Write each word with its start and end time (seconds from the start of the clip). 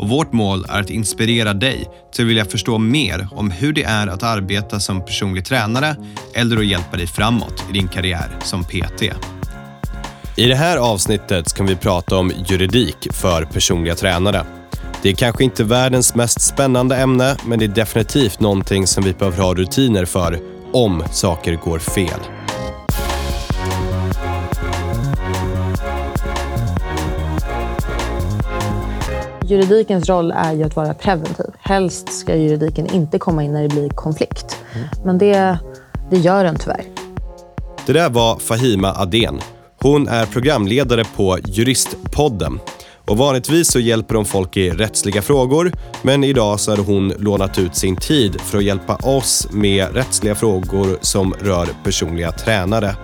och 0.00 0.08
vårt 0.08 0.32
mål 0.32 0.66
är 0.68 0.80
att 0.80 0.90
inspirera 0.90 1.54
dig 1.54 1.88
till 2.12 2.24
att 2.24 2.28
vilja 2.30 2.44
förstå 2.44 2.78
mer 2.78 3.28
om 3.32 3.50
hur 3.50 3.72
det 3.72 3.82
är 3.82 4.06
att 4.06 4.22
arbeta 4.22 4.80
som 4.80 5.04
personlig 5.04 5.44
tränare 5.44 5.96
eller 6.34 6.56
att 6.56 6.66
hjälpa 6.66 6.96
dig 6.96 7.06
framåt 7.06 7.64
i 7.70 7.72
din 7.72 7.88
karriär 7.88 8.38
som 8.44 8.64
PT. 8.64 9.02
I 10.36 10.46
det 10.46 10.54
här 10.54 10.76
avsnittet 10.76 11.48
ska 11.48 11.64
vi 11.64 11.76
prata 11.76 12.16
om 12.16 12.32
juridik 12.46 13.12
för 13.12 13.44
personliga 13.44 13.94
tränare. 13.94 14.46
Det 15.02 15.08
är 15.08 15.14
kanske 15.14 15.44
inte 15.44 15.64
världens 15.64 16.14
mest 16.14 16.40
spännande 16.40 16.96
ämne, 16.96 17.36
men 17.46 17.58
det 17.58 17.64
är 17.64 17.68
definitivt 17.68 18.40
någonting 18.40 18.86
som 18.86 19.04
vi 19.04 19.12
behöver 19.12 19.42
ha 19.42 19.54
rutiner 19.54 20.04
för 20.04 20.38
om 20.72 21.04
saker 21.12 21.54
går 21.54 21.78
fel. 21.78 22.39
Juridikens 29.50 30.08
roll 30.08 30.32
är 30.36 30.52
ju 30.52 30.62
att 30.62 30.76
vara 30.76 30.94
preventiv. 30.94 31.46
Helst 31.60 32.12
ska 32.12 32.36
juridiken 32.36 32.94
inte 32.94 33.18
komma 33.18 33.44
in 33.44 33.52
när 33.52 33.62
det 33.62 33.68
blir 33.68 33.88
konflikt. 33.88 34.56
Men 35.04 35.18
det, 35.18 35.58
det 36.10 36.16
gör 36.16 36.44
den 36.44 36.56
tyvärr. 36.58 36.84
Det 37.86 37.92
där 37.92 38.10
var 38.10 38.38
Fahima 38.38 38.94
Adén. 38.96 39.40
Hon 39.82 40.08
är 40.08 40.26
programledare 40.26 41.04
på 41.16 41.38
Juristpodden. 41.44 42.60
Och 43.06 43.16
vanligtvis 43.16 43.72
så 43.72 43.80
hjälper 43.80 44.14
hon 44.14 44.24
folk 44.24 44.56
i 44.56 44.70
rättsliga 44.70 45.22
frågor, 45.22 45.72
men 46.02 46.24
idag 46.24 46.60
så 46.60 46.70
har 46.70 46.84
hon 46.84 47.08
lånat 47.08 47.58
ut 47.58 47.76
sin 47.76 47.96
tid 47.96 48.40
för 48.40 48.58
att 48.58 48.64
hjälpa 48.64 48.96
oss 48.96 49.48
med 49.52 49.94
rättsliga 49.94 50.34
frågor 50.34 50.98
som 51.00 51.34
rör 51.40 51.68
personliga 51.84 52.32
tränare. 52.32 52.94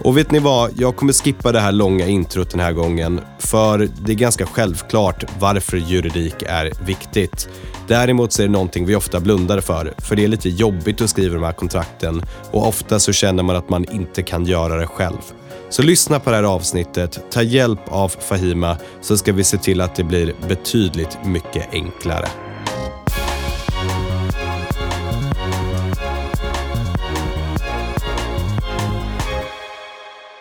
Och 0.00 0.16
vet 0.16 0.30
ni 0.30 0.38
vad? 0.38 0.70
Jag 0.76 0.96
kommer 0.96 1.12
skippa 1.12 1.52
det 1.52 1.60
här 1.60 1.72
långa 1.72 2.06
introt 2.06 2.50
den 2.50 2.60
här 2.60 2.72
gången, 2.72 3.20
för 3.38 3.88
det 4.00 4.12
är 4.12 4.16
ganska 4.16 4.46
självklart 4.46 5.24
varför 5.38 5.76
juridik 5.76 6.42
är 6.46 6.72
viktigt. 6.86 7.48
Däremot 7.88 8.32
så 8.32 8.42
är 8.42 8.46
det 8.46 8.52
någonting 8.52 8.86
vi 8.86 8.96
ofta 8.96 9.20
blundar 9.20 9.60
för, 9.60 9.94
för 9.98 10.16
det 10.16 10.24
är 10.24 10.28
lite 10.28 10.48
jobbigt 10.48 11.00
att 11.00 11.10
skriva 11.10 11.34
de 11.34 11.42
här 11.42 11.52
kontrakten 11.52 12.22
och 12.50 12.68
ofta 12.68 12.98
så 12.98 13.12
känner 13.12 13.42
man 13.42 13.56
att 13.56 13.68
man 13.68 13.84
inte 13.92 14.22
kan 14.22 14.46
göra 14.46 14.76
det 14.76 14.86
själv. 14.86 15.32
Så 15.70 15.82
lyssna 15.82 16.20
på 16.20 16.30
det 16.30 16.36
här 16.36 16.42
avsnittet, 16.42 17.20
ta 17.30 17.42
hjälp 17.42 17.80
av 17.88 18.08
Fahima 18.08 18.76
så 19.00 19.16
ska 19.16 19.32
vi 19.32 19.44
se 19.44 19.58
till 19.58 19.80
att 19.80 19.94
det 19.94 20.04
blir 20.04 20.34
betydligt 20.48 21.18
mycket 21.24 21.68
enklare. 21.72 22.28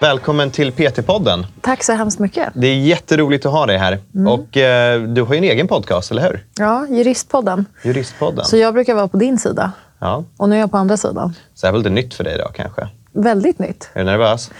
Välkommen 0.01 0.51
till 0.51 0.71
PT-podden. 0.71 1.45
Tack 1.61 1.83
så 1.83 1.93
hemskt 1.93 2.19
mycket. 2.19 2.49
Det 2.55 2.67
är 2.67 2.75
jätteroligt 2.75 3.45
att 3.45 3.51
ha 3.51 3.65
dig 3.65 3.77
här. 3.77 3.99
Och 4.27 4.57
eh, 4.57 5.01
Du 5.01 5.21
har 5.21 5.33
ju 5.33 5.37
en 5.37 5.43
egen 5.43 5.67
podcast, 5.67 6.11
eller 6.11 6.21
hur? 6.21 6.45
Ja, 6.59 6.87
Juristpodden. 6.87 7.65
Juristpodden. 7.83 8.45
Så 8.45 8.57
jag 8.57 8.73
brukar 8.73 8.95
vara 8.95 9.07
på 9.07 9.17
din 9.17 9.37
sida 9.37 9.71
Ja. 9.99 10.23
och 10.37 10.49
nu 10.49 10.55
är 10.55 10.59
jag 10.59 10.71
på 10.71 10.77
andra 10.77 10.97
sidan. 10.97 11.33
Så 11.53 11.65
det 11.65 11.67
är 11.67 11.71
väl 11.71 11.81
lite 11.81 11.89
nytt 11.89 12.13
för 12.13 12.23
dig 12.23 12.37
då, 12.37 12.49
kanske? 12.55 12.87
Väldigt 13.13 13.59
nytt. 13.59 13.89
Är 13.93 13.99
du 13.99 14.05
nervös? 14.05 14.51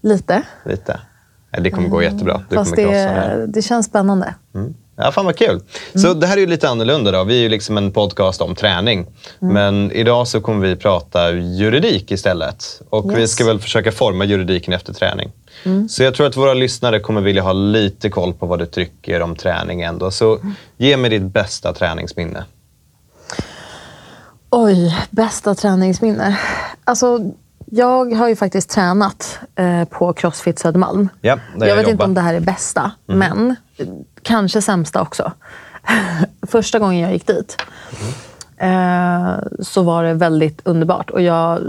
Lite. 0.00 0.42
Lite? 0.64 1.00
Det 1.60 1.70
kommer 1.70 1.88
gå 1.88 2.02
jättebra. 2.02 2.42
Du 2.48 2.56
Fast 2.56 2.70
kommer 2.74 2.82
krossa 2.88 2.98
det 2.98 3.08
här. 3.20 3.36
det, 3.36 3.46
det 3.46 3.62
känns 3.62 3.86
spännande. 3.86 4.34
Ja, 4.96 5.12
fan 5.12 5.24
vad 5.24 5.36
kul. 5.36 5.60
Så 5.94 6.14
det 6.14 6.26
här 6.26 6.36
är 6.36 6.40
ju 6.40 6.46
lite 6.46 6.68
annorlunda 6.68 7.10
då. 7.10 7.24
Vi 7.24 7.36
är 7.36 7.40
ju 7.42 7.48
liksom 7.48 7.76
en 7.76 7.92
podcast 7.92 8.40
om 8.40 8.54
träning. 8.54 9.06
Men 9.38 9.92
idag 9.92 10.28
så 10.28 10.40
kommer 10.40 10.66
vi 10.68 10.76
prata 10.76 11.30
juridik 11.32 12.10
istället. 12.10 12.82
Och 12.90 13.16
vi 13.16 13.20
Yes. 13.20 13.32
ska 13.32 13.44
väl 13.44 13.60
försöka 13.60 13.92
forma 13.92 14.24
juridiken 14.24 14.72
efter 14.74 14.92
träning. 14.92 15.30
Så 15.88 16.02
jag 16.02 16.14
tror 16.14 16.26
att 16.26 16.36
våra 16.36 16.54
lyssnare 16.54 17.00
kommer 17.00 17.20
vilja 17.20 17.42
ha 17.42 17.52
lite 17.52 18.10
koll 18.10 18.32
på 18.34 18.46
vad 18.46 18.58
du 18.58 18.66
tycker 18.66 19.22
om 19.22 19.36
träning 19.36 19.82
ändå. 19.82 20.10
Så 20.10 20.38
ge 20.76 20.96
mig 20.96 21.10
ditt 21.10 21.22
bästa 21.22 21.72
träningsminne. 21.72 22.44
Oj, 24.50 24.96
bästa 25.10 25.54
träningsminne. 25.54 26.38
Alltså, 26.84 27.18
jag 27.66 28.14
har 28.14 28.28
ju 28.28 28.36
faktiskt 28.36 28.70
tränat 28.70 29.38
eh, 29.56 29.84
på 29.84 30.12
Crossfit 30.12 30.58
Södermalm. 30.58 31.08
Ja, 31.20 31.38
jag 31.58 31.68
jag 31.68 31.76
vet 31.76 31.80
inte 31.82 31.90
jobbar. 31.90 32.04
om 32.04 32.14
det 32.14 32.20
här 32.20 32.34
är 32.34 32.40
bästa, 32.40 32.90
men 33.06 33.56
eh, 33.76 33.86
kanske 34.22 34.62
sämsta 34.62 35.00
också. 35.02 35.32
Första 36.46 36.78
gången 36.78 37.00
jag 37.00 37.12
gick 37.12 37.26
dit 37.26 37.56
eh, 38.56 39.34
så 39.60 39.82
var 39.82 40.04
det 40.04 40.14
väldigt 40.14 40.60
underbart. 40.64 41.10
Och 41.10 41.22
jag 41.22 41.60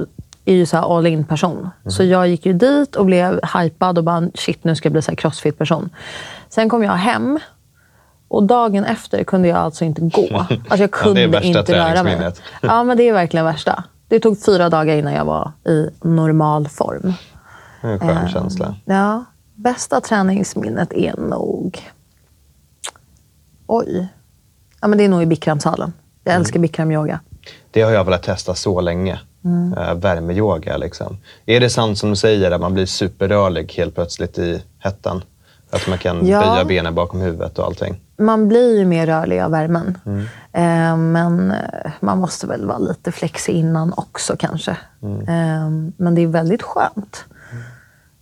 är 0.45 0.53
ju 0.53 0.65
så 0.65 0.77
all 0.77 1.07
in 1.07 1.23
person. 1.25 1.69
Så 1.87 2.03
jag 2.03 2.27
gick 2.27 2.45
ju 2.45 2.53
dit 2.53 2.95
och 2.95 3.05
blev 3.05 3.39
hypad 3.55 3.97
och 3.97 4.03
bara 4.03 4.27
shit, 4.35 4.63
nu 4.63 4.75
ska 4.75 4.87
jag 4.87 4.93
bli 4.93 5.01
så 5.01 5.11
här 5.11 5.15
crossfit 5.15 5.57
person. 5.57 5.89
Sen 6.49 6.69
kom 6.69 6.83
jag 6.83 6.91
hem 6.91 7.39
och 8.27 8.43
dagen 8.43 8.85
efter 8.85 9.23
kunde 9.23 9.47
jag 9.47 9.57
alltså 9.57 9.85
inte 9.85 10.01
gå. 10.01 10.27
Alltså 10.49 10.55
jag 10.69 10.71
Ja, 10.71 10.77
det 10.77 10.83
är 10.83 10.87
kunde 10.87 11.27
värsta 11.27 11.47
inte 11.59 11.73
röra 11.73 12.03
mig. 12.03 12.13
träningsminnet. 12.13 12.41
Ja, 12.61 12.83
men 12.83 12.97
det 12.97 13.09
är 13.09 13.13
verkligen 13.13 13.45
värsta. 13.45 13.83
Det 14.07 14.19
tog 14.19 14.43
fyra 14.45 14.69
dagar 14.69 14.95
innan 14.95 15.13
jag 15.13 15.25
var 15.25 15.51
i 15.65 15.89
normal 16.01 16.67
form. 16.67 17.13
Det 17.81 17.87
är 17.87 17.91
en 17.91 17.99
skön 17.99 18.29
känsla. 18.29 18.75
Ja, 18.85 19.25
bästa 19.55 20.01
träningsminnet 20.01 20.93
är 20.93 21.17
nog... 21.17 21.79
Oj. 23.67 24.07
Ja, 24.81 24.87
men 24.87 24.97
det 24.97 25.03
är 25.03 25.09
nog 25.09 25.23
i 25.23 25.25
Bikramsalen. 25.25 25.93
Jag 26.23 26.35
älskar 26.35 26.59
Bikramyoga. 26.59 27.19
Det 27.71 27.81
har 27.81 27.91
jag 27.91 28.03
velat 28.03 28.23
testa 28.23 28.55
så 28.55 28.81
länge. 28.81 29.19
Uh, 29.45 29.93
värmeyoga. 29.93 30.77
Liksom. 30.77 31.17
Är 31.45 31.59
det 31.59 31.69
sant 31.69 31.97
som 31.97 32.09
du 32.09 32.15
säger 32.15 32.51
att 32.51 32.61
man 32.61 32.73
blir 32.73 32.85
superrörlig 32.85 33.73
helt 33.77 33.95
plötsligt 33.95 34.37
i 34.37 34.63
hettan? 34.79 35.23
Att 35.69 35.87
man 35.87 35.97
kan 35.97 36.27
Ja. 36.27 36.39
böja 36.41 36.65
benen 36.65 36.95
bakom 36.95 37.21
huvudet 37.21 37.59
och 37.59 37.65
allting? 37.65 38.01
Man 38.17 38.47
blir 38.47 38.77
ju 38.79 38.85
mer 38.85 39.05
rörlig 39.07 39.39
av 39.39 39.51
värmen. 39.51 39.97
Eh, 40.51 40.97
men 40.97 41.51
eh, 41.51 41.91
man 41.99 42.17
måste 42.17 42.47
väl 42.47 42.65
vara 42.65 42.77
lite 42.77 43.11
flexig 43.11 43.53
innan 43.53 43.93
också 43.97 44.35
kanske. 44.39 44.71
Eh, 45.01 45.69
men 45.97 46.15
det 46.15 46.21
är 46.21 46.27
väldigt 46.27 46.61
skönt. 46.61 47.25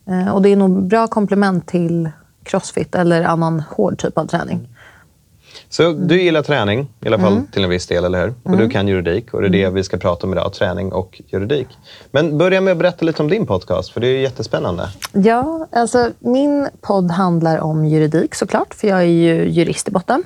Eh, 0.09 0.33
och 0.33 0.41
det 0.41 0.49
är 0.49 0.55
nog 0.55 0.87
bra 0.87 1.07
komplement 1.07 1.67
till 1.67 2.09
crossfit 2.43 2.95
eller 2.95 3.23
annan 3.23 3.63
hård 3.69 3.97
typ 3.97 4.17
av 4.17 4.25
träning. 4.25 4.67
Så 5.71 5.91
du 5.91 6.21
gillar 6.21 6.41
träning, 6.41 6.87
i 7.01 7.07
alla 7.07 7.19
fall 7.19 7.41
till 7.51 7.63
en 7.63 7.69
viss 7.69 7.87
del, 7.87 8.05
eller 8.05 8.21
hur? 8.21 8.33
Och 8.43 8.57
du 8.57 8.69
kan 8.69 8.87
juridik 8.87 9.33
och 9.33 9.41
det 9.41 9.47
är 9.47 9.49
det 9.49 9.69
vi 9.69 9.83
ska 9.83 9.97
prata 9.97 10.27
om 10.27 10.33
idag, 10.33 10.53
träning 10.53 10.93
och 10.93 11.21
juridik. 11.27 11.67
Men 12.11 12.37
börja 12.37 12.61
med 12.61 12.71
att 12.71 12.77
berätta 12.77 13.05
lite 13.05 13.23
om 13.23 13.29
din 13.29 13.45
podcast, 13.45 13.93
för 13.93 14.01
det 14.01 14.07
är 14.07 14.19
jättespännande. 14.19 14.89
Ja, 15.13 15.67
alltså 15.71 16.09
min 16.19 16.69
podd 16.81 17.11
handlar 17.11 17.59
om 17.59 17.85
juridik 17.85 18.35
såklart, 18.35 18.73
för 18.73 18.87
jag 18.87 18.99
är 18.99 19.03
ju 19.03 19.49
jurist 19.49 19.87
i 19.87 19.91
botten. 19.91 20.23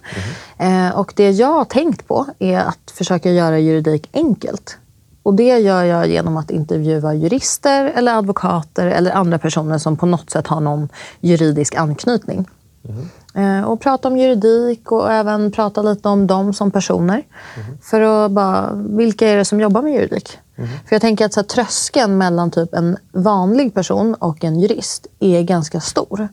Eh, 0.58 1.00
och 1.00 1.14
det 1.16 1.32
jag 1.32 1.54
har 1.54 1.66
tänkt 1.66 2.08
på 2.08 2.26
är 2.40 2.60
att 2.60 2.92
försöka 2.94 3.32
göra 3.32 3.60
juridik 3.60 4.10
enkelt. 4.14 4.78
Och 5.24 5.34
det 5.34 5.60
gör 5.60 5.84
jag 5.84 6.08
genom 6.08 6.38
att 6.38 6.52
intervjua 6.52 7.14
jurister 7.14 7.92
eller 7.96 8.18
advokater 8.18 8.88
eller 8.88 9.12
andra 9.12 9.38
personer 9.38 9.78
som 9.78 9.98
på 9.98 10.06
något 10.06 10.30
sätt 10.30 10.48
har 10.48 10.60
någon 10.60 10.90
juridisk 11.22 11.76
anknytning. 11.76 12.46
Eh, 13.36 13.64
och 13.64 13.82
prata 13.82 14.08
om 14.08 14.18
juridik 14.18 14.92
och 14.92 15.12
även 15.12 15.52
prata 15.52 15.82
lite 15.82 16.10
om 16.10 16.28
dem 16.28 16.54
som 16.54 16.72
personer. 16.72 17.24
För 17.82 18.02
att 18.02 18.32
bara, 18.32 18.72
vilka 18.74 19.28
är 19.28 19.38
det 19.38 19.46
som 19.46 19.60
jobbar 19.62 19.82
med 19.82 19.94
juridik? 19.94 20.30
För 20.56 20.96
jag 20.96 21.02
tänker 21.02 21.26
att 21.26 21.34
så 21.34 21.40
här, 21.40 21.48
tröskeln 21.48 22.18
mellan 22.18 22.52
typ 22.52 22.74
en 22.74 22.98
vanlig 23.12 23.74
person 23.74 24.14
och 24.14 24.44
en 24.44 24.60
jurist 24.60 25.08
är 25.20 25.42
ganska 25.42 25.80
stor. 25.80 26.28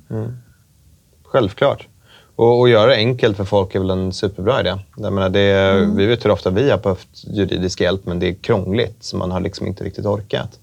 Självklart. 1.25 1.89
Och, 2.37 2.61
och 2.61 2.69
göra 2.69 2.91
det 2.91 2.97
enkelt 2.97 3.37
för 3.37 3.45
folk 3.45 3.75
är 3.75 3.79
väl 3.79 3.91
en 3.91 4.13
superbra 4.13 4.61
idé. 4.61 4.79
Jag 4.97 5.13
menar, 5.13 5.29
det, 5.29 5.75
Vi 5.97 6.07
vet 6.07 6.25
hur 6.25 6.31
ofta 6.31 6.51
vi 6.51 6.71
har 6.71 6.79
behövt 6.79 7.09
juridisk 7.13 7.81
hjälp, 7.81 8.07
men 8.07 8.19
det 8.19 8.29
är 8.29 8.35
krångligt, 8.35 9.05
så 9.05 9.17
man 9.17 9.31
har 9.31 9.41
liksom 9.41 9.67
inte 9.67 9.85
riktigt 9.85 10.07
orkat. 10.07 10.59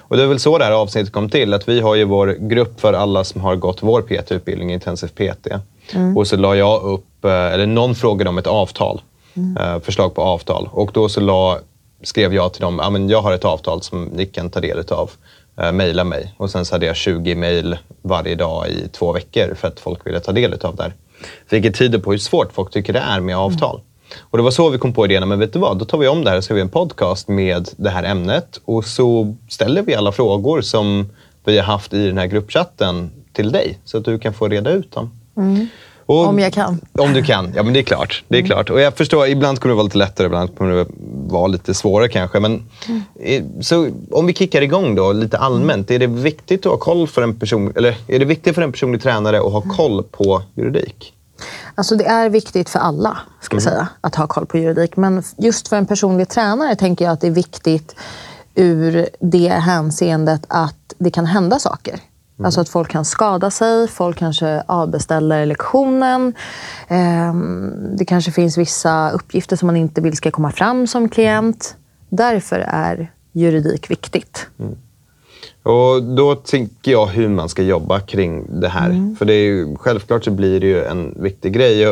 Och 0.00 0.16
Det 0.16 0.22
är 0.22 0.26
väl 0.26 0.38
så 0.38 0.58
det 0.58 0.64
här 0.64 0.72
avsnittet 0.72 1.12
kom 1.12 1.28
till. 1.30 1.54
Att 1.54 1.68
vi 1.68 1.80
har 1.80 1.94
ju 1.94 2.04
vår 2.04 2.36
grupp 2.40 2.80
för 2.80 2.92
alla 2.92 3.24
som 3.24 3.40
har 3.40 3.56
gått 3.56 3.82
vår 3.82 4.02
PT-utbildning, 4.02 4.72
intensiv 4.72 5.08
PT. 5.08 5.46
Och 6.16 6.26
så 6.26 6.36
la 6.36 6.56
jag 6.56 6.82
upp, 6.82 7.24
eh, 7.24 7.30
eller 7.30 7.66
någon 7.66 7.94
frågade 7.94 8.30
om 8.30 8.38
ett 8.38 8.46
avtal. 8.46 9.00
eh, 9.60 9.80
Förslag 9.80 10.14
på 10.14 10.22
avtal. 10.22 10.68
Och 10.72 10.90
då 10.94 11.08
så 11.08 11.20
la, 11.20 11.58
skrev 12.02 12.34
jag 12.34 12.52
till 12.52 12.62
dem, 12.62 12.76
men 12.92 13.08
jag 13.08 13.22
har 13.22 13.32
ett 13.32 13.44
avtal 13.44 13.82
som 13.82 14.04
ni 14.04 14.26
kan 14.26 14.50
ta 14.50 14.60
del 14.60 14.84
av. 14.88 15.10
Uh, 15.62 15.72
Maila 15.72 16.04
mig. 16.04 16.34
Och 16.36 16.50
sen 16.50 16.64
så 16.64 16.74
hade 16.74 16.86
jag 16.86 16.96
20 16.96 17.34
mejl 17.34 17.78
varje 18.02 18.34
dag 18.34 18.68
i 18.68 18.88
två 18.88 19.12
veckor 19.12 19.54
för 19.54 19.68
att 19.68 19.80
folk 19.80 20.06
ville 20.06 20.20
ta 20.20 20.32
del 20.32 20.52
av 20.62 20.76
det 20.76 20.82
här. 20.82 20.94
Vilket 21.48 21.74
tyder 21.78 21.98
på 21.98 22.10
hur 22.10 22.18
svårt 22.18 22.52
folk 22.52 22.70
tycker 22.70 22.92
det 22.92 22.98
är 22.98 23.20
med 23.20 23.36
avtal. 23.36 23.80
Och 24.20 24.38
det 24.38 24.44
var 24.44 24.50
så 24.50 24.70
vi 24.70 24.78
kom 24.78 24.92
på 24.92 25.04
idén, 25.04 25.28
men 25.28 25.38
vet 25.38 25.52
du 25.52 25.58
vad, 25.58 25.78
då 25.78 25.84
tar 25.84 25.98
vi 25.98 26.08
om 26.08 26.24
det 26.24 26.30
här 26.30 26.36
och 26.36 26.44
så 26.44 26.50
gör 26.50 26.54
vi 26.54 26.60
en 26.60 26.68
podcast 26.68 27.28
med 27.28 27.68
det 27.76 27.90
här 27.90 28.04
ämnet 28.04 28.60
och 28.64 28.84
så 28.84 29.36
ställer 29.48 29.82
vi 29.82 29.94
alla 29.94 30.12
frågor 30.12 30.60
som 30.60 31.08
vi 31.44 31.56
har 31.56 31.64
haft 31.64 31.92
i 31.92 32.06
den 32.06 32.18
här 32.18 32.26
gruppchatten 32.26 33.10
till 33.32 33.52
dig 33.52 33.78
så 33.84 33.98
att 33.98 34.04
du 34.04 34.18
kan 34.18 34.34
få 34.34 34.48
reda 34.48 34.70
ut 34.70 34.92
dem. 34.92 35.10
Och, 36.06 36.26
om 36.26 36.38
jag 36.38 36.52
kan. 36.52 36.80
Om 36.92 37.12
du 37.12 37.22
kan, 37.22 37.52
ja 37.56 37.62
men 37.62 37.72
det 37.72 37.78
är 37.78 37.82
klart. 37.82 38.24
Det 38.28 38.36
är 38.36 38.40
mm. 38.40 38.48
klart. 38.48 38.70
Och 38.70 38.80
jag 38.80 38.96
förstår, 38.96 39.26
ibland 39.26 39.60
kommer 39.60 39.70
det 39.72 39.76
vara 39.76 39.84
lite 39.84 39.98
lättare, 39.98 40.26
ibland 40.26 40.56
kommer 40.56 40.74
det 40.74 40.86
vara 41.32 41.46
lite 41.46 41.74
svårare 41.74 42.08
kanske. 42.08 42.40
Men, 42.40 42.62
mm. 42.88 43.62
Så 43.62 43.90
om 44.10 44.26
vi 44.26 44.34
kickar 44.34 44.62
igång 44.62 44.94
då, 44.94 45.12
lite 45.12 45.38
allmänt. 45.38 45.90
Är 45.90 45.98
det 45.98 46.06
viktigt 46.06 46.66
att 46.66 46.72
ha 46.72 46.78
koll 46.78 47.06
för 47.06 47.22
en 47.22 47.38
person, 47.38 47.72
eller 47.76 47.96
är 48.08 48.18
det 48.18 48.24
viktigt 48.24 48.54
för 48.54 48.62
en 48.62 48.72
personlig 48.72 49.02
tränare 49.02 49.38
att 49.38 49.52
ha 49.52 49.60
koll 49.60 50.02
på 50.02 50.42
juridik? 50.54 51.12
Alltså 51.78 51.96
det 51.96 52.06
är 52.06 52.28
viktigt 52.28 52.68
för 52.68 52.78
alla, 52.78 53.18
ska 53.40 53.54
mm. 53.54 53.60
säga, 53.60 53.88
att 54.00 54.14
ha 54.14 54.26
koll 54.26 54.46
på 54.46 54.58
juridik. 54.58 54.96
Men 54.96 55.22
just 55.36 55.68
för 55.68 55.76
en 55.76 55.86
personlig 55.86 56.28
tränare 56.28 56.76
tänker 56.76 57.04
jag 57.04 57.12
att 57.12 57.20
det 57.20 57.26
är 57.26 57.30
viktigt 57.30 57.94
ur 58.54 59.08
det 59.20 59.48
hänseendet 59.48 60.44
att 60.48 60.94
det 60.98 61.10
kan 61.10 61.26
hända 61.26 61.58
saker. 61.58 61.92
Mm. 61.92 62.46
Alltså 62.46 62.60
att 62.60 62.68
folk 62.68 62.90
kan 62.90 63.04
skada 63.04 63.50
sig, 63.50 63.88
folk 63.88 64.18
kanske 64.18 64.62
avbeställer 64.66 65.46
lektionen. 65.46 66.34
Ehm, 66.88 67.96
det 67.96 68.04
kanske 68.04 68.32
finns 68.32 68.58
vissa 68.58 69.10
uppgifter 69.10 69.56
som 69.56 69.66
man 69.66 69.76
inte 69.76 70.00
vill 70.00 70.16
ska 70.16 70.30
komma 70.30 70.52
fram 70.52 70.86
som 70.86 71.08
klient. 71.08 71.76
Därför 72.08 72.58
är 72.68 73.12
juridik 73.32 73.90
viktigt. 73.90 74.46
Mm. 74.58 74.76
Och 75.66 76.02
Då 76.02 76.34
tänker 76.34 76.92
jag 76.92 77.06
hur 77.06 77.28
man 77.28 77.48
ska 77.48 77.62
jobba 77.62 78.00
kring 78.00 78.60
det 78.60 78.68
här. 78.68 78.90
Mm. 78.90 79.16
För 79.16 79.24
det 79.24 79.34
är 79.34 79.44
ju, 79.44 79.76
självklart 79.76 80.24
så 80.24 80.30
blir 80.30 80.60
det 80.60 80.66
ju 80.66 80.84
en 80.84 81.14
viktig 81.22 81.52
grej. 81.52 81.86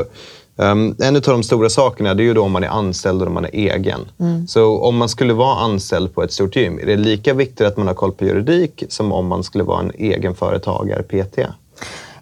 Um, 0.57 0.97
en 0.99 1.17
av 1.17 1.23
de 1.23 1.43
stora 1.43 1.69
sakerna 1.69 2.15
det 2.15 2.23
är 2.23 2.25
ju 2.25 2.35
då 2.35 2.43
om 2.43 2.53
man 2.53 2.65
är 2.65 2.69
anställd 2.69 3.23
och 3.23 3.29
om 3.29 3.35
man 3.35 3.45
är 3.45 3.55
egen. 3.55 4.01
Mm. 4.21 4.47
Så 4.47 4.79
om 4.79 4.97
man 4.97 5.09
skulle 5.09 5.33
vara 5.33 5.57
anställd 5.57 6.15
på 6.15 6.23
ett 6.23 6.33
stort 6.33 6.57
gym, 6.57 6.79
är 6.79 6.87
det 6.87 6.97
lika 6.97 7.35
viktigt 7.35 7.67
att 7.67 7.77
man 7.77 7.87
har 7.87 7.95
koll 7.95 8.13
på 8.13 8.25
juridik 8.25 8.85
som 8.89 9.13
om 9.13 9.27
man 9.27 9.45
skulle 9.45 9.65
vara 9.65 9.81
en 9.81 9.93
egen 9.95 10.35
företagare, 10.35 11.03
PT? 11.03 11.39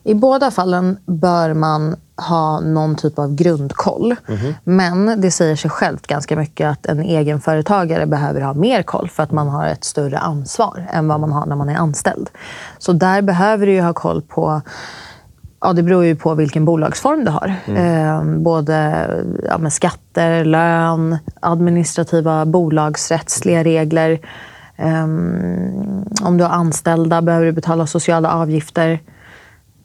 I 0.05 0.15
båda 0.15 0.51
fallen 0.51 0.99
bör 1.07 1.55
man 1.55 1.97
ha 2.17 2.61
någon 2.61 2.97
typ 2.97 3.19
av 3.19 3.35
grundkoll. 3.35 4.17
Mm. 4.29 4.55
Men 4.65 5.21
det 5.21 5.31
säger 5.31 5.57
sig 5.57 5.71
självt 5.71 6.07
ganska 6.07 6.37
mycket 6.37 6.71
att 6.71 6.87
en 6.87 7.01
egenföretagare 7.01 8.07
behöver 8.07 8.41
ha 8.41 8.55
mer 8.55 8.83
koll 8.83 9.09
för 9.09 9.23
att 9.23 9.31
man 9.31 9.49
har 9.49 9.67
ett 9.67 9.85
större 9.85 10.19
ansvar 10.19 10.87
än 10.93 11.09
vad 11.09 11.21
man 11.21 11.33
har 11.33 11.47
när 11.47 11.57
man 11.57 11.69
är 11.69 11.77
anställd. 11.77 12.31
Så 12.79 12.93
där 12.93 13.23
behöver 13.23 13.67
du 13.67 13.81
ha 13.81 13.93
koll 13.93 14.23
på 14.23 14.63
Ja, 15.65 15.73
det 15.73 15.83
beror 15.83 16.05
ju 16.05 16.17
på 16.17 16.35
vilken 16.35 16.65
bolagsform 16.65 17.25
du 17.25 17.31
har. 17.31 17.55
Mm. 17.65 18.37
Eh, 18.37 18.43
både 18.43 19.07
ja, 19.49 19.71
skatter, 19.71 20.45
lön, 20.45 21.19
administrativa 21.41 22.45
bolagsrättsliga 22.45 23.65
regler. 23.65 24.21
Eh, 24.77 25.05
om 26.23 26.37
du 26.39 26.45
har 26.45 26.51
anställda 26.51 27.23
behöver 27.23 27.47
du 27.47 27.53
betala 27.53 27.87
sociala 27.87 28.33
avgifter. 28.33 29.01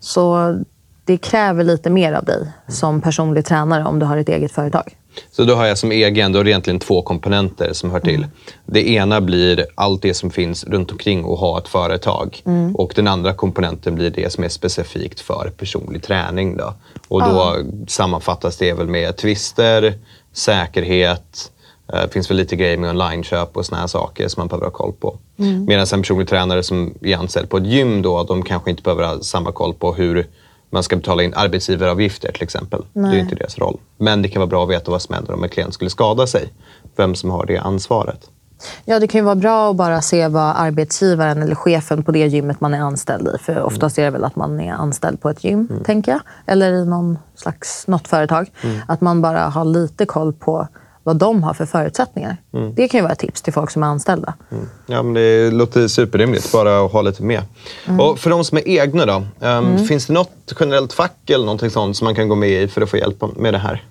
Så 0.08 0.58
det 1.06 1.18
kräver 1.18 1.64
lite 1.64 1.90
mer 1.90 2.14
av 2.14 2.26
dig 2.26 2.48
som 2.68 3.02
personlig 3.02 3.46
tränare 3.46 3.84
om 3.84 4.00
du 4.00 4.06
har 4.06 4.18
ett 4.18 4.30
eget 4.30 4.52
företag. 4.52 4.96
Så 5.32 5.44
då 5.44 5.56
har 5.56 5.66
jag 5.66 5.78
som 5.78 5.92
egen 5.92 6.32
då 6.32 6.40
är 6.40 6.44
det 6.44 6.50
egentligen 6.50 6.80
två 6.80 7.02
komponenter 7.02 7.74
som 7.74 7.92
hör 7.92 8.00
till. 8.00 8.16
Mm. 8.16 8.30
Det 8.66 8.90
ena 8.90 9.22
blir 9.22 9.66
allt 9.76 10.02
det 10.02 10.14
som 10.14 10.32
finns 10.32 10.64
runt 10.64 10.92
omkring 10.92 11.20
att 11.34 11.40
ha 11.40 11.58
ett 11.58 11.68
företag. 11.68 12.42
Mm. 12.46 12.76
Och 12.76 12.94
den 12.96 13.08
andra 13.08 13.34
komponenten 13.34 13.96
blir 13.96 14.10
det 14.10 14.34
som 14.34 14.44
är 14.44 14.50
specifikt 14.50 15.20
för 15.20 15.52
personlig 15.58 16.04
träning. 16.04 16.58
Då. 16.58 16.74
Och 17.08 17.22
då 17.22 17.54
mm. 17.54 17.88
sammanfattas 17.88 18.58
det 18.58 18.74
väl 18.74 18.88
med 18.88 19.18
twister, 19.18 19.94
säkerhet, 20.34 21.52
det 21.88 22.04
eh, 22.04 22.10
finns 22.10 22.30
väl 22.30 22.38
lite 22.38 22.56
grejer 22.56 22.78
med 22.78 22.90
onlineköp 22.90 23.58
och 23.58 23.66
såna 23.66 23.82
här 23.82 23.88
saker 23.88 24.28
som 24.28 24.42
man 24.42 24.48
behöver 24.48 24.66
ha 24.66 24.72
koll 24.72 24.94
på. 24.94 25.18
Mm. 25.40 25.66
Medan 25.66 25.86
en 25.94 26.02
personlig 26.02 26.28
tränare 26.28 26.64
som 26.64 26.94
är 27.02 27.18
anställd 27.18 27.50
på 27.50 27.58
ett 27.58 27.66
gym, 27.66 28.02
då, 28.02 28.24
de 28.24 28.44
kanske 28.44 28.70
inte 28.70 28.84
behöver 28.84 29.04
ha 29.04 29.22
samma 29.22 29.52
koll 29.52 29.74
på 29.74 29.94
hur 29.94 30.28
man 30.70 30.84
ska 30.84 30.96
betala 30.96 31.24
in 31.24 31.34
arbetsgivaravgifter 31.36 32.32
till 32.32 32.44
exempel. 32.44 32.86
Nej. 32.94 33.12
Det 33.12 33.18
är 33.18 33.22
inte 33.22 33.36
deras 33.36 33.58
roll. 33.58 33.78
Men 33.98 34.22
det 34.22 34.30
kan 34.30 34.40
vara 34.40 34.50
bra 34.50 34.64
att 34.64 34.70
veta 34.70 34.92
vad 34.92 35.02
som 35.02 35.16
händer 35.16 35.34
om 35.34 35.44
en 35.44 35.50
klient 35.50 35.74
skulle 35.74 35.90
skada 35.90 36.28
sig. 36.28 36.54
Vem 36.96 37.16
som 37.16 37.30
har 37.30 37.46
det 37.46 37.58
ansvaret. 37.58 38.30
Ja, 38.86 39.00
det 39.00 39.08
kan 39.08 39.20
ju 39.20 39.26
vara 39.26 39.36
bra 39.36 39.70
att 39.70 39.76
bara 39.76 40.02
se 40.02 40.28
vad 40.28 40.54
arbetsgivaren 40.58 41.44
eller 41.44 41.56
chefen 41.56 42.04
på 42.04 42.12
det 42.12 42.28
gymmet 42.28 42.62
man 42.62 42.74
är 42.74 42.80
anställd 42.80 43.28
i. 43.28 43.38
För 43.44 43.64
oftast 43.64 43.98
är 43.98 44.04
det 44.04 44.10
väl 44.10 44.24
att 44.24 44.36
man 44.36 44.60
är 44.60 44.74
anställd 44.74 45.22
på 45.22 45.30
ett 45.30 45.44
gym, 45.44 45.68
mm. 45.70 45.84
tänker 45.84 46.12
jag. 46.12 46.22
Eller 46.46 46.72
i 46.74 46.86
någon 46.86 47.18
slags, 47.36 47.88
något 47.88 48.08
företag. 48.08 48.52
Mm. 48.64 48.80
Att 48.88 49.02
man 49.02 49.22
bara 49.22 49.40
har 49.40 49.66
lite 49.66 50.06
koll 50.06 50.34
på 50.34 50.68
vad 51.08 51.16
de 51.16 51.44
har 51.44 51.54
för 51.54 51.66
förutsättningar. 51.66 52.38
Mm. 52.54 52.76
Det 52.76 52.88
kan 52.88 52.98
ju 52.98 53.02
vara 53.02 53.14
ett 53.14 53.20
tips 53.20 53.42
till 53.42 53.54
folk 53.54 53.72
som 53.72 53.84
är 53.84 53.88
anställda. 53.88 54.34
Mm. 54.52 54.70
Ja, 54.86 55.04
men 55.04 55.14
det 55.14 55.52
låter 55.52 55.88
superrimligt, 55.88 56.52
bara 56.52 56.86
att 56.86 56.92
ha 56.92 57.02
lite 57.02 57.24
med. 57.24 57.42
Mm. 57.86 58.00
Och 58.00 58.20
för 58.20 58.30
de 58.30 58.44
som 58.44 58.58
är 58.58 58.68
egna 58.68 59.06
då, 59.06 59.24
um, 59.40 59.78
finns 59.78 60.08
det 60.08 60.14
något 60.14 60.54
generellt 60.60 60.94
fack 60.94 61.30
eller 61.30 61.46
någonting 61.46 61.70
sånt 61.70 61.98
som 61.98 62.06
man 62.06 62.16
kan 62.16 62.30
gå 62.30 62.36
med 62.36 62.50
i 62.50 62.68
för 62.68 62.82
att 62.82 62.90
få 62.90 62.98
hjälp 62.98 63.24
med 63.36 63.54
det 63.54 63.58
här? 63.58 63.84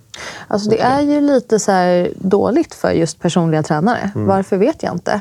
Alltså 0.48 0.70
det 0.70 0.80
är 0.80 1.00
ju 1.00 1.20
lite 1.20 1.58
så 1.58 2.06
dåligt 2.16 2.74
för 2.74 2.90
just 2.90 3.20
personliga 3.20 3.62
tränare. 3.62 4.10
Mm. 4.14 4.26
Varför 4.26 4.56
vet 4.56 4.82
jag 4.82 4.94
inte. 4.94 5.20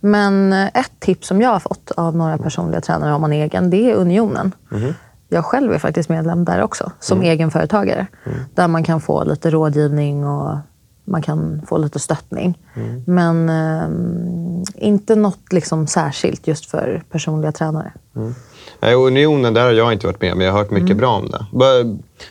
Men 0.00 0.52
ett 0.52 0.92
tips 1.00 1.28
som 1.28 1.40
jag 1.40 1.50
har 1.50 1.60
fått 1.60 1.90
av 1.96 2.16
några 2.16 2.38
personliga 2.38 2.80
tränare 2.80 3.14
om 3.14 3.20
man 3.20 3.32
är 3.32 3.44
egen, 3.44 3.70
det 3.70 3.90
är 3.90 3.94
Unionen. 3.94 4.52
Mm. 4.72 4.94
Jag 5.28 5.44
själv 5.44 5.72
är 5.72 5.78
faktiskt 5.78 6.08
medlem 6.08 6.44
där 6.44 6.62
också, 6.62 6.92
som 7.00 7.18
mm. 7.18 7.30
egenföretagare. 7.30 8.06
Där 8.54 8.68
man 8.68 8.84
kan 8.84 9.00
få 9.00 9.24
lite 9.24 9.50
rådgivning 9.50 10.26
och 10.26 10.56
man 11.04 11.22
kan 11.22 11.62
få 11.68 11.78
lite 11.78 11.98
stöttning. 11.98 12.58
Mm. 12.74 13.02
Men 13.06 13.48
eh, 13.48 14.86
inte 14.88 15.14
något 15.16 15.52
liksom 15.52 15.86
särskilt 15.86 16.46
just 16.46 16.66
för 16.70 17.02
personliga 17.10 17.52
tränare. 17.52 17.92
Mm. 18.16 18.34
Unionen, 18.80 19.54
där 19.54 19.64
har 19.64 19.72
jag 19.72 19.92
inte 19.92 20.06
varit 20.06 20.20
med, 20.20 20.36
men 20.36 20.46
jag 20.46 20.52
har 20.52 20.58
hört 20.58 20.70
mycket 20.70 20.90
mm. 20.90 20.98
bra 20.98 21.16
om 21.16 21.30
det. 21.30 21.46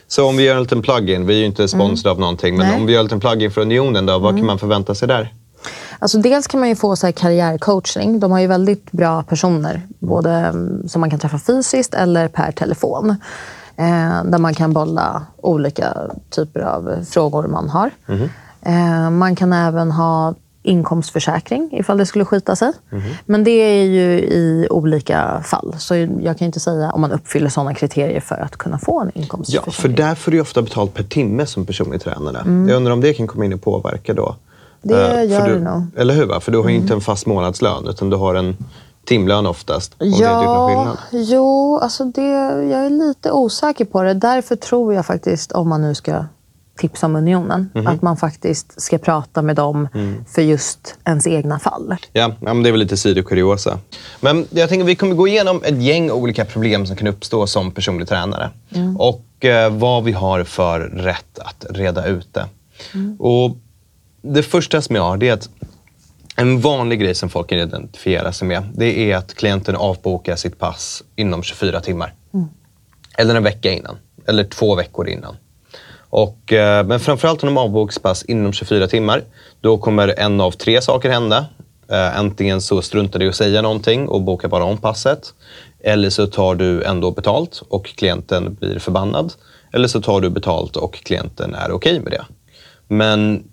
Så 0.08 0.28
om 0.28 0.38
vi 0.38 0.44
gör 0.44 0.56
en 0.56 0.62
liten 0.64 0.82
plug-in, 0.82 1.26
vi 1.26 1.34
är 1.34 1.38
ju 1.38 1.46
inte 1.46 1.68
sponsrade 1.68 2.12
mm. 2.12 2.18
av 2.18 2.20
någonting, 2.20 2.58
men 2.58 2.68
Nej. 2.68 2.80
om 2.80 2.86
vi 2.86 2.94
gör 2.94 3.00
en 3.00 3.06
liten 3.06 3.20
plug-in 3.20 3.52
för 3.52 3.62
Unionen, 3.62 4.06
då, 4.06 4.20
vad 4.20 4.32
kan 4.32 4.38
mm. 4.38 4.48
man 4.48 4.60
förvänta 4.60 4.96
sig 4.96 5.08
där? 5.08 5.34
Alltså 6.00 6.18
dels 6.18 6.48
kan 6.48 6.60
man 6.60 6.70
ju 6.70 6.76
få 6.76 6.96
så 6.96 7.12
karriärcoachning. 7.12 8.20
De 8.20 8.32
har 8.32 8.40
ju 8.40 8.48
väldigt 8.48 8.92
bra 8.92 9.24
personer, 9.24 9.82
både 10.00 10.32
mm, 10.32 10.88
som 10.88 11.00
man 11.00 11.10
kan 11.10 11.20
träffa 11.20 11.40
fysiskt 11.40 11.94
eller 11.94 12.28
per 12.28 12.52
telefon. 12.52 13.10
Eh, 13.76 14.24
där 14.24 14.38
man 14.38 14.54
kan 14.54 14.74
bolla 14.74 15.26
olika 15.38 15.94
typer 16.30 16.60
av 16.60 17.06
frågor 17.10 17.48
man 17.48 17.70
har. 17.70 17.92
Mm. 18.08 18.30
Eh, 18.66 19.10
man 19.10 19.36
kan 19.36 19.54
även 19.54 19.92
ha 19.92 20.34
inkomstförsäkring 20.64 21.70
ifall 21.72 21.98
det 21.98 22.06
skulle 22.06 22.26
skita 22.26 22.56
sig. 22.56 22.72
Mm. 22.92 23.04
Men 23.26 23.44
det 23.44 23.52
är 23.52 23.84
ju 23.84 24.20
i 24.20 24.68
olika 24.70 25.44
fall. 25.46 25.76
Så 25.78 25.96
jag 25.96 26.38
kan 26.38 26.46
inte 26.46 26.60
säga 26.60 26.92
om 26.92 27.02
man 27.02 27.12
uppfyller 27.12 27.50
sådana 27.50 27.74
kriterier 27.74 28.20
för 28.20 28.36
att 28.36 28.58
kunna 28.58 28.78
få 28.78 29.02
en 29.02 29.12
inkomstförsäkring. 29.14 29.74
Ja, 29.78 29.82
för 29.82 29.90
där 29.90 30.16
får 30.16 30.32
du 30.32 30.42
ofta 30.42 30.62
betalt 30.62 30.94
per 30.94 31.04
timme 31.04 31.46
som 31.46 31.66
personlig 31.66 32.02
tränare. 32.02 32.40
Mm. 32.40 32.70
Jag 32.70 32.76
undrar 32.78 32.94
om 32.94 33.02
det 33.02 33.14
kan 33.14 33.28
komma 33.28 33.46
in 33.46 33.54
och 33.54 33.62
påverka 33.62 34.14
då? 34.14 34.36
Det 34.82 35.24
uh, 35.24 35.32
gör 35.32 35.50
det 35.50 35.60
nog. 35.60 35.84
Eller 35.96 36.14
hur? 36.14 36.26
Va? 36.26 36.40
För 36.40 36.52
du 36.52 36.58
har 36.58 36.70
ju 36.70 36.76
inte 36.76 36.88
mm. 36.88 36.98
en 36.98 37.02
fast 37.02 37.26
månadslön 37.26 37.88
utan 37.88 38.10
du 38.10 38.16
har 38.16 38.36
en 38.36 38.58
timlön 39.06 39.46
oftast. 39.46 39.96
Om 40.00 40.12
ja, 40.12 40.98
det 41.12 41.18
jo, 41.18 41.78
alltså 41.78 42.06
det, 42.06 42.28
jag 42.72 42.86
är 42.86 42.90
lite 42.90 43.32
osäker 43.32 43.86
på 43.86 44.04
det. 44.04 44.14
Därför 44.14 44.56
tror 44.56 44.94
jag 44.94 45.06
faktiskt, 45.06 45.52
om 45.52 45.70
man 45.70 45.82
nu 45.82 45.96
ska 45.96 46.26
tips 46.78 47.04
om 47.04 47.16
Unionen. 47.16 47.70
Mm. 47.76 47.88
Att 47.88 48.02
man 48.02 48.18
faktiskt 48.18 48.82
ska 48.82 48.98
prata 48.98 49.42
med 49.42 49.56
dem 49.56 49.88
mm. 49.94 50.26
för 50.28 50.42
just 50.42 50.96
ens 51.06 51.28
egna 51.28 51.60
fall. 51.60 51.96
Ja, 52.14 52.32
ja 52.40 52.54
men 52.54 52.64
det 52.64 52.70
är 52.70 52.72
väl 52.72 52.80
lite 52.80 52.98
sidokuriosa. 52.98 53.80
Men 54.22 54.48
jag 54.50 54.70
tänker 54.70 54.84
att 54.84 54.90
vi 54.90 54.96
kommer 54.96 55.16
gå 55.16 55.28
igenom 55.28 55.62
ett 55.64 55.82
gäng 55.82 56.12
olika 56.12 56.46
problem 56.46 56.86
som 56.86 56.96
kan 56.96 57.08
uppstå 57.08 57.48
som 57.48 57.72
personlig 57.72 58.08
tränare. 58.08 58.50
Mm. 58.70 58.98
Och 58.98 59.46
eh, 59.46 59.74
vad 59.74 60.04
vi 60.04 60.12
har 60.12 60.44
för 60.44 60.80
rätt 60.80 61.40
att 61.40 61.66
reda 61.70 62.06
ut 62.06 62.34
det. 62.34 62.46
Mm. 62.94 63.16
Och 63.20 63.58
det 64.22 64.44
första 64.44 64.82
som 64.82 64.96
jag 64.96 65.04
har 65.04 65.24
är 65.24 65.34
att 65.34 65.50
en 66.36 66.60
vanlig 66.60 67.00
grej 67.00 67.16
som 67.16 67.30
folk 67.30 67.50
kan 67.50 67.60
identifiera 67.60 68.32
sig 68.32 68.48
med 68.48 68.64
det 68.76 69.12
är 69.12 69.18
att 69.18 69.34
klienten 69.34 69.76
avbokar 69.76 70.36
sitt 70.36 70.60
pass 70.60 71.04
inom 71.16 71.44
24 71.44 71.82
timmar. 71.82 72.14
Mm. 72.34 72.46
Eller 73.18 73.36
en 73.36 73.44
vecka 73.44 73.72
innan. 73.72 73.98
Eller 74.26 74.44
två 74.44 74.76
veckor 74.76 75.10
innan. 75.10 75.36
Och, 76.14 76.54
eh, 76.54 76.86
men 76.86 77.00
framförallt 77.00 77.44
om 77.44 77.48
de 77.48 77.58
avbokspass 77.58 78.24
inom 78.24 78.54
24 78.54 78.88
timmar, 78.88 79.24
då 79.62 79.78
kommer 79.78 80.20
en 80.20 80.42
av 80.42 80.52
tre 80.52 80.82
saker 80.82 81.10
hända. 81.10 81.46
Eh, 81.92 82.20
antingen 82.20 82.62
så 82.62 82.82
struntar 82.82 83.20
du 83.20 83.26
i 83.26 83.30
att 83.30 83.36
säga 83.36 83.62
någonting 83.62 84.08
och 84.08 84.22
bokar 84.22 84.48
bara 84.48 84.64
om 84.64 84.78
passet. 84.78 85.34
Eller 85.80 86.10
så 86.10 86.28
tar 86.28 86.56
du 86.56 86.84
ändå 86.84 87.12
betalt 87.12 87.64
och 87.70 87.86
klienten 87.86 88.58
blir 88.60 88.80
förbannad. 88.80 89.34
Eller 89.72 89.88
så 89.88 90.02
tar 90.02 90.22
du 90.22 90.30
betalt 90.30 90.76
och 90.76 90.94
klienten 90.94 91.56
är 91.56 91.72
okej 91.72 91.74
okay 91.74 92.00
med 92.00 92.12
det. 92.12 92.26
Men 92.88 93.44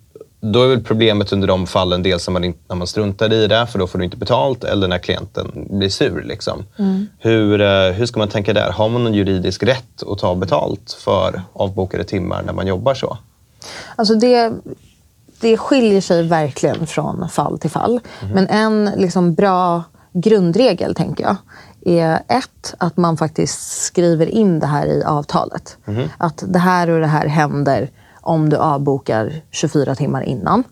då 0.41 0.63
är 0.63 0.69
väl 0.69 0.85
problemet 0.85 1.33
under 1.33 1.49
de 1.49 1.67
fallen 1.67 2.03
dels 2.03 2.29
när 2.29 2.33
man, 2.33 2.55
när 2.69 2.77
man 2.77 2.87
struntar 2.87 3.33
i 3.33 3.47
det, 3.47 3.67
för 3.67 3.79
då 3.79 3.87
får 3.87 3.99
du 3.99 4.05
inte 4.05 4.17
betalt, 4.17 4.65
eller 4.65 4.89
när 4.89 4.99
klienten 4.99 5.67
blir 5.71 5.89
sur. 5.89 6.23
Liksom. 6.23 6.65
Mm. 6.79 7.07
Hur, 7.19 7.61
eh, 7.61 7.93
hur 7.93 8.07
ska 8.07 8.19
man 8.19 8.29
tänka 8.29 8.53
där? 8.53 8.71
Har 8.71 8.89
man 8.89 9.05
någon 9.05 9.15
juridisk 9.15 9.63
rätt 9.63 10.03
att 10.07 10.19
ta 10.19 10.35
betalt 10.35 10.93
för 11.05 11.43
avbokade 11.53 12.05
timmar 12.05 12.43
när 12.43 12.53
man 12.53 12.67
jobbar 12.67 12.95
så? 12.95 13.19
Alltså 13.97 14.15
det, 14.15 14.53
det 15.41 15.57
skiljer 15.57 16.01
sig 16.01 16.23
verkligen 16.23 16.87
från 16.87 17.29
fall 17.29 17.59
till 17.59 17.71
fall. 17.71 18.01
Men 18.35 18.47
en 18.47 18.91
liksom 18.97 19.35
bra 19.35 19.83
grundregel, 20.13 20.95
tänker 20.95 21.25
jag, 21.25 21.37
är 21.85 22.23
ett, 22.29 22.75
att 22.79 22.97
man 22.97 23.17
faktiskt 23.17 23.83
skriver 23.83 24.27
in 24.27 24.59
det 24.59 24.67
här 24.67 24.87
i 24.87 25.05
avtalet. 25.05 25.77
Att 26.19 26.45
det 26.47 26.59
här 26.59 26.91
och 26.91 27.01
det 27.01 27.07
här 27.07 27.27
händer 27.27 27.91
om 28.31 28.49
du 28.49 28.57
avbokar 28.57 29.43
24 29.51 29.95
timmar 29.95 30.23
innan. 30.23 30.65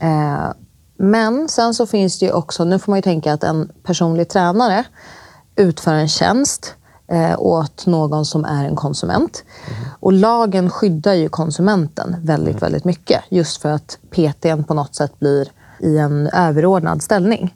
Eh, 0.00 0.52
men 0.98 1.48
sen 1.48 1.74
så 1.74 1.86
finns 1.86 2.18
det 2.18 2.26
ju 2.26 2.32
också, 2.32 2.64
nu 2.64 2.78
får 2.78 2.92
man 2.92 2.98
ju 2.98 3.02
tänka 3.02 3.32
att 3.32 3.44
en 3.44 3.72
personlig 3.82 4.28
tränare 4.28 4.84
utför 5.56 5.94
en 5.94 6.08
tjänst 6.08 6.74
eh, 7.08 7.40
åt 7.40 7.86
någon 7.86 8.24
som 8.24 8.44
är 8.44 8.64
en 8.64 8.76
konsument. 8.76 9.44
Och 10.00 10.12
lagen 10.12 10.70
skyddar 10.70 11.14
ju 11.14 11.28
konsumenten 11.28 12.16
väldigt, 12.22 12.62
väldigt 12.62 12.84
mycket. 12.84 13.20
Just 13.28 13.62
för 13.62 13.68
att 13.68 13.98
PTn 14.10 14.64
på 14.64 14.74
något 14.74 14.94
sätt 14.94 15.18
blir 15.18 15.48
i 15.78 15.98
en 15.98 16.26
överordnad 16.26 17.02
ställning. 17.02 17.54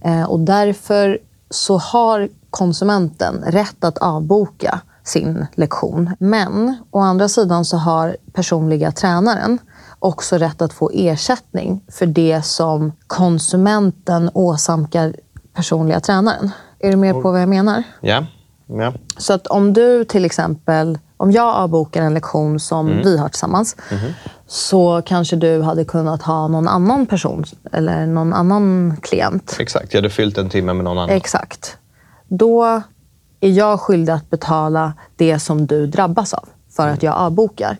Eh, 0.00 0.24
och 0.24 0.40
därför 0.40 1.18
så 1.50 1.78
har 1.78 2.28
konsumenten 2.50 3.44
rätt 3.46 3.84
att 3.84 3.98
avboka 3.98 4.80
sin 5.04 5.46
lektion. 5.54 6.10
Men 6.18 6.76
å 6.90 7.00
andra 7.00 7.28
sidan 7.28 7.64
så 7.64 7.76
har 7.76 8.16
personliga 8.32 8.92
tränaren 8.92 9.58
också 9.98 10.38
rätt 10.38 10.62
att 10.62 10.72
få 10.72 10.90
ersättning 10.94 11.84
för 11.88 12.06
det 12.06 12.42
som 12.42 12.92
konsumenten 13.06 14.30
åsamkar 14.34 15.16
personliga 15.54 16.00
tränaren. 16.00 16.50
Är 16.78 16.90
du 16.90 16.96
med 16.96 17.22
på 17.22 17.30
vad 17.30 17.42
jag 17.42 17.48
menar? 17.48 17.82
Ja. 18.00 18.26
ja. 18.66 18.94
Så 19.16 19.32
att 19.32 19.46
om 19.46 19.72
du 19.72 20.04
till 20.04 20.24
exempel, 20.24 20.98
om 21.16 21.32
jag 21.32 21.54
avbokar 21.54 22.02
en 22.02 22.14
lektion 22.14 22.60
som 22.60 22.86
vi 23.04 23.18
har 23.18 23.28
tillsammans, 23.28 23.76
så 24.46 25.02
kanske 25.06 25.36
du 25.36 25.62
hade 25.62 25.84
kunnat 25.84 26.22
ha 26.22 26.48
någon 26.48 26.68
annan 26.68 27.06
person 27.06 27.44
eller 27.72 28.06
någon 28.06 28.32
annan 28.32 28.96
klient. 29.02 29.56
Exakt, 29.60 29.94
jag 29.94 29.98
hade 29.98 30.10
fyllt 30.10 30.38
en 30.38 30.48
timme 30.48 30.72
med 30.72 30.84
någon 30.84 30.98
annan. 30.98 31.10
Exakt. 31.10 31.76
Då 32.28 32.82
är 33.42 33.50
jag 33.50 33.80
skyldig 33.80 34.12
att 34.12 34.30
betala 34.30 34.92
det 35.16 35.38
som 35.38 35.66
du 35.66 35.86
drabbas 35.86 36.34
av 36.34 36.48
för 36.76 36.88
att 36.88 37.02
jag 37.02 37.14
avbokar. 37.14 37.76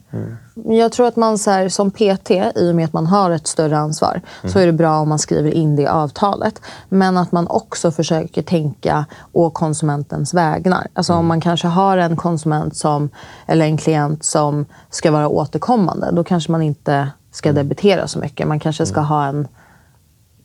Men 0.55 0.77
Jag 0.77 0.93
tror 0.93 1.07
att 1.07 1.17
man 1.17 1.39
så 1.39 1.51
här, 1.51 1.69
som 1.69 1.91
PT, 1.91 2.31
i 2.31 2.71
och 2.71 2.75
med 2.75 2.85
att 2.85 2.93
man 2.93 3.07
har 3.07 3.31
ett 3.31 3.47
större 3.47 3.79
ansvar, 3.79 4.21
så 4.45 4.59
är 4.59 4.67
det 4.67 4.73
bra 4.73 4.99
om 4.99 5.09
man 5.09 5.19
skriver 5.19 5.55
in 5.55 5.77
det 5.77 5.83
i 5.83 5.87
avtalet. 5.87 6.61
Men 6.89 7.17
att 7.17 7.33
man 7.33 7.47
också 7.47 7.91
försöker 7.91 8.43
tänka 8.43 9.07
å 9.33 9.51
konsumentens 9.51 10.35
vägnar. 10.35 10.87
Alltså 10.93 11.15
om 11.15 11.27
man 11.27 11.41
kanske 11.41 11.69
har 11.69 11.99
en 11.99 12.17
konsument 12.17 12.77
som, 12.77 13.11
eller 13.47 13.65
en 13.65 13.77
klient 13.77 14.25
som 14.25 14.67
ska 14.91 15.11
vara 15.11 15.29
återkommande, 15.29 16.11
då 16.13 16.25
kanske 16.25 16.53
man 16.53 16.63
inte 16.63 17.09
ska 17.31 17.53
debitera 17.53 18.09
så 18.09 18.19
mycket. 18.19 18.49
Man 18.49 18.61
kanske 18.61 18.87
ska 18.87 19.01
ha 19.01 19.27
en 19.27 19.49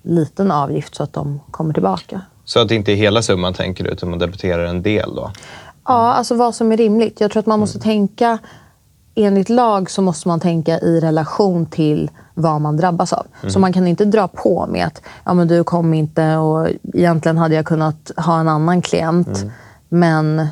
liten 0.04 0.52
avgift 0.52 0.96
så 0.96 1.04
att 1.04 1.14
de 1.14 1.40
kommer 1.52 1.74
tillbaka. 1.74 2.22
Så 2.48 2.60
att 2.60 2.68
det 2.68 2.76
inte 2.76 2.92
är 2.92 2.96
hela 2.96 3.22
summan 3.22 3.54
tänker 3.54 3.84
du, 3.84 3.90
utan 3.90 4.10
man 4.10 4.20
debiterar 4.20 4.66
en 4.66 4.82
del 4.82 5.16
då? 5.16 5.32
Ja, 5.86 6.14
alltså 6.14 6.36
vad 6.36 6.56
som 6.56 6.72
är 6.72 6.78
rimligt. 6.78 7.22
Jag 7.22 7.32
tror 7.32 7.40
att 7.40 7.46
man 7.46 7.60
måste 7.60 7.80
tänka, 7.80 8.38
enligt 9.16 9.50
lag 9.50 9.92
så 9.92 10.02
måste 10.02 10.28
man 10.28 10.40
tänka 10.40 10.80
i 10.80 11.00
relation 11.00 11.66
till 11.66 12.12
vad 12.34 12.62
man 12.62 12.78
drabbas 12.78 13.14
av. 13.14 13.26
Så 13.48 13.60
man 13.60 13.74
kan 13.74 13.88
inte 13.88 14.06
dra 14.06 14.28
på 14.28 14.68
med 14.68 14.86
att 14.86 15.02
ja, 15.24 15.34
men 15.34 15.48
du 15.48 15.64
kom 15.64 15.94
inte 15.94 16.36
och 16.38 16.68
egentligen 16.94 17.38
hade 17.38 17.56
jag 17.56 17.66
kunnat 17.66 18.12
ha 18.18 18.40
en 18.40 18.48
annan 18.48 18.82
klient. 18.82 19.46
Men 19.90 20.48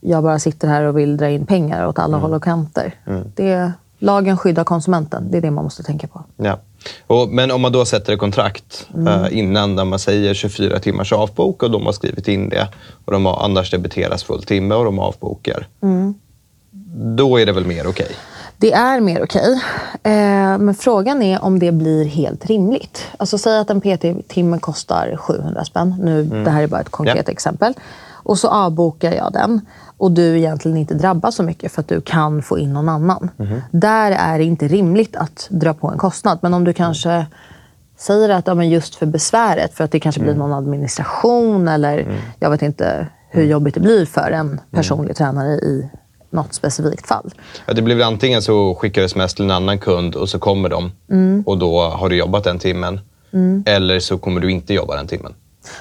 jag 0.00 0.22
bara 0.22 0.38
sitter 0.38 0.68
här 0.68 0.82
och 0.82 0.98
vill 0.98 1.16
dra 1.16 1.30
in 1.30 1.46
pengar 1.46 1.86
åt 1.86 1.98
alla 1.98 2.16
håll 2.16 2.34
och 2.34 2.44
kanter. 2.44 2.94
Det, 3.34 3.72
lagen 3.98 4.36
skyddar 4.38 4.64
konsumenten. 4.64 5.30
Det 5.30 5.36
är 5.36 5.42
det 5.42 5.50
man 5.50 5.64
måste 5.64 5.82
tänka 5.82 6.06
på. 6.06 6.22
Ja. 6.36 6.58
Och, 7.06 7.28
men 7.28 7.50
om 7.50 7.60
man 7.60 7.72
då 7.72 7.84
sätter 7.84 8.12
ett 8.12 8.18
kontrakt 8.18 8.86
eh, 9.08 9.38
innan 9.38 9.76
där 9.76 9.84
man 9.84 9.98
säger 9.98 10.34
24 10.34 10.78
timmars 10.78 11.12
avbok 11.12 11.62
och 11.62 11.70
de 11.70 11.86
har 11.86 11.92
skrivit 11.92 12.28
in 12.28 12.48
det 12.48 12.68
och 13.04 13.12
de 13.12 13.26
har, 13.26 13.44
annars 13.44 13.70
debiteras 13.70 14.24
full 14.24 14.42
timme 14.42 14.74
och 14.74 14.84
de 14.84 14.98
avbokar. 14.98 15.66
Då 17.16 17.40
är 17.40 17.46
det 17.46 17.52
väl 17.52 17.66
mer 17.66 17.86
okej? 17.86 18.10
Det 18.56 18.72
är 18.72 19.00
mer 19.00 19.22
okej. 19.24 19.60
Eh, 20.02 20.58
men 20.58 20.74
frågan 20.74 21.22
är 21.22 21.44
om 21.44 21.58
det 21.58 21.72
blir 21.72 22.04
helt 22.04 22.46
rimligt. 22.46 23.06
Alltså 23.16 23.38
säg 23.38 23.58
att 23.58 23.70
en 23.70 23.80
PT-timme 23.80 24.58
kostar 24.58 25.16
700 25.16 25.64
spänn. 25.64 25.94
Nu, 26.02 26.22
Det 26.44 26.50
här 26.50 26.62
är 26.62 26.66
bara 26.66 26.80
ett 26.80 26.88
konkret 26.90 27.22
Ja. 27.26 27.32
exempel. 27.32 27.74
Och 28.12 28.38
så 28.38 28.48
avbokar 28.48 29.12
jag 29.12 29.32
den. 29.32 29.60
Och 29.96 30.12
du 30.12 30.38
egentligen 30.38 30.76
inte 30.76 30.94
drabbas 30.94 31.34
så 31.34 31.42
mycket 31.42 31.72
för 31.72 31.80
att 31.80 31.88
du 31.88 32.00
kan 32.00 32.42
få 32.42 32.58
in 32.58 32.72
någon 32.72 32.88
annan. 32.88 33.30
Där 33.70 34.12
är 34.12 34.38
det 34.38 34.44
inte 34.44 34.68
rimligt 34.68 35.16
att 35.16 35.48
dra 35.50 35.74
på 35.74 35.88
en 35.88 35.98
kostnad. 35.98 36.38
Men 36.42 36.54
om 36.54 36.64
du 36.64 36.72
kanske 36.72 37.26
säger 37.96 38.28
att 38.28 38.46
ja, 38.46 38.54
men 38.54 38.70
just 38.70 38.94
för 38.94 39.06
besväret, 39.06 39.74
för 39.74 39.84
att 39.84 39.90
det 39.90 40.00
kanske 40.00 40.20
blir 40.20 40.34
någon 40.34 40.52
administration 40.52 41.68
eller 41.68 42.20
jag 42.38 42.50
vet 42.50 42.62
inte 42.62 43.06
hur 43.30 43.44
jobbigt 43.44 43.74
det 43.74 43.80
blir 43.80 44.06
för 44.06 44.30
en 44.30 44.60
personlig 44.70 45.16
tränare 45.16 45.52
i 45.52 45.90
något 46.30 46.54
specifikt 46.54 47.06
fall. 47.06 47.30
Ja, 47.66 47.72
det 47.72 47.82
blir 47.82 47.94
väl 47.94 48.04
antingen 48.04 48.42
så 48.42 48.74
skickar 48.74 49.00
du 49.00 49.06
sms 49.06 49.34
till 49.34 49.44
en 49.44 49.50
annan 49.50 49.78
kund 49.78 50.14
och 50.14 50.28
så 50.28 50.38
kommer 50.38 50.68
de 50.68 50.92
och 51.46 51.58
då 51.58 51.80
har 51.80 52.08
du 52.08 52.16
jobbat 52.16 52.44
den 52.44 52.58
timmen. 52.58 53.00
Eller 53.66 54.00
så 54.00 54.18
kommer 54.18 54.40
du 54.40 54.50
inte 54.50 54.74
jobba 54.74 54.96
den 54.96 55.06
timmen. 55.06 55.34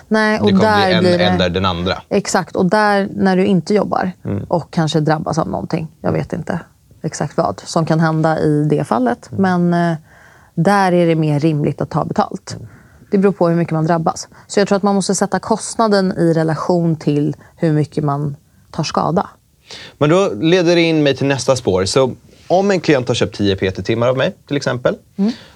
Nej, 0.07 0.39
och 0.39 0.45
Det 0.45 0.51
kommer 0.51 0.63
där 0.91 0.99
bli 1.01 1.13
en 1.13 1.19
det... 1.19 1.25
eller 1.25 1.49
den 1.49 1.65
andra. 1.65 2.01
Exakt, 2.09 2.55
och 2.55 2.65
där 2.65 3.09
när 3.15 3.37
du 3.37 3.45
inte 3.45 3.73
jobbar 3.73 4.11
Mm. 4.25 4.43
och 4.43 4.71
kanske 4.73 4.99
drabbas 4.99 5.37
av 5.37 5.47
någonting, 5.49 5.87
jag 6.01 6.11
vet 6.11 6.33
inte 6.33 6.59
exakt 7.01 7.37
vad 7.37 7.61
som 7.65 7.85
kan 7.85 7.99
hända 7.99 8.39
i 8.39 8.65
det 8.69 8.83
fallet, 8.83 9.29
Mm. 9.31 9.41
men 9.69 9.91
eh, 9.91 9.97
där 10.55 10.91
är 10.91 11.07
det 11.07 11.15
mer 11.15 11.39
rimligt 11.39 11.81
att 11.81 11.89
ta 11.89 12.05
betalt. 12.05 12.53
Mm. 12.55 12.67
Det 13.11 13.17
beror 13.17 13.31
på 13.31 13.49
hur 13.49 13.55
mycket 13.55 13.73
man 13.73 13.85
drabbas. 13.85 14.27
Så 14.47 14.59
jag 14.59 14.67
tror 14.67 14.75
att 14.75 14.83
man 14.83 14.95
måste 14.95 15.15
sätta 15.15 15.39
kostnaden 15.39 16.13
i 16.17 16.33
relation 16.33 16.95
till 16.95 17.35
hur 17.55 17.71
mycket 17.73 18.03
man 18.03 18.35
tar 18.71 18.83
skada. 18.83 19.29
Men 19.97 20.09
då 20.09 20.29
leder 20.41 20.75
det 20.75 20.81
in 20.81 21.03
mig 21.03 21.15
till 21.17 21.27
nästa 21.27 21.55
spår. 21.55 21.85
Så 21.85 22.11
om 22.47 22.71
en 22.71 22.79
klient 22.79 23.07
har 23.07 23.15
köpt 23.15 23.35
10 23.37 23.55
PT-timmar 23.55 24.07
av 24.07 24.17
mig, 24.17 24.35
till 24.47 24.57
exempel, 24.57 24.95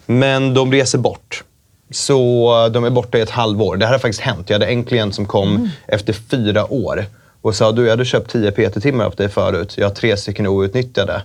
men 0.06 0.54
de 0.54 0.72
reser 0.72 0.98
bort. 0.98 1.44
Så 1.92 2.70
de 2.74 2.84
är 2.84 2.90
borta 2.90 3.18
i 3.18 3.22
ett 3.22 3.30
halvår. 3.30 3.78
Det 3.78 3.86
här 3.86 3.94
har 3.94 4.00
faktiskt 4.00 4.22
hänt. 4.22 4.50
Jag 4.50 4.56
hade 4.56 4.66
en 4.66 4.84
klient 4.84 5.16
som 5.16 5.26
kom 5.26 5.70
efter 5.88 6.14
fyra 6.14 6.74
år 6.74 7.06
och 7.42 7.56
sa 7.56 7.72
du, 7.72 7.84
jag 7.84 7.90
hade 7.90 8.06
köpt 8.06 8.32
10 8.32 8.52
PT-timmar 8.52 9.06
av 9.06 9.16
dig 9.16 9.30
förut. 9.30 9.78
Jag 9.78 9.88
har 9.88 9.96
tre 9.96 10.18
stycken 10.18 10.48
outnyttjade. 10.48 11.22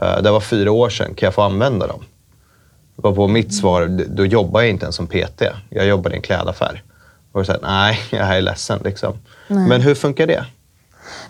Eh, 0.00 0.22
Det 0.22 0.30
var 0.30 0.40
fyra 0.40 0.72
år 0.72 0.88
sedan. 0.90 1.14
Kan 1.14 1.26
jag 1.26 1.34
få 1.34 1.42
använda 1.42 1.86
dem? 1.86 2.04
var 2.96 3.12
på 3.12 3.28
mitt 3.28 3.54
svar, 3.54 3.86
d- 3.86 4.04
då 4.08 4.26
jobbar 4.26 4.60
jag 4.60 4.70
inte 4.70 4.84
ens 4.84 4.96
som 4.96 5.06
PT. 5.06 5.42
Jag 5.68 5.86
jobbar 5.86 6.10
i 6.10 6.14
en 6.14 6.22
klädaffär. 6.22 6.82
Och 7.32 7.40
jag 7.40 7.46
sa, 7.46 7.56
nej, 7.62 7.98
jag 8.10 8.36
är 8.36 8.40
ledsen. 8.40 8.80
Liksom. 8.84 9.12
Men 9.48 9.80
hur 9.80 9.94
funkar 9.94 10.26
det? 10.26 10.44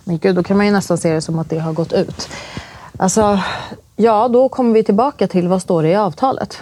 Men 0.05 0.19
gud, 0.19 0.37
då 0.37 0.43
kan 0.43 0.57
man 0.57 0.67
ju 0.67 0.73
nästan 0.73 0.99
se 0.99 1.12
det 1.14 1.21
som 1.21 1.38
att 1.38 1.50
det 1.50 1.59
har 1.59 1.73
gått 1.73 1.93
ut. 1.93 2.29
Alltså, 2.99 3.41
ja, 3.97 4.29
då 4.29 4.49
kommer 4.49 4.75
vi 4.75 4.85
tillbaka 4.85 5.26
till 5.29 5.49
vad 5.49 5.62
står 5.62 5.83
det 5.83 5.88
i 5.88 5.95
avtalet. 5.97 6.59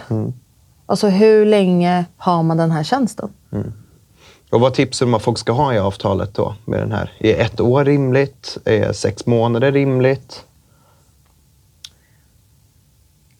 Alltså 0.85 1.07
hur 1.07 1.45
länge 1.45 2.05
har 2.17 2.43
man 2.43 2.57
den 2.57 2.71
här 2.71 2.83
tjänsten? 2.83 3.29
Och 4.51 4.59
vad 4.59 4.73
tipsar 4.73 5.05
du 5.05 5.09
om 5.09 5.13
att 5.13 5.21
folk 5.21 5.37
ska 5.37 5.51
ha 5.51 5.73
i 5.73 5.79
avtalet 5.79 6.33
då 6.33 6.55
med 6.65 6.79
den 6.79 6.91
här? 6.91 7.11
Är 7.19 7.39
ett 7.41 7.59
år 7.61 7.85
rimligt? 7.85 8.57
Är 8.65 8.93
sex 8.93 9.25
månader 9.25 9.71
rimligt? 9.71 10.43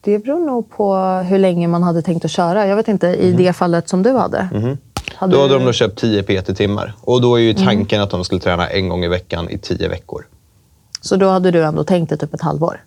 Det 0.00 0.18
beror 0.18 0.46
nog 0.46 0.70
på 0.70 0.94
hur 1.28 1.38
länge 1.38 1.68
man 1.68 1.82
hade 1.82 2.02
tänkt 2.02 2.24
att 2.24 2.30
köra. 2.30 2.66
Jag 2.66 2.76
vet 2.76 2.88
inte, 2.88 3.06
i 3.06 3.32
det 3.32 3.52
fallet 3.52 3.88
som 3.88 4.02
du 4.02 4.10
hade. 4.12 4.38
hade 4.42 5.36
Då 5.36 5.40
hade 5.42 5.54
du- 5.54 5.58
de 5.58 5.64
nog 5.64 5.74
köpt 5.74 5.98
10 5.98 6.22
PT-timmar. 6.22 6.94
Och 7.00 7.20
då 7.20 7.34
är 7.36 7.42
ju 7.42 7.54
tanken 7.54 8.00
att 8.00 8.10
de 8.10 8.24
skulle 8.24 8.40
träna 8.40 8.68
en 8.68 8.88
gång 8.88 9.04
i 9.04 9.08
veckan 9.08 9.48
i 9.50 9.58
10 9.58 9.88
veckor. 9.88 10.26
Så 11.00 11.16
då 11.16 11.28
hade 11.28 11.50
du 11.50 11.64
ändå 11.64 11.84
tänkt 11.84 12.08
dig 12.08 12.18
typ 12.18 12.34
ett 12.34 12.40
halvår? 12.42 12.84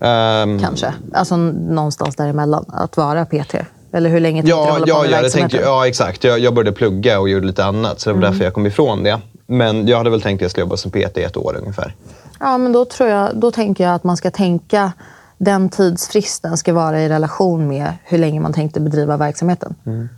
Ehm, 0.00 0.58
Kanske. 0.58 0.94
Alltså 1.12 1.36
någonstans 1.36 2.16
däremellan. 2.16 2.64
Att 2.68 2.96
vara 2.96 3.24
PT. 3.24 3.54
Eller 3.92 4.10
hur 4.10 4.20
länge 4.20 4.42
tänkte 4.42 4.56
du 4.56 4.62
Ja, 4.64 4.70
hålla 4.72 4.84
på 4.84 4.88
ja, 4.90 5.02
med 5.02 5.10
jag 5.10 5.16
hade 5.16 5.30
tänkt, 5.30 5.42
verksamheten? 5.44 5.72
ja, 5.72 5.86
exakt. 5.86 6.24
Jag, 6.24 6.38
jag 6.38 6.54
började 6.54 6.72
plugga 6.72 7.20
och 7.20 7.28
gjorde 7.28 7.46
lite 7.46 7.64
annat, 7.64 8.00
så 8.00 8.10
det 8.10 8.14
var 8.14 8.18
Mm. 8.22 8.30
därför 8.32 8.44
jag 8.44 8.54
kom 8.54 8.66
ifrån 8.66 9.02
det. 9.02 9.20
Men 9.46 9.86
jag 9.88 9.98
hade 9.98 10.10
väl 10.10 10.20
tänkt 10.22 10.38
att 10.38 10.42
jag 10.42 10.50
skulle 10.50 10.64
jobba 10.64 10.76
som 10.76 10.90
PT 10.90 11.18
i 11.18 11.22
ett 11.22 11.36
år 11.36 11.56
ungefär. 11.60 11.94
Ja, 12.40 12.58
men 12.58 12.72
då, 12.72 12.84
tror 12.84 13.08
jag, 13.08 13.30
då 13.36 13.50
tänker 13.50 13.84
jag 13.84 13.94
att 13.94 14.04
man 14.04 14.16
ska 14.16 14.30
tänka 14.30 14.92
den 15.38 15.68
tidsfristen 15.68 16.56
ska 16.56 16.72
vara 16.72 17.00
i 17.02 17.08
relation 17.08 17.68
med 17.68 17.92
hur 18.04 18.18
länge 18.18 18.40
man 18.40 18.52
tänkte 18.52 18.80
bedriva 18.80 19.16
verksamheten. 19.16 19.74
Mm. 19.86 20.08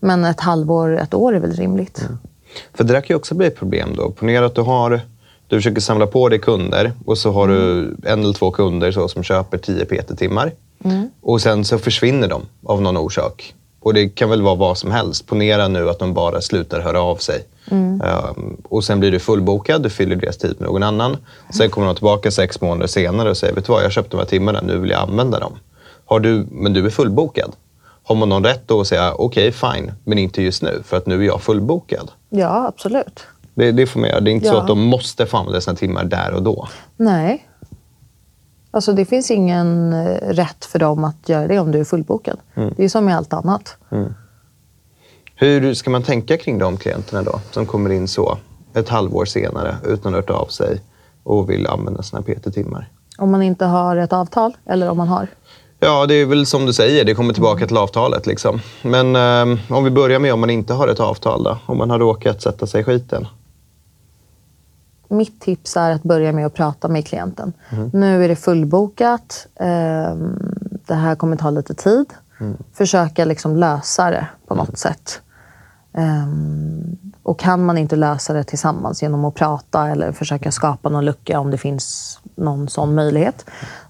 Men 0.00 0.24
ett 0.24 0.40
halvår, 0.40 0.98
ett 1.00 1.14
år 1.14 1.36
är 1.36 1.40
väl 1.40 1.52
rimligt? 1.52 2.08
För 2.74 2.84
det 2.84 2.92
där 2.92 3.00
kan 3.00 3.14
ju 3.14 3.18
också 3.18 3.34
bli 3.34 3.46
ett 3.46 3.56
problem 3.56 3.94
då. 3.96 4.10
Ponera 4.10 4.46
att 4.46 4.54
du 4.54 4.60
har 4.60 5.00
du 5.50 5.56
försöker 5.56 5.80
samla 5.80 6.06
på 6.06 6.28
dig 6.28 6.38
kunder 6.38 6.92
och 7.06 7.18
så 7.18 7.32
har 7.32 7.48
du 7.48 7.82
en 8.04 8.22
eller 8.22 8.32
två 8.32 8.50
kunder 8.50 8.92
så, 8.92 9.08
som 9.08 9.22
köper 9.22 9.58
10 9.58 9.84
PT-timmar. 9.84 10.52
Och 11.20 11.40
sen 11.40 11.64
så 11.64 11.78
försvinner 11.78 12.28
de 12.28 12.42
av 12.64 12.82
någon 12.82 12.96
orsak. 12.96 13.54
Och 13.80 13.94
det 13.94 14.08
kan 14.08 14.30
väl 14.30 14.42
vara 14.42 14.54
vad 14.54 14.78
som 14.78 14.90
helst. 14.90 15.26
Ponera 15.26 15.68
nu 15.68 15.90
att 15.90 15.98
de 15.98 16.14
bara 16.14 16.40
slutar 16.40 16.80
höra 16.80 17.00
av 17.00 17.16
sig. 17.16 17.44
Um, 17.70 18.56
och 18.68 18.84
sen 18.84 19.00
blir 19.00 19.12
du 19.12 19.18
fullbokad, 19.18 19.82
du 19.82 19.90
fyller 19.90 20.16
deras 20.16 20.36
tid 20.36 20.56
med 20.58 20.68
någon 20.68 20.82
annan. 20.82 21.16
Sen 21.54 21.70
kommer 21.70 21.86
de 21.86 21.96
tillbaka 21.96 22.30
sex 22.30 22.60
månader 22.60 22.86
senare 22.86 23.30
och 23.30 23.36
säger, 23.36 23.54
vet 23.54 23.66
du 23.66 23.72
vad, 23.72 23.84
jag 23.84 23.92
köpte 23.92 24.10
de 24.10 24.18
här 24.18 24.26
timmarna, 24.26 24.60
nu 24.60 24.78
vill 24.78 24.90
jag 24.90 25.00
använda 25.00 25.38
dem. 25.38 25.52
Har 26.04 26.20
du, 26.20 26.46
men 26.50 26.72
du 26.72 26.86
är 26.86 26.90
fullbokad. 26.90 27.52
Har 28.02 28.14
man 28.14 28.28
någon 28.28 28.44
rätt 28.44 28.62
då 28.66 28.80
att 28.80 28.86
säga, 28.86 29.14
okej, 29.14 29.48
okay, 29.48 29.72
fine, 29.72 29.92
men 30.04 30.18
inte 30.18 30.42
just 30.42 30.62
nu, 30.62 30.82
för 30.84 30.96
att 30.96 31.06
nu 31.06 31.22
är 31.22 31.26
jag 31.26 31.42
fullbokad? 31.42 32.10
Ja, 32.28 32.66
absolut. 32.68 33.26
Det, 33.54 33.72
det 33.72 33.86
får 33.86 34.00
man 34.00 34.08
göra. 34.08 34.20
Det 34.20 34.30
är 34.30 34.32
inte 34.32 34.46
Ja. 34.46 34.52
så 34.52 34.58
att 34.58 34.66
de 34.66 34.80
måste 34.80 35.26
få 35.26 35.36
använda 35.36 35.60
sina 35.60 35.76
timmar 35.76 36.04
där 36.04 36.32
och 36.34 36.42
då. 36.42 36.68
Nej. 36.96 37.46
Alltså 38.70 38.92
det 38.92 39.04
finns 39.04 39.30
ingen 39.30 39.92
eh, 39.92 40.28
rätt 40.28 40.64
för 40.64 40.78
dem 40.78 41.04
att 41.04 41.28
göra 41.28 41.46
det 41.46 41.58
om 41.58 41.72
du 41.72 41.80
är 41.80 41.84
fullbokad. 41.84 42.38
Det 42.76 42.84
är 42.84 42.88
som 42.88 43.04
med 43.04 43.16
allt 43.16 43.32
annat. 43.32 43.76
Hur 45.34 45.74
ska 45.74 45.90
man 45.90 46.02
tänka 46.02 46.36
kring 46.36 46.58
de 46.58 46.76
klienterna 46.76 47.22
då, 47.22 47.40
som 47.50 47.66
kommer 47.66 47.90
in 47.90 48.08
så 48.08 48.38
ett 48.74 48.88
halvår 48.88 49.24
senare 49.24 49.76
utan 49.86 50.14
att 50.14 50.28
ha 50.28 50.36
av 50.36 50.46
sig 50.46 50.80
och 51.22 51.50
vill 51.50 51.66
använda 51.66 52.02
sina 52.02 52.22
PT-timmar? 52.22 52.88
Om 53.18 53.30
man 53.30 53.42
inte 53.42 53.64
har 53.64 53.96
ett 53.96 54.12
avtal 54.12 54.52
eller 54.66 54.90
om 54.90 54.96
man 54.96 55.08
har. 55.08 55.26
Ja, 55.80 56.06
det 56.06 56.14
är 56.14 56.26
väl 56.26 56.46
som 56.46 56.66
du 56.66 56.72
säger, 56.72 57.04
det 57.04 57.14
kommer 57.14 57.32
tillbaka 57.34 57.66
till 57.66 57.76
avtalet. 57.76 58.26
Liksom. 58.26 58.60
Men 58.82 59.16
eh, 59.16 59.58
om 59.70 59.84
vi 59.84 59.90
börjar 59.90 60.18
med 60.18 60.32
om 60.34 60.40
man 60.40 60.50
inte 60.50 60.74
har 60.74 60.88
ett 60.88 61.00
avtal 61.00 61.42
då? 61.42 61.58
Om 61.66 61.78
man 61.78 61.90
har 61.90 61.98
råkat 61.98 62.42
sätta 62.42 62.66
sig 62.66 62.80
i 62.80 62.84
skiten? 62.84 63.26
Mitt 65.10 65.40
tips 65.40 65.76
är 65.76 65.90
att 65.90 66.02
börja 66.02 66.32
med 66.32 66.46
att 66.46 66.54
prata 66.54 66.88
med 66.88 67.06
klienten. 67.06 67.52
Nu 67.92 68.24
är 68.24 68.28
det 68.28 68.36
fullbokat. 68.36 69.46
ehm, 69.60 70.38
Det 70.86 70.94
här 70.94 71.14
kommer 71.14 71.36
ta 71.36 71.50
lite 71.50 71.74
tid. 71.74 72.06
Försöka 72.72 73.24
liksom 73.24 73.56
lösa 73.56 74.10
det 74.10 74.26
på 74.46 74.54
något 74.54 74.78
sätt. 74.78 75.20
Ehm, 75.92 76.96
Och 77.22 77.38
kan 77.38 77.64
man 77.64 77.78
inte 77.78 77.96
lösa 77.96 78.32
det 78.32 78.44
tillsammans 78.44 79.02
genom 79.02 79.24
att 79.24 79.34
prata 79.34 79.88
eller 79.88 80.12
försöka 80.12 80.52
skapa 80.52 80.88
någon 80.88 81.04
lucka 81.04 81.40
om 81.40 81.50
det 81.50 81.58
finns 81.58 82.18
någon 82.34 82.68
sån 82.68 82.94
möjlighet, 82.94 83.44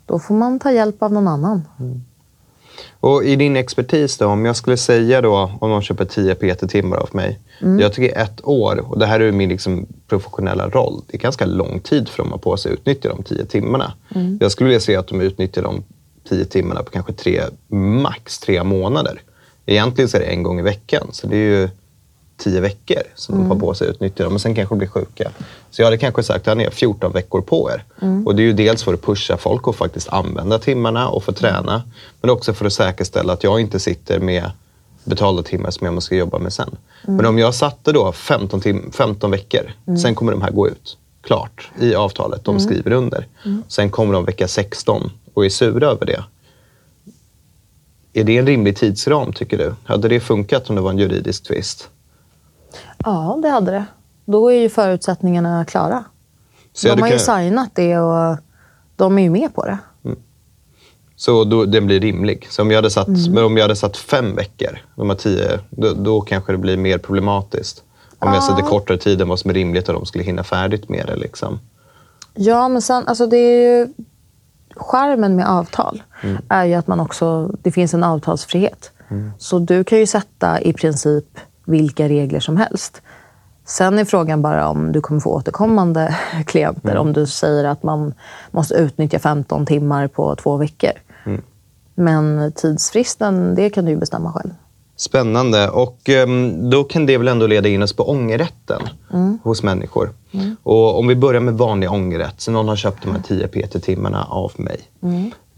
då 0.06 0.18
får 0.18 0.34
man 0.34 0.58
ta 0.58 0.70
hjälp 0.72 1.02
av 1.02 1.12
någon 1.12 1.28
annan. 1.28 1.68
Och 3.00 3.24
i 3.24 3.36
din 3.36 3.56
expertis 3.56 4.18
då, 4.18 4.26
om 4.26 4.44
jag 4.44 4.56
skulle 4.56 4.76
säga 4.76 5.20
då, 5.20 5.52
om 5.60 5.70
någon 5.70 5.82
köper 5.82 6.04
10 6.04 6.34
PT-timmar 6.34 6.96
av 6.96 7.08
mig. 7.12 7.38
Jag 7.80 7.92
tycker 7.92 8.18
ett 8.18 8.40
år, 8.44 8.84
och 8.88 8.98
det 8.98 9.06
här 9.06 9.20
är 9.20 9.32
min 9.32 9.48
liksom 9.48 9.86
professionella 10.08 10.68
roll, 10.68 11.02
det 11.06 11.16
är 11.16 11.18
ganska 11.18 11.46
lång 11.46 11.80
tid 11.80 12.08
för 12.08 12.22
dem 12.22 12.32
att 12.32 12.40
på 12.40 12.56
sig 12.56 12.72
att 12.72 12.78
utnyttja 12.78 13.08
de 13.08 13.22
10 13.22 13.44
timmarna. 13.44 13.92
Jag 14.40 14.52
skulle 14.52 14.68
vilja 14.68 14.80
se 14.80 14.96
att 14.96 15.08
de 15.08 15.20
utnyttjar 15.20 15.62
de 15.62 15.84
10 16.28 16.44
timmarna 16.44 16.82
på 16.82 16.90
kanske 16.90 17.12
tre, 17.12 17.42
max 18.02 18.38
tre 18.38 18.64
månader. 18.64 19.20
Egentligen 19.66 20.08
så 20.08 20.16
är 20.16 20.20
det 20.20 20.26
en 20.26 20.42
gång 20.42 20.58
i 20.58 20.62
veckan, 20.62 21.08
så 21.12 21.26
det 21.26 21.36
är 21.36 21.60
ju 21.60 21.68
tio 22.40 22.60
veckor 22.60 23.02
som 23.14 23.38
de 23.38 23.46
har 23.50 23.56
på 23.56 23.74
sig 23.74 23.88
att 23.88 23.94
utnyttja 23.94 24.24
dem. 24.24 24.32
Men 24.32 24.40
sen 24.40 24.54
kanske 24.54 24.74
de 24.74 24.78
blir 24.78 24.88
sjuka. 24.88 25.30
Så 25.70 25.82
jag 25.82 25.86
hade 25.86 25.98
kanske 25.98 26.22
sagt 26.22 26.48
att 26.48 26.56
ni 26.56 26.64
har 26.64 26.70
14 26.70 27.12
veckor 27.12 27.40
på 27.40 27.70
er. 27.70 27.84
Och 28.26 28.36
det 28.36 28.42
är 28.42 28.44
ju 28.44 28.52
dels 28.52 28.82
för 28.82 28.94
att 28.94 29.02
pusha 29.02 29.36
folk 29.36 29.68
och 29.68 29.76
faktiskt 29.76 30.08
använda 30.08 30.58
timmarna 30.58 31.08
och 31.08 31.24
få 31.24 31.32
träna. 31.32 31.82
Men 32.20 32.30
också 32.30 32.52
för 32.54 32.64
att 32.66 32.72
säkerställa 32.72 33.32
att 33.32 33.44
jag 33.44 33.60
inte 33.60 33.78
sitter 33.78 34.20
med 34.20 34.50
betalda 35.04 35.42
timmar 35.42 35.70
som 35.70 35.84
jag 35.84 35.94
måste 35.94 36.16
jobba 36.16 36.38
med 36.38 36.52
sen. 36.52 36.76
Men 37.06 37.26
om 37.26 37.38
jag 37.38 37.54
satte 37.54 37.92
då 37.92 38.12
15, 38.12 38.60
tim- 38.60 38.90
15 38.92 39.30
veckor, 39.30 39.72
sen 40.02 40.14
kommer 40.14 40.32
de 40.32 40.42
här 40.42 40.50
gå 40.50 40.68
ut. 40.68 40.96
Klart, 41.22 41.70
i 41.80 41.94
avtalet 41.94 42.44
de 42.44 42.60
skriver 42.60 42.90
under. 42.92 43.26
Sen 43.68 43.90
kommer 43.90 44.12
de 44.14 44.24
vecka 44.24 44.48
16 44.48 45.10
och 45.34 45.44
är 45.44 45.48
sura 45.48 45.86
över 45.86 46.06
det. 46.06 46.24
Är 48.12 48.24
det 48.24 48.38
en 48.38 48.46
rimlig 48.46 48.76
tidsram 48.76 49.32
tycker 49.32 49.58
du? 49.58 49.74
Hade 49.84 50.08
det 50.08 50.20
funkat 50.20 50.70
om 50.70 50.76
det 50.76 50.82
var 50.82 50.90
en 50.90 50.98
juridisk 50.98 51.42
tvist? 51.46 51.88
Ja, 52.98 53.38
det 53.42 53.48
hade 53.48 53.70
det. 53.70 53.84
Då 54.24 54.52
är 54.52 54.56
ju 54.60 54.68
förutsättningarna 54.68 55.64
klara. 55.64 56.04
Så 56.72 56.88
de 56.88 57.00
har 57.02 57.08
ju 57.08 57.14
kun- 57.16 57.18
signat 57.38 57.70
det 57.74 57.98
och 57.98 58.36
de 58.96 59.18
är 59.18 59.22
ju 59.22 59.30
med 59.30 59.54
på 59.54 59.64
det. 59.64 59.78
Så 61.16 61.44
då, 61.44 61.64
den 61.64 61.86
blir 61.86 62.00
rimlig. 62.00 62.46
Så 62.50 62.62
om 62.62 62.70
jag 62.70 62.78
hade 62.78 62.90
satt, 62.90 63.08
Mm. 63.08 63.32
men 63.32 63.44
om 63.44 63.56
jag 63.56 63.64
hade 63.64 63.76
satt 63.76 63.96
fem 63.96 64.36
veckor, 64.36 64.78
de 64.96 65.10
här 65.10 65.16
tio, 65.16 65.58
då, 65.70 65.92
då 65.94 66.20
kanske 66.20 66.52
det 66.52 66.58
blir 66.58 66.76
mer 66.76 66.98
problematiskt. 66.98 67.82
Om 68.18 68.32
jag 68.34 68.42
sätter 68.44 68.62
kortare 68.62 68.98
tid 68.98 69.20
än 69.20 69.28
vad 69.28 69.38
som 69.38 69.50
är 69.50 69.54
rimligt 69.54 69.88
och 69.88 69.94
de 69.94 70.06
skulle 70.06 70.24
hinna 70.24 70.44
färdigt 70.44 70.88
med 70.88 71.06
det. 71.06 71.16
Liksom. 71.16 71.58
Ja, 72.34 72.68
men 72.68 72.82
sen, 72.82 73.08
alltså 73.08 73.26
det 73.26 73.36
är 73.36 73.78
ju... 73.78 73.88
Charmen 74.76 75.36
med 75.36 75.48
avtal 75.48 76.02
Mm. 76.22 76.36
är 76.48 76.64
ju 76.64 76.74
att 76.74 76.86
man 76.86 77.00
också, 77.00 77.50
det 77.62 77.72
finns 77.72 77.94
en 77.94 78.04
avtalsfrihet. 78.04 78.90
Mm. 79.08 79.30
Så 79.38 79.58
du 79.58 79.84
kan 79.84 79.98
ju 79.98 80.06
sätta 80.06 80.60
i 80.60 80.72
princip 80.72 81.24
vilka 81.64 82.08
regler 82.08 82.40
som 82.40 82.56
helst. 82.56 83.02
Sen 83.64 83.98
är 83.98 84.04
frågan 84.04 84.42
bara 84.42 84.68
om 84.68 84.92
du 84.92 85.00
kommer 85.00 85.20
få 85.20 85.30
återkommande 85.30 86.18
klienter. 86.46 86.90
Mm. 86.90 87.00
Om 87.00 87.12
du 87.12 87.26
säger 87.26 87.64
att 87.64 87.82
man 87.82 88.14
måste 88.50 88.74
utnyttja 88.74 89.18
15 89.18 89.66
timmar 89.66 90.08
på 90.08 90.36
två 90.36 90.56
veckor. 90.56 90.92
Mm. 91.26 91.42
Men 91.94 92.52
tidsfristen, 92.52 93.54
det 93.54 93.70
kan 93.70 93.84
du 93.84 93.96
bestämma 93.96 94.32
själv. 94.32 94.50
Spännande. 94.96 95.68
Och 95.68 96.08
ehm, 96.08 96.70
då 96.70 96.84
kan 96.84 97.06
det 97.06 97.18
väl 97.18 97.28
ändå 97.28 97.46
leda 97.46 97.68
in 97.68 97.82
oss 97.82 97.92
på 97.92 98.10
ångerrätten 98.10 98.82
hos 99.42 99.62
människor. 99.62 100.10
Och 100.62 100.98
om 100.98 101.06
vi 101.08 101.16
börjar 101.16 101.40
med 101.40 101.54
vanlig 101.54 101.90
ångerrätt. 101.90 102.40
Så 102.40 102.50
någon 102.50 102.68
har 102.68 102.76
köpt 102.76 103.02
de 103.02 103.10
här 103.10 103.22
10 103.22 103.48
PT-timmarna 103.48 104.24
av 104.24 104.52
mig. 104.56 104.80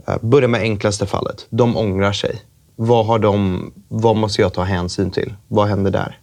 Eh, 0.06 0.14
Börja 0.20 0.48
med 0.48 0.60
enklaste 0.60 1.06
fallet. 1.06 1.46
De 1.50 1.76
ångrar 1.76 2.12
sig. 2.12 2.42
Vad, 2.76 3.06
har 3.06 3.18
de, 3.18 3.72
vad 3.88 4.16
måste 4.16 4.42
jag 4.42 4.52
ta 4.52 4.62
hänsyn 4.62 5.10
till? 5.10 5.34
Vad 5.48 5.68
händer 5.68 5.90
där? 5.90 6.18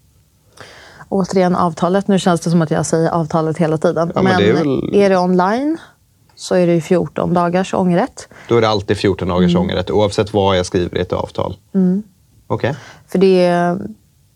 Återigen 1.09 1.55
avtalet. 1.55 2.07
Nu 2.07 2.19
känns 2.19 2.41
det 2.41 2.49
som 2.49 2.61
att 2.61 2.71
jag 2.71 2.85
säger 2.85 3.09
avtalet 3.09 3.57
hela 3.57 3.77
tiden. 3.77 4.11
Ja, 4.15 4.21
men 4.21 4.31
men 4.33 4.41
det 4.41 4.49
är 4.49 4.53
väl- 4.53 4.95
är 4.95 5.09
det 5.09 5.17
online 5.17 5.77
så 6.35 6.55
är 6.55 6.67
det 6.67 6.73
ju 6.73 6.81
14 6.81 7.33
dagars 7.33 7.73
ångerrätt. 7.73 8.27
Då 8.47 8.57
är 8.57 8.61
det 8.61 8.69
alltid 8.69 8.97
14 8.97 9.27
dagars 9.27 9.55
ångerrätt 9.55 9.91
oavsett 9.91 10.33
vad 10.33 10.57
jag 10.57 10.65
skriver 10.65 10.97
i 10.97 11.01
ett 11.01 11.13
avtal. 11.13 11.57
Okej. 12.47 12.75
För 13.07 13.19
det 13.19 13.45
är, 13.45 13.77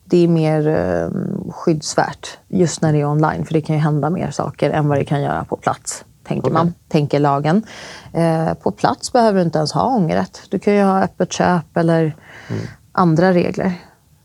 det 0.05 0.17
är 0.23 0.27
mer 0.27 0.67
eh, 0.67 1.51
skyddsvärt 1.51 2.37
just 2.47 2.81
när 2.81 2.93
det 2.93 2.99
är 3.01 3.05
online. 3.05 3.45
För 3.45 3.53
det 3.53 3.61
kan 3.61 3.75
ju 3.75 3.81
hända 3.81 4.09
mer 4.09 4.31
saker 4.31 4.69
än 4.71 4.87
vad 4.87 4.97
det 4.97 5.05
kan 5.05 5.21
göra 5.21 5.45
på 5.45 5.55
plats. 5.57 6.05
Tänker 6.27 6.51
man, 6.51 6.73
tänker 6.89 7.19
lagen. 7.19 7.63
Eh, 8.13 8.53
på 8.53 8.71
plats 8.71 9.13
behöver 9.13 9.39
du 9.39 9.45
inte 9.45 9.57
ens 9.57 9.71
ha 9.71 9.95
ångerrätt. 9.95 10.41
Du 10.49 10.59
kan 10.59 10.73
ju 10.73 10.83
ha 10.83 11.03
öppet 11.03 11.33
köp 11.33 11.77
eller 11.77 12.15
andra 12.91 13.33
regler. 13.33 13.73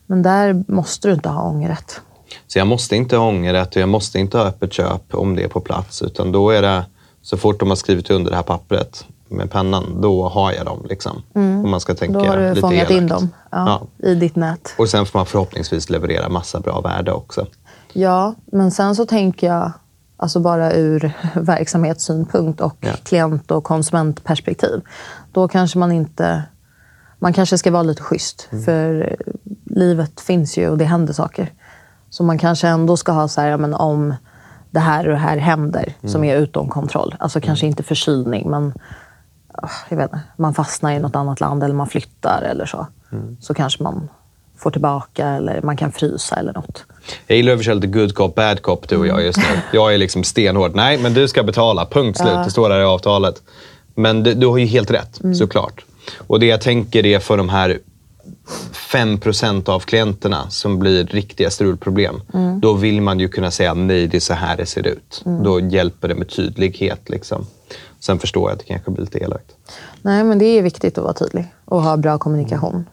Men 0.06 0.22
där 0.22 0.64
måste 0.68 1.08
du 1.08 1.14
inte 1.14 1.28
ha 1.28 1.42
ångerrätt. 1.42 2.00
Så 2.46 2.58
jag 2.58 2.66
måste 2.66 2.96
inte 2.96 3.16
ha 3.16 3.28
ångerrätt 3.28 3.76
och 3.76 3.82
jag 3.82 3.88
måste 3.88 4.18
inte 4.18 4.38
ha 4.38 4.44
öppet 4.44 4.72
köp 4.72 5.14
om 5.14 5.36
det 5.36 5.42
är 5.42 5.48
på 5.48 5.60
plats. 5.60 6.02
Utan 6.02 6.32
då 6.32 6.50
är 6.50 6.62
det, 6.62 6.84
så 7.22 7.36
fort 7.36 7.60
de 7.60 7.68
har 7.68 7.76
skrivit 7.76 8.10
under 8.10 8.30
det 8.30 8.36
här 8.36 8.42
pappret 8.42 9.06
med 9.28 9.50
pennan, 9.50 10.00
då 10.00 10.28
har 10.28 10.52
jag 10.52 10.66
dem. 10.66 10.86
Liksom. 10.88 11.22
Om 11.32 11.70
man 11.70 11.80
ska 11.80 11.94
tänka 11.94 12.18
Då 12.18 12.24
har 12.24 12.36
du 12.36 12.48
lite 12.48 12.60
fångat 12.60 12.76
elakt. 12.76 12.90
in 12.90 13.06
dem 13.06 13.28
ja, 13.50 13.82
i 13.98 14.14
ditt 14.14 14.36
nät. 14.36 14.74
Och 14.78 14.88
sen 14.88 15.06
får 15.06 15.18
man 15.18 15.26
förhoppningsvis 15.26 15.90
leverera 15.90 16.28
massa 16.28 16.60
bra 16.60 16.80
värde 16.80 17.12
också. 17.12 17.46
Ja, 17.92 18.34
men 18.46 18.70
sen 18.70 18.96
så 18.96 19.06
tänker 19.06 19.46
jag 19.46 19.72
alltså 20.20 20.40
bara 20.40 20.72
ur 20.72 21.12
verksamhetssynpunkt 21.34 22.60
och 22.60 22.76
Ja. 22.80 22.92
klient 23.02 23.50
och 23.50 23.64
konsumentperspektiv. 23.64 24.80
Då 25.32 25.48
kanske 25.48 25.78
man 25.78 25.92
inte... 25.92 26.42
Man 27.20 27.32
kanske 27.32 27.58
ska 27.58 27.70
vara 27.70 27.82
lite 27.82 28.02
schysst, 28.02 28.48
Mm. 28.52 28.64
för 28.64 29.16
livet 29.64 30.20
finns 30.20 30.58
ju 30.58 30.68
och 30.68 30.78
det 30.78 30.84
händer 30.84 31.12
saker. 31.12 31.52
Så 32.10 32.22
man 32.24 32.38
kanske 32.38 32.68
ändå 32.68 32.96
ska 32.96 33.12
ha 33.12 33.28
så 33.28 33.40
här, 33.40 33.48
ja, 33.48 33.56
men 33.56 33.74
om 33.74 34.14
det 34.70 34.80
här 34.80 35.06
och 35.06 35.12
det 35.12 35.18
här 35.18 35.36
händer 35.36 35.94
Mm. 36.00 36.12
som 36.12 36.24
är 36.24 36.36
utom 36.36 36.68
kontroll. 36.68 37.14
Alltså 37.18 37.40
kanske 37.40 37.66
inte 37.66 37.82
förkylning, 37.82 38.50
men 38.50 38.72
ah, 39.52 39.68
jag 39.88 39.96
vet 39.96 40.04
inte, 40.04 40.20
man 40.36 40.54
fastnar 40.54 40.92
i 40.92 40.98
något 40.98 41.16
annat 41.16 41.40
land 41.40 41.62
eller 41.62 41.74
man 41.74 41.86
flyttar 41.86 42.42
eller 42.42 42.66
så. 42.66 42.86
Mm. 43.12 43.36
Så 43.40 43.54
kanske 43.54 43.82
man 43.82 44.08
får 44.56 44.70
tillbaka 44.70 45.26
eller 45.28 45.62
man 45.62 45.76
kan 45.76 45.92
frysa 45.92 46.36
eller 46.36 46.52
något. 46.52 46.84
Jag 47.26 47.36
gillar 47.36 47.52
att 47.52 47.64
köra 47.64 47.74
lite 47.74 47.86
good 47.86 48.14
cop, 48.14 48.34
bad 48.34 48.62
cop 48.62 48.88
du 48.88 48.96
och 48.96 49.06
jag 49.06 49.22
just 49.22 49.38
nu. 49.38 49.60
Jag 49.72 49.94
är 49.94 49.98
liksom 49.98 50.24
stenhård. 50.24 50.72
Nej, 50.74 50.98
men 50.98 51.14
du 51.14 51.28
ska 51.28 51.42
betala. 51.42 51.86
Punkt 51.86 52.18
slut. 52.18 52.44
Det 52.44 52.50
står 52.50 52.68
där 52.68 52.80
i 52.80 52.84
avtalet. 52.84 53.42
Men 53.94 54.22
du, 54.22 54.34
du 54.34 54.46
har 54.46 54.58
ju 54.58 54.66
helt 54.66 54.90
rätt, 54.90 55.20
såklart. 55.38 55.84
Och 56.16 56.40
det 56.40 56.46
jag 56.46 56.60
tänker 56.60 57.06
är 57.06 57.18
för 57.18 57.36
de 57.36 57.48
här 57.48 57.78
5% 58.72 59.68
av 59.68 59.80
klienterna 59.80 60.50
som 60.50 60.78
blir 60.78 61.04
riktiga 61.06 61.50
strulproblem. 61.50 62.20
Då 62.62 62.72
vill 62.72 63.00
man 63.02 63.20
ju 63.20 63.28
kunna 63.28 63.50
säga 63.50 63.74
nej, 63.74 64.06
det 64.06 64.16
är 64.16 64.20
så 64.20 64.34
här 64.34 64.56
det 64.56 64.66
ser 64.66 64.86
ut. 64.86 65.22
Då 65.44 65.60
hjälper 65.60 66.08
det 66.08 66.14
med 66.14 66.28
tydlighet. 66.28 67.08
Liksom. 67.08 67.46
Sen 68.00 68.18
förstår 68.18 68.50
jag 68.50 68.52
att 68.52 68.58
det 68.58 68.64
kanske 68.64 68.90
blir 68.90 69.04
lite 69.04 69.18
elakt. 69.18 69.52
Nej, 70.02 70.24
men 70.24 70.38
det 70.38 70.44
är 70.44 70.62
viktigt 70.62 70.98
att 70.98 71.04
vara 71.04 71.14
tydlig 71.14 71.44
och 71.64 71.82
ha 71.82 71.96
bra 71.96 72.18
kommunikation. 72.18 72.84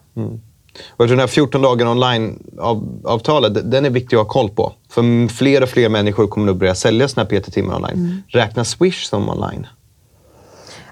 Och 0.89 1.03
jag 1.03 1.07
tror 1.07 1.17
den 1.17 1.19
här 1.19 1.27
14 1.27 1.61
dagar 1.61 1.87
online-avtalet, 1.87 3.71
den 3.71 3.85
är 3.85 3.89
viktig 3.89 4.15
att 4.15 4.23
ha 4.23 4.29
koll 4.29 4.49
på. 4.49 4.73
För 4.89 5.27
fler 5.27 5.63
och 5.63 5.69
fler 5.69 5.89
människor 5.89 6.27
kommer 6.27 6.45
nog 6.45 6.57
börja 6.57 6.75
sälja 6.75 7.07
sina 7.07 7.25
PT-timmar 7.25 7.75
online. 7.75 8.23
Räkna 8.27 8.63
Swish 8.63 9.05
som 9.09 9.29
online? 9.29 9.67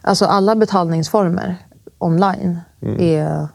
Alltså 0.02 0.26
alla 0.26 0.56
betalningsformer 0.56 1.56
online 2.00 2.60
är 3.00 3.48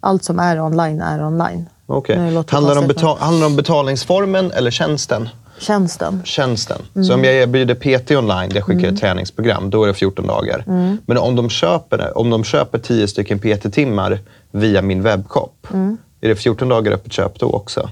Allt 0.00 0.24
som 0.24 0.38
är 0.38 0.60
online 0.60 1.00
är 1.00 1.24
online. 1.26 1.68
Det 1.86 2.50
Handlar, 2.50 2.74
det 2.74 2.80
om 2.80 2.86
betal- 2.86 3.18
handlar 3.18 3.46
om 3.46 3.56
betalningsformen 3.56 4.50
eller 4.50 4.70
tjänsten? 4.70 5.28
Tjänsten. 5.58 6.22
Tjänsten. 6.24 6.82
Mm. 6.94 7.04
Så 7.04 7.14
om 7.14 7.24
jag 7.24 7.34
erbjuder 7.34 7.74
PT 7.74 8.10
online, 8.10 8.50
jag 8.54 8.64
skickar 8.64 8.88
ett 8.88 9.00
träningsprogram, 9.00 9.70
då 9.70 9.82
är 9.84 9.88
det 9.88 9.94
14 9.94 10.26
dagar. 10.26 10.64
Mm. 10.66 10.98
Men 11.06 11.18
om 11.18 11.36
de 11.36 11.50
köper, 11.50 12.18
om 12.18 12.30
de 12.30 12.44
köper 12.44 12.78
10 12.78 13.08
stycken 13.08 13.38
PT-timmar 13.38 14.18
via 14.56 14.82
min 14.82 15.02
webbshop, 15.02 15.66
Mm. 15.72 15.96
är 16.20 16.28
det 16.28 16.36
14 16.36 16.68
dagar 16.68 16.92
öppet 16.92 17.12
köp 17.12 17.38
då 17.38 17.50
också? 17.50 17.90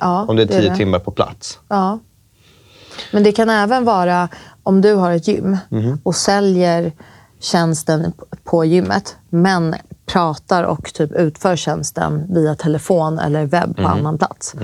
Ja, 0.00 0.24
Om 0.28 0.36
det 0.36 0.42
är 0.42 0.46
10 0.46 0.60
det. 0.70 0.76
timmar 0.76 0.98
på 0.98 1.10
plats? 1.10 1.58
Ja. 1.68 1.98
Men 3.12 3.22
det 3.22 3.32
kan 3.32 3.50
även 3.50 3.84
vara 3.84 4.28
om 4.62 4.80
du 4.80 4.94
har 4.94 5.12
ett 5.12 5.28
gym 5.28 5.56
Mhm. 5.68 5.98
och 6.02 6.14
säljer 6.16 6.92
tjänsten 7.40 8.12
på 8.44 8.64
gymmet 8.64 9.16
men 9.28 9.74
pratar 10.06 10.64
och 10.64 10.94
typ 10.94 11.12
utför 11.12 11.56
tjänsten 11.56 12.34
via 12.34 12.54
telefon 12.54 13.18
eller 13.18 13.46
webb 13.46 13.76
på 13.76 13.82
Mhm. 13.82 13.90
annan 13.90 14.18
plats. 14.18 14.54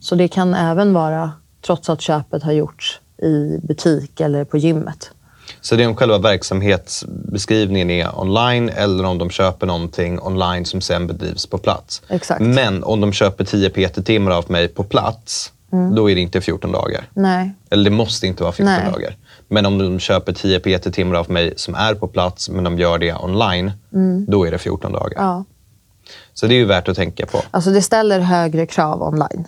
Så 0.00 0.14
det 0.14 0.28
kan 0.28 0.54
även 0.54 0.92
vara 0.92 1.32
trots 1.66 1.90
att 1.90 2.00
köpet 2.00 2.42
har 2.42 2.52
gjorts 2.52 3.00
i 3.22 3.58
butik 3.66 4.20
eller 4.20 4.44
på 4.44 4.58
gymmet. 4.58 5.10
Så 5.60 5.76
det 5.76 5.82
är 5.84 5.88
om 5.88 5.96
själva 5.96 6.18
verksamhetsbeskrivningen 6.18 7.90
är 7.90 8.20
online 8.20 8.68
eller 8.68 9.04
om 9.04 9.18
de 9.18 9.30
köper 9.30 9.66
någonting 9.66 10.20
online 10.20 10.64
som 10.64 10.80
sen 10.80 11.06
bedrivs 11.06 11.46
på 11.46 11.58
plats. 11.58 12.02
Exakt. 12.08 12.40
Men 12.40 12.84
om 12.84 13.00
de 13.00 13.12
köper 13.12 13.44
10 13.44 13.70
PT-timmar 13.70 14.30
av 14.30 14.50
mig 14.50 14.68
på 14.68 14.84
plats, 14.84 15.52
Mm. 15.72 15.94
då 15.94 16.10
är 16.10 16.14
det 16.14 16.20
inte 16.20 16.40
14 16.40 16.72
dagar. 16.72 17.04
Nej. 17.14 17.52
Eller 17.70 17.84
det 17.84 17.90
måste 17.96 18.26
inte 18.26 18.42
vara 18.42 18.52
14 18.52 18.74
Nej. 18.74 18.92
dagar. 18.92 19.16
Men 19.48 19.66
om 19.66 19.78
de 19.78 19.98
köper 19.98 20.32
10 20.32 20.60
PT-timmar 20.60 21.14
av 21.16 21.30
mig 21.30 21.52
som 21.56 21.74
är 21.74 21.94
på 21.94 22.08
plats, 22.08 22.48
men 22.50 22.64
de 22.64 22.78
gör 22.78 22.98
det 22.98 23.14
online, 23.14 23.72
då 24.28 24.46
är 24.46 24.50
det 24.50 24.58
14 24.58 24.92
dagar. 24.92 25.18
Mm. 25.18 25.24
Ja. 25.24 25.44
Så 26.34 26.46
det 26.46 26.54
är 26.54 26.56
ju 26.56 26.64
värt 26.64 26.88
att 26.88 26.96
tänka 26.96 27.26
på. 27.26 27.42
Alltså 27.50 27.70
det 27.70 27.82
ställer 27.82 28.20
högre 28.20 28.66
krav 28.66 29.02
online. 29.02 29.44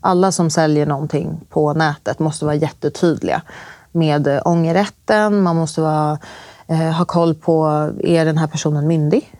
Alla 0.00 0.32
som 0.32 0.50
säljer 0.50 0.86
någonting 0.86 1.40
på 1.50 1.72
nätet 1.72 2.18
måste 2.18 2.44
vara 2.44 2.54
jättetydliga 2.54 3.42
med 3.94 4.26
eh, 4.26 4.40
ångerrätten. 4.44 5.42
Man 5.42 5.56
måste 5.56 5.80
vara, 5.80 6.18
eh, 6.66 6.76
ha 6.78 7.04
koll 7.04 7.34
på, 7.34 7.66
är 8.04 8.24
den 8.24 8.38
här 8.38 8.46
personen 8.46 8.86
myndig? 8.86 9.30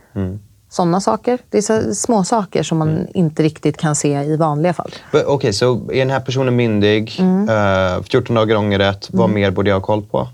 Sådana 0.71 1.01
saker. 1.01 1.39
Det 1.51 1.59
är 1.59 1.63
så 1.63 1.95
små 1.95 2.25
saker 2.25 2.63
som 2.63 2.79
man 2.79 3.07
inte 3.15 3.43
riktigt 3.43 3.77
kan 3.77 3.95
se 3.95 4.23
i 4.23 4.37
vanliga 4.37 4.73
fall. 4.73 4.91
Okej, 5.27 5.53
så 5.53 5.91
är 5.93 5.99
den 5.99 6.11
här 6.11 6.21
personen 6.21 6.57
myndig, 6.57 7.17
Mm. 7.21 7.49
eh, 7.97 8.03
14 8.03 8.35
dagar 8.37 8.57
ångerrätt, 8.57 9.09
vad 9.13 9.31
mer 9.31 9.51
borde 9.51 9.71
jag 9.71 9.77
ha 9.77 9.87
koll 9.87 10.03
på? 10.03 10.29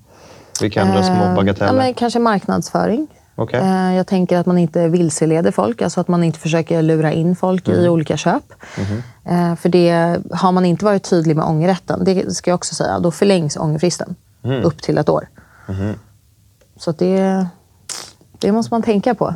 Vilka 0.61 0.83
andra 0.83 1.03
små 1.03 1.15
Eh, 1.15 1.29
Ja, 1.29 1.35
bagateller? 1.37 1.73
men 1.79 1.95
kanske 1.95 2.19
marknadsföring. 2.19 3.07
Okej. 3.41 3.61
Eh, 3.61 3.95
Jag 3.97 4.07
tänker 4.07 4.39
att 4.39 4.47
man 4.47 4.59
inte 4.59 4.89
vilseleder 4.89 5.51
folk, 5.51 5.83
alltså 5.83 6.01
att 6.01 6.09
man 6.09 6.25
inte 6.25 6.39
försöker 6.39 6.83
lura 6.83 7.13
in 7.13 7.37
folk 7.37 7.69
i 7.69 7.73
Mm. 7.79 7.93
olika 7.93 8.17
köp. 8.17 8.43
Eh, 9.25 9.55
För 9.57 9.69
det, 9.69 10.19
har 10.33 10.53
man 10.53 10.65
inte 10.65 10.85
varit 10.85 11.03
tydlig 11.11 11.37
med 11.37 11.45
ångerrätten, 11.45 12.05
det 12.05 12.35
ska 12.35 12.51
jag 12.51 12.55
också 12.57 12.75
säga, 12.75 12.99
då 12.99 13.11
förlängs 13.11 13.57
ångerfristen 13.57 14.15
Mm. 14.45 14.63
upp 14.65 14.83
till 14.83 14.99
ett 14.99 15.09
år. 15.09 15.29
Mhm. 15.69 15.95
Så 16.77 16.93
det, 16.93 17.47
det 18.39 18.53
måste 18.53 18.75
man 18.75 18.83
tänka 18.83 19.15
på. 19.15 19.35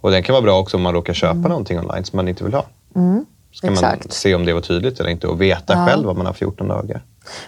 Och 0.00 0.10
den 0.10 0.22
kan 0.22 0.32
vara 0.32 0.42
bra 0.42 0.58
också 0.58 0.76
om 0.76 0.82
man 0.82 0.92
råkar 0.94 1.12
köpa 1.12 1.48
någonting 1.48 1.78
online 1.78 2.04
som 2.04 2.16
man 2.16 2.28
inte 2.28 2.44
vill 2.44 2.54
ha. 2.54 2.62
Ska 2.62 2.96
man 2.96 3.26
Mm. 3.62 3.72
exakt. 3.72 4.12
se 4.12 4.34
om 4.34 4.44
det 4.46 4.52
var 4.52 4.60
tydligt 4.60 5.00
eller 5.00 5.10
inte 5.10 5.26
och 5.26 5.40
veta 5.40 5.72
Ja. 5.72 5.86
själv 5.86 6.06
vad 6.06 6.16
man 6.16 6.26
har 6.26 6.32
14 6.32 6.68
dagar. 6.68 7.02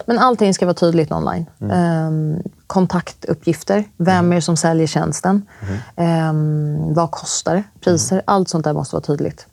Men 0.05 0.19
allting 0.19 0.53
ska 0.53 0.65
vara 0.65 0.73
tydligt 0.73 1.11
online. 1.11 1.45
Mm. 1.61 1.71
Ehm, 1.77 2.43
kontaktuppgifter, 2.67 3.83
vem 3.97 4.31
är 4.31 4.35
det 4.35 4.41
som 4.41 4.57
säljer 4.57 4.87
tjänsten? 4.87 5.45
Mm. 5.61 5.79
Ehm, 5.95 6.93
vad 6.93 7.11
kostar 7.11 7.55
det? 7.55 7.63
Priser? 7.81 8.21
Allt 8.25 8.49
sånt 8.49 8.63
där 8.63 8.73
måste 8.73 8.95
vara 8.95 9.03
tydligt. 9.03 9.47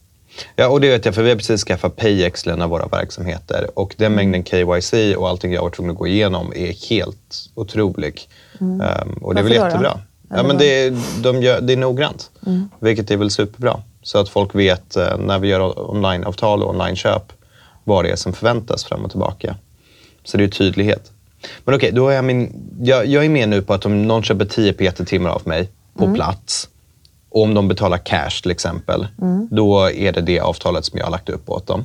Ja, 0.56 0.68
och 0.68 0.80
det 0.80 0.88
vet 0.88 1.04
jag 1.04 1.14
för 1.14 1.22
vi 1.22 1.28
har 1.28 1.36
precis 1.36 1.64
skaffat 1.64 1.96
Payex 1.96 2.42
till 2.42 2.52
en 2.52 2.62
av 2.62 2.70
våra 2.70 2.86
verksamheter 2.86 3.70
och 3.74 3.94
den 3.98 4.14
mängden 4.14 4.44
KYC 4.44 5.16
och 5.16 5.28
allting 5.28 5.52
jag 5.52 5.62
var 5.62 5.70
tvungen 5.70 5.92
att 5.92 5.98
gå 5.98 6.06
igenom 6.06 6.52
är 6.56 6.88
helt 6.90 7.50
otrolig. 7.54 8.28
Um, 8.58 8.78
och 9.22 9.34
det 9.34 9.40
är 9.40 9.44
väl 9.44 9.58
Varför 9.58 9.58
då 9.58 9.58
då? 9.58 9.64
jättebra. 9.64 10.00
Ja, 10.28 10.42
men 10.42 10.58
det, 10.58 10.64
är, 10.64 11.22
de 11.22 11.42
gör, 11.42 11.60
det 11.60 11.72
är 11.72 11.76
noggrant, 11.76 12.30
vilket 12.80 13.10
är 13.10 13.16
väl 13.16 13.30
superbra. 13.30 13.80
Så 14.02 14.18
att 14.18 14.28
folk 14.28 14.54
vet 14.54 14.96
eh, 14.96 15.18
när 15.18 15.38
vi 15.38 15.48
gör 15.48 15.90
onlineavtal 15.90 16.62
och 16.62 16.70
onlineköp 16.70 17.32
vad 17.84 18.04
det 18.04 18.10
är 18.10 18.16
som 18.16 18.32
förväntas 18.32 18.84
fram 18.84 19.04
och 19.04 19.10
tillbaka. 19.10 19.56
Så 20.24 20.36
det 20.36 20.44
är 20.44 20.48
tydlighet. 20.48 21.10
Men 21.64 21.74
okej, 21.74 21.92
då 21.92 22.08
är 22.08 22.14
jag, 22.14 22.24
min, 22.24 22.70
jag, 22.80 23.06
jag 23.06 23.24
är 23.24 23.28
med 23.28 23.48
nu 23.48 23.62
på 23.62 23.74
att 23.74 23.86
om 23.86 24.06
någon 24.06 24.22
köper 24.22 24.44
10 24.44 24.72
PT-timmar 24.72 25.30
av 25.30 25.42
mig 25.44 25.68
på 25.98 26.14
plats 26.14 26.68
och 27.30 27.42
om 27.42 27.54
de 27.54 27.68
betalar 27.68 27.98
cash 27.98 28.42
till 28.42 28.50
exempel, 28.50 29.06
då 29.50 29.90
är 29.90 30.12
det 30.12 30.20
det 30.20 30.40
avtalet 30.40 30.84
som 30.84 30.98
jag 30.98 31.06
har 31.06 31.10
lagt 31.10 31.28
upp 31.28 31.50
åt 31.50 31.66
dem. 31.66 31.84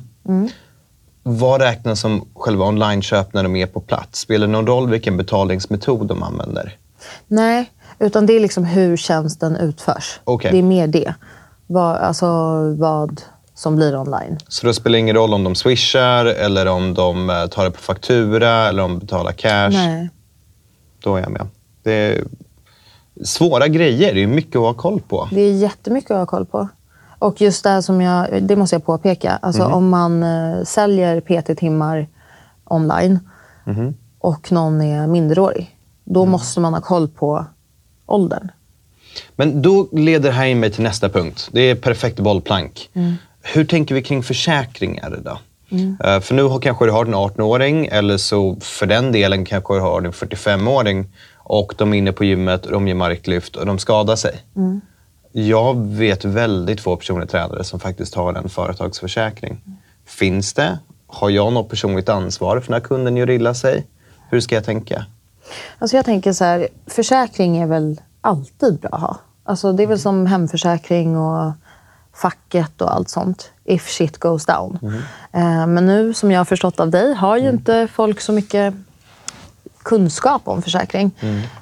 Vad 1.22 1.60
räknas 1.60 2.00
som 2.00 2.28
själva 2.34 2.64
online-köp 2.64 3.34
när 3.34 3.42
de 3.42 3.56
är 3.56 3.66
på 3.66 3.80
plats? 3.80 4.20
Spelar 4.20 4.46
det 4.46 4.52
någon 4.52 4.66
roll 4.66 4.90
vilken 4.90 5.16
betalningsmetod 5.16 6.06
de 6.06 6.22
använder? 6.22 6.76
Nej, 7.26 7.70
utan 7.98 8.26
det 8.26 8.32
är 8.32 8.40
liksom 8.40 8.64
hur 8.64 8.96
tjänsten 8.96 9.56
utförs. 9.56 10.20
Okej. 10.24 10.52
Det 10.52 10.58
är 10.58 10.62
mer 10.62 10.86
det. 10.86 11.14
Vad, 11.66 11.96
alltså 11.96 12.26
vad 12.78 13.22
som 13.58 13.76
blir 13.76 13.96
online. 13.96 14.38
Så 14.48 14.66
då 14.66 14.72
spelar 14.72 14.92
det 14.92 14.98
ingen 14.98 15.16
roll 15.16 15.34
om 15.34 15.44
de 15.44 15.54
swishar 15.54 16.24
eller 16.24 16.66
om 16.66 16.94
de 16.94 17.30
eh, 17.30 17.46
tar 17.46 17.64
det 17.64 17.70
på 17.70 17.80
faktura 17.80 18.68
eller 18.68 18.82
om 18.82 18.90
de 18.90 18.98
betalar 18.98 19.32
cash? 19.32 19.70
Nej. 19.70 20.10
Då 21.02 21.16
är 21.16 21.20
jag 21.20 21.30
med. 21.30 21.46
Det 21.82 21.92
är 21.92 22.24
svåra 23.24 23.68
grejer. 23.68 24.14
Det 24.14 24.22
är 24.22 24.26
mycket 24.26 24.56
att 24.56 24.62
ha 24.62 24.74
koll 24.74 25.00
på. 25.00 25.28
Det 25.32 25.40
är 25.40 25.52
jättemycket 25.52 26.10
att 26.10 26.18
ha 26.18 26.26
koll 26.26 26.46
på. 26.46 26.68
Och 27.18 27.40
just 27.40 27.64
det 27.64 27.70
här 27.70 27.80
som 27.80 28.00
jag, 28.00 28.42
det 28.42 28.56
måste 28.56 28.74
jag 28.74 28.84
påpeka. 28.84 29.38
Alltså 29.42 29.64
om 29.64 29.88
man 29.88 30.22
eh, 30.22 30.64
säljer 30.64 31.20
PT-timmar 31.20 32.06
online 32.64 33.18
och 34.18 34.52
någon 34.52 34.80
är 34.80 35.06
minderårig. 35.06 35.76
Då 36.04 36.26
måste 36.26 36.60
man 36.60 36.74
ha 36.74 36.80
koll 36.80 37.08
på 37.08 37.46
åldern. 38.06 38.48
Men 39.36 39.62
då 39.62 39.88
leder 39.92 40.28
det 40.28 40.34
här 40.34 40.46
in 40.46 40.60
mig 40.60 40.72
till 40.72 40.82
nästa 40.82 41.08
punkt. 41.08 41.48
Det 41.52 41.60
är 41.60 41.74
perfekt 41.74 42.20
bollplank. 42.20 42.90
Hur 43.52 43.64
tänker 43.64 43.94
vi 43.94 44.02
kring 44.02 44.22
försäkringar 44.22 45.20
då? 45.24 45.38
Eh, 46.04 46.20
för 46.20 46.34
nu 46.34 46.58
kanske 46.62 46.84
du 46.84 46.90
har 46.92 47.04
en 47.04 47.14
18-åring 47.14 47.86
eller 47.86 48.16
så 48.16 48.56
för 48.60 48.86
den 48.86 49.12
delen 49.12 49.44
kanske 49.44 49.74
du 49.74 49.80
har 49.80 50.02
en 50.02 50.12
45-åring 50.12 51.06
och 51.36 51.74
de 51.78 51.92
är 51.92 51.98
inne 51.98 52.12
på 52.12 52.24
gymmet 52.24 52.66
och 52.66 52.72
de 52.72 52.88
gör 52.88 52.94
marklyft 52.94 53.56
och 53.56 53.66
de 53.66 53.78
skadar 53.78 54.16
sig. 54.16 54.44
Jag 55.32 55.86
vet 55.86 56.24
väldigt 56.24 56.80
få 56.80 56.96
personer 56.96 57.26
tränare 57.26 57.64
som 57.64 57.80
faktiskt 57.80 58.14
har 58.14 58.34
en 58.34 58.48
företagsförsäkring. 58.48 59.60
Finns 60.06 60.52
det? 60.54 60.78
Har 61.06 61.30
jag 61.30 61.52
något 61.52 61.68
personligt 61.68 62.08
ansvar 62.08 62.60
för 62.60 62.70
när 62.72 62.80
kunden 62.80 63.16
gör 63.16 63.30
illa 63.30 63.54
sig? 63.54 63.86
Hur 64.30 64.40
ska 64.40 64.54
jag 64.54 64.64
tänka? 64.64 65.04
Alltså 65.78 65.96
jag 65.96 66.04
tänker 66.04 66.32
så 66.32 66.44
här, 66.44 66.68
försäkring 66.86 67.56
är 67.56 67.66
väl 67.66 68.00
alltid 68.20 68.78
bra 68.78 68.90
att 68.92 69.00
ha. 69.00 69.18
Alltså 69.44 69.72
det 69.72 69.82
är 69.82 69.86
väl 69.86 69.98
som 69.98 70.26
hemförsäkring 70.26 71.16
och 71.16 71.52
facket 72.18 72.80
och 72.82 72.94
allt 72.94 73.08
sånt. 73.08 73.50
If 73.64 73.88
shit 73.88 74.18
goes 74.18 74.46
down. 74.46 74.78
Eh, 75.32 75.66
Men 75.66 75.86
nu, 75.86 76.14
som 76.14 76.30
jag 76.30 76.40
har 76.40 76.44
förstått 76.44 76.80
av 76.80 76.90
dig, 76.90 77.14
har 77.14 77.36
ju 77.36 77.48
inte 77.50 77.88
folk 77.92 78.20
så 78.20 78.32
mycket 78.32 78.74
kunskap 79.82 80.42
om 80.44 80.62
försäkring. 80.62 81.10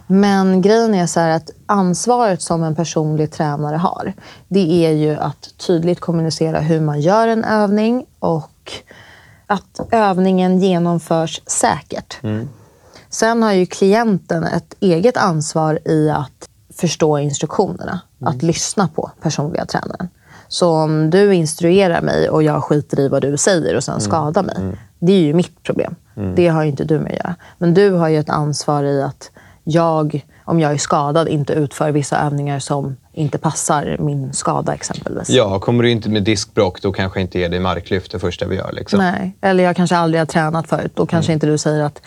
Men 0.07 0.63
grejen 0.63 0.95
är 0.95 1.07
så 1.07 1.21
att 1.21 1.51
ansvaret 1.67 2.43
som 2.43 2.63
en 2.63 2.75
personlig 2.75 3.31
tränare 3.33 3.77
har, 3.77 4.13
det 4.49 4.87
är 4.87 4.91
ju 4.93 5.17
att 5.17 5.55
tydligt 5.67 6.01
kommunicera 6.01 6.61
hur 6.61 6.81
man 6.81 7.01
gör 7.01 7.29
en 7.29 7.45
övning 7.45 8.07
och 8.19 8.73
att 9.47 9.81
övningen 9.91 10.61
genomförs 10.61 11.41
säkert. 11.47 12.19
Sen 13.09 13.43
har 13.43 13.53
ju 13.53 13.67
klienten 13.67 14.45
ett 14.45 14.75
eget 14.81 15.17
ansvar 15.17 15.79
i 15.85 16.11
att 16.11 16.49
förstå 16.77 17.19
instruktionerna. 17.19 18.01
Att 18.25 18.43
lyssna 18.43 18.89
på 18.89 19.11
personliga 19.23 19.65
tränaren. 19.67 20.09
Så 20.49 20.71
om 20.71 21.11
du 21.11 21.35
instruerar 21.35 22.03
mig 22.03 22.31
och 22.31 22.43
jag 22.43 22.65
skiter 22.65 23.01
i 23.01 23.09
vad 23.09 23.23
du 23.23 23.37
säger 23.37 23.77
och 23.77 23.85
sen 23.85 24.01
skadar 24.01 24.43
mig. 24.43 24.57
Det 24.99 25.13
är 25.13 25.21
ju 25.21 25.35
mitt 25.35 25.63
problem. 25.63 25.95
Det 26.35 26.49
har 26.49 26.63
ju 26.63 26.71
inte 26.71 26.85
du 26.85 26.99
med 26.99 27.13
att 27.13 27.19
göra. 27.19 27.35
Men 27.59 27.75
du 27.75 27.91
har 27.91 28.09
ju 28.09 28.19
ett 28.19 28.31
ansvar 28.31 28.85
i 28.85 29.03
att 29.03 29.31
jag, 29.65 30.27
om 30.45 30.61
jag 30.61 30.73
är 30.73 30.79
skadad, 30.79 31.29
inte 31.29 31.53
utför 31.53 31.91
vissa 31.91 32.19
övningar 32.19 32.59
som 32.59 32.97
inte 33.13 33.39
passar 33.39 33.97
min 34.01 34.33
skada 34.33 34.75
exempelvis. 34.75 35.31
Ja, 35.31 35.59
kommer 35.59 35.83
du 35.83 35.91
inte 35.91 36.09
med 36.09 36.23
diskbråck 36.23 36.83
då 36.83 36.93
kanske 36.93 37.21
inte 37.21 37.39
är 37.39 37.49
det 37.49 37.61
marklyft 37.61 38.13
det 38.13 38.19
första 38.19 38.47
vi 38.47 38.57
gör. 38.57 38.73
Liksom. 38.73 38.99
Nej, 38.99 39.37
eller 39.41 39.65
jag 39.65 39.77
kanske 39.77 39.97
aldrig 39.97 40.21
har 40.21 40.27
tränat 40.27 40.69
förut. 40.69 40.93
Då 40.95 41.07
kanske 41.07 41.33
inte 41.33 41.47
du 41.47 41.59
säger 41.59 41.83
att 41.85 42.03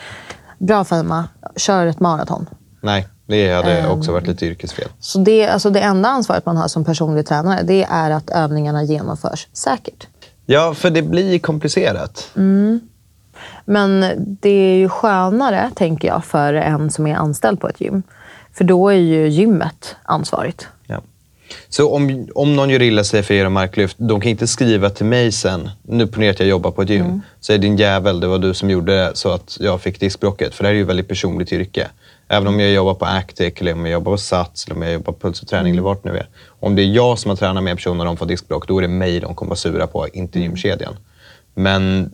bra 0.58 0.84
Fema, 0.84 1.28
kör 1.56 1.86
ett 1.86 2.00
maraton. 2.00 2.50
Nej, 2.82 3.08
det 3.30 3.54
hade 3.54 3.78
Ehm. 3.80 3.92
också 3.92 4.12
varit 4.12 4.28
lite 4.28 4.46
yrkesfel. 4.46 4.88
Så 5.00 5.20
det, 5.20 5.48
alltså 5.48 5.70
det 5.70 5.80
enda 5.80 6.10
ansvaret 6.10 6.46
man 6.46 6.58
har 6.58 6.68
som 6.68 6.86
personlig 6.86 7.28
tränare, 7.28 7.64
det 7.64 7.84
är 7.84 8.12
att 8.12 8.30
övningarna 8.30 8.84
genomförs 8.84 9.48
säkert. 9.54 10.08
Ja, 10.46 10.74
för 10.74 10.90
det 10.90 11.02
blir 11.02 11.40
komplicerat. 11.40 12.30
Men 13.66 14.06
det 14.42 14.50
är 14.50 14.76
ju 14.76 14.90
skönare, 14.90 15.72
tänker 15.76 16.08
jag, 16.08 16.26
för 16.26 16.54
en 16.54 16.92
som 16.92 17.08
är 17.08 17.16
anställd 17.16 17.60
på 17.60 17.68
ett 17.70 17.82
gym. 17.82 18.04
För 18.54 18.64
då 18.64 18.90
är 18.90 18.94
ju 18.96 19.28
gymmet 19.28 19.96
ansvarigt. 20.04 20.68
Ja. 20.88 21.02
Så 21.70 21.92
om, 21.96 22.28
om 22.36 22.56
någon 22.56 22.70
gör 22.70 22.82
illa 22.82 23.04
sig 23.04 23.24
för 23.24 23.34
era 23.34 23.50
marklyft, 23.50 23.96
de 24.00 24.22
kan 24.22 24.30
inte 24.32 24.48
skriva 24.48 24.90
till 24.90 25.06
mig 25.06 25.32
sen. 25.32 25.70
Nu 25.82 26.08
ponera 26.08 26.32
att 26.32 26.40
jag 26.40 26.50
jobbar 26.50 26.72
på 26.72 26.82
ett 26.82 26.90
gym. 26.90 27.06
Mm. 27.06 27.22
Säg 27.42 27.58
din 27.58 27.78
jävel, 27.78 28.20
det 28.20 28.28
var 28.28 28.38
du 28.40 28.54
som 28.54 28.70
gjorde 28.70 28.96
det 28.98 29.12
så 29.16 29.32
att 29.32 29.58
jag 29.60 29.82
fick 29.82 30.00
diskbråcket. 30.00 30.56
För 30.56 30.64
det 30.64 30.68
här 30.68 30.74
är 30.74 30.78
ju 30.78 30.84
väldigt 30.84 31.08
personligt 31.08 31.52
yrke. 31.54 31.88
Även 32.32 32.48
om 32.48 32.60
jag 32.60 32.72
jobbar 32.72 32.94
på 32.94 33.06
Actic, 33.06 33.54
eller 33.58 33.74
om 33.74 33.86
jag 33.86 33.94
jobbar 33.94 34.12
på 34.12 34.18
Sats, 34.18 34.66
eller 34.66 34.76
om 34.76 34.82
jag 34.82 34.94
jobbar 34.94 35.14
på 35.14 35.20
Puls 35.20 35.42
och 35.42 35.48
träning, 35.48 35.72
mm. 35.72 35.74
eller 35.74 35.84
vart 35.84 36.04
nu 36.04 36.18
är. 36.18 36.28
Om 36.60 36.76
det 36.76 36.82
är 36.82 36.86
jag 36.86 37.20
som 37.20 37.30
har 37.30 37.36
tränat 37.36 37.64
med 37.64 37.76
personer 37.78 38.00
och 38.00 38.06
de 38.06 38.18
får 38.18 38.26
diskbråck, 38.26 38.68
då 38.68 38.78
är 38.78 38.82
det 38.82 38.88
mig 38.88 39.20
de 39.20 39.36
kommer 39.36 39.50
vara 39.50 39.58
sura 39.58 39.88
på, 39.88 40.08
inte 40.08 40.40
mm. 40.40 40.52
gymkedjan. 40.52 40.96
Men 41.54 42.12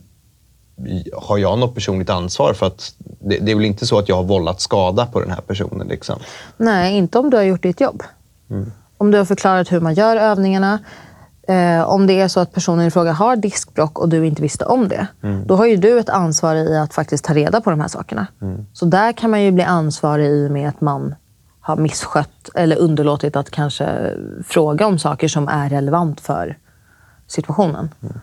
har 1.12 1.38
jag 1.38 1.58
något 1.58 1.74
personligt 1.74 2.10
ansvar? 2.10 2.52
För 2.52 2.66
att 2.66 2.94
det, 2.98 3.38
det, 3.38 3.52
är 3.52 3.56
väl 3.56 3.64
inte 3.64 3.86
så 3.86 3.98
att 3.98 4.08
jag 4.08 4.16
har 4.16 4.24
vållat 4.24 4.60
skada 4.60 5.06
på 5.06 5.20
den 5.20 5.30
här 5.30 5.40
personen? 5.40 5.88
Liksom. 5.88 6.18
Nej, 6.56 6.96
inte 6.96 7.18
om 7.18 7.30
du 7.30 7.36
har 7.36 7.44
gjort 7.44 7.62
ditt 7.62 7.80
jobb. 7.80 8.02
Mm. 8.50 8.72
Om 8.98 9.10
du 9.10 9.18
har 9.18 9.24
förklarat 9.24 9.72
hur 9.72 9.80
man 9.80 9.94
gör 9.94 10.16
övningarna. 10.16 10.78
Eh, 11.48 11.88
om 11.88 12.06
det 12.06 12.20
är 12.20 12.28
så 12.28 12.40
att 12.40 12.52
personen 12.52 12.86
i 12.86 12.90
fråga 12.90 13.12
har 13.12 13.36
diskbrock 13.36 13.98
och 13.98 14.08
du 14.08 14.26
inte 14.26 14.42
visste 14.42 14.64
om 14.64 14.88
det, 14.88 15.06
mm. 15.22 15.46
då 15.46 15.56
har 15.56 15.66
ju 15.66 15.76
du 15.76 15.98
ett 15.98 16.08
ansvar 16.08 16.54
i 16.54 16.76
att 16.76 16.94
faktiskt 16.94 17.24
ta 17.24 17.34
reda 17.34 17.60
på 17.60 17.70
de 17.70 17.80
här 17.80 17.88
sakerna. 17.88 18.26
Mm. 18.42 18.66
Så 18.72 18.84
där 18.84 19.12
kan 19.12 19.30
man 19.30 19.42
ju 19.42 19.50
bli 19.50 19.64
ansvarig 19.64 20.26
i 20.26 20.46
och 20.46 20.50
med 20.50 20.68
att 20.68 20.80
man 20.80 21.14
har 21.60 21.76
misskött 21.76 22.50
eller 22.54 22.76
underlåtit 22.76 23.36
att 23.36 23.50
kanske 23.50 24.12
fråga 24.46 24.86
om 24.86 24.98
saker 24.98 25.28
som 25.28 25.48
är 25.48 25.68
relevant 25.68 26.20
för 26.20 26.58
situationen. 27.26 27.90
Mm. 28.02 28.20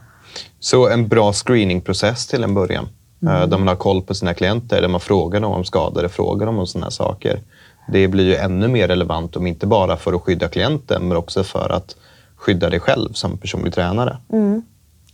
Så 0.59 0.89
en 0.89 1.07
bra 1.07 1.33
screeningprocess 1.33 2.27
till 2.27 2.43
en 2.43 2.53
början. 2.53 2.87
Eh, 3.23 3.35
mm. 3.35 3.49
Där 3.49 3.57
man 3.57 3.67
har 3.67 3.75
koll 3.75 4.01
på 4.01 4.13
sina 4.13 4.33
klienter, 4.33 4.81
där 4.81 4.87
man 4.87 4.99
frågar 4.99 5.39
dem 5.39 5.51
om 5.51 5.65
skador, 5.65 6.07
frågar 6.07 6.45
dem 6.45 6.59
om 6.59 6.67
sådana 6.67 6.85
här 6.85 6.91
saker. 6.91 7.39
Det 7.87 8.07
blir 8.07 8.25
ju 8.25 8.35
ännu 8.35 8.67
mer 8.67 8.87
relevant, 8.87 9.35
om 9.35 9.47
inte 9.47 9.67
bara 9.67 9.97
för 9.97 10.13
att 10.13 10.21
skydda 10.21 10.47
klienten, 10.47 11.07
men 11.07 11.17
också 11.17 11.43
för 11.43 11.69
att 11.69 11.95
skydda 12.43 12.69
dig 12.69 12.79
själv 12.79 13.13
som 13.13 13.37
personlig 13.37 13.73
tränare. 13.73 14.17
Mm. 14.33 14.61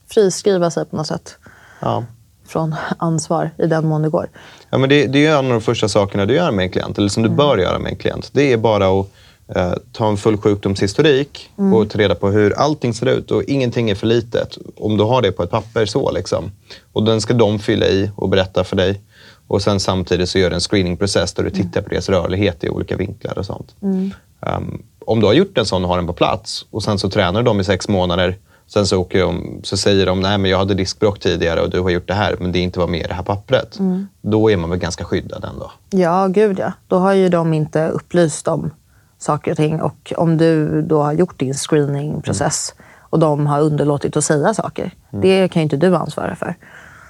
Friskriva 0.08 0.72
sig 0.72 0.86
på 0.86 0.96
något 0.96 1.08
sätt. 1.08 1.38
Ja. 1.80 2.04
Från 2.48 2.76
ansvar 2.98 3.52
i 3.58 3.68
den 3.68 3.88
mån 3.88 4.02
det 4.02 4.10
går. 4.10 4.30
Ja, 4.70 4.78
men 4.78 4.90
det, 4.90 5.08
det 5.08 5.26
är 5.26 5.40
en 5.40 5.46
av 5.46 5.52
de 5.52 5.62
första 5.62 5.90
sakerna 5.90 6.26
du 6.26 6.34
gör 6.34 6.52
med 6.52 6.64
en 6.64 6.72
klient, 6.72 6.98
eller 6.98 7.10
som 7.10 7.24
du 7.24 7.28
mm. 7.28 7.38
bör 7.38 7.58
göra 7.58 7.80
med 7.80 7.92
en 7.92 7.98
klient. 7.98 8.30
Det 8.34 8.54
är 8.54 8.58
bara 8.58 9.00
att 9.00 9.08
eh, 9.56 9.74
ta 9.92 10.10
en 10.10 10.18
full 10.18 10.38
sjukdomshistorik 10.38 11.50
mm. 11.58 11.74
och 11.74 11.90
ta 11.90 12.00
reda 12.00 12.16
på 12.16 12.30
hur 12.30 12.54
allting 12.54 12.94
ser 12.94 13.06
ut. 13.06 13.32
Och 13.32 13.44
ingenting 13.44 13.90
är 13.90 13.96
för 13.96 14.08
litet. 14.08 14.58
Om 14.76 14.98
du 14.98 15.04
har 15.04 15.22
det 15.22 15.32
på 15.32 15.44
ett 15.44 15.52
papper 15.52 15.86
så. 15.86 16.12
Liksom. 16.12 16.52
Och 16.94 17.04
den 17.04 17.22
ska 17.22 17.34
de 17.34 17.60
fylla 17.60 17.88
i 17.88 18.12
och 18.16 18.30
berätta 18.30 18.64
för 18.64 18.76
dig. 18.76 19.02
Och 19.48 19.62
sen 19.62 19.80
samtidigt 19.80 20.30
så 20.30 20.40
gör 20.40 20.50
du 20.50 20.56
en 20.56 20.62
screeningprocess 20.62 21.34
där 21.34 21.44
du 21.44 21.50
mm. 21.50 21.62
tittar 21.62 21.82
på 21.82 21.90
deras 21.90 22.10
rörlighet 22.10 22.64
i 22.64 22.70
olika 22.70 22.98
vinklar 22.98 23.38
och 23.38 23.46
sånt. 23.46 23.76
Mm. 23.82 24.14
Um, 24.40 24.84
om 25.10 25.20
du 25.20 25.26
har 25.26 25.34
gjort 25.34 25.58
en 25.58 25.66
sån 25.66 25.84
och 25.84 25.90
har 25.90 25.98
den 25.98 26.08
på 26.08 26.14
plats 26.14 26.66
och 26.72 26.84
sen 26.84 27.00
så 27.00 27.10
tränar 27.10 27.44
de 27.44 27.60
i 27.60 27.64
sex 27.64 27.88
månader. 27.88 28.38
Sen 28.68 28.88
så, 28.88 28.98
åker 28.98 29.20
de, 29.20 29.60
så 29.64 29.78
säger 29.78 30.06
de 30.06 30.22
nej 30.22 30.38
men 30.38 30.52
jag 30.52 30.58
hade 30.58 30.74
diskbråck 30.74 31.20
tidigare 31.20 31.62
och 31.62 31.70
du 31.70 31.80
har 31.80 31.90
gjort 31.90 32.08
det 32.08 32.14
här 32.14 32.36
men 32.40 32.52
det 32.52 32.60
inte 32.60 32.80
var 32.80 32.88
med 32.88 33.00
i 33.00 33.08
det 33.08 33.14
här 33.14 33.24
pappret. 33.24 33.80
Mm. 33.80 34.08
Då 34.22 34.52
är 34.52 34.58
man 34.58 34.70
väl 34.70 34.80
ganska 34.80 35.04
skyddad 35.04 35.44
ändå? 35.44 35.72
Ja, 35.90 36.28
gud 36.28 36.60
ja. 36.60 36.74
Då 36.88 36.98
har 36.98 37.14
ju 37.14 37.30
de 37.30 37.54
inte 37.54 37.88
upplyst 37.88 38.48
om 38.48 38.72
saker 39.18 39.52
och 39.52 39.58
ting. 39.58 39.82
Och 39.82 40.14
om 40.18 40.38
du 40.38 40.82
då 40.82 41.02
har 41.02 41.14
gjort 41.14 41.40
din 41.40 41.54
screeningprocess 41.54 42.74
mm. 42.78 42.86
och 43.02 43.20
de 43.20 43.48
har 43.48 43.62
underlåtit 43.62 44.18
att 44.18 44.24
säga 44.24 44.54
saker, 44.54 44.92
mm. 45.12 45.22
det 45.22 45.48
kan 45.48 45.60
ju 45.60 45.64
inte 45.64 45.78
du 45.78 45.96
ansvara 45.96 46.36
för. 46.36 46.56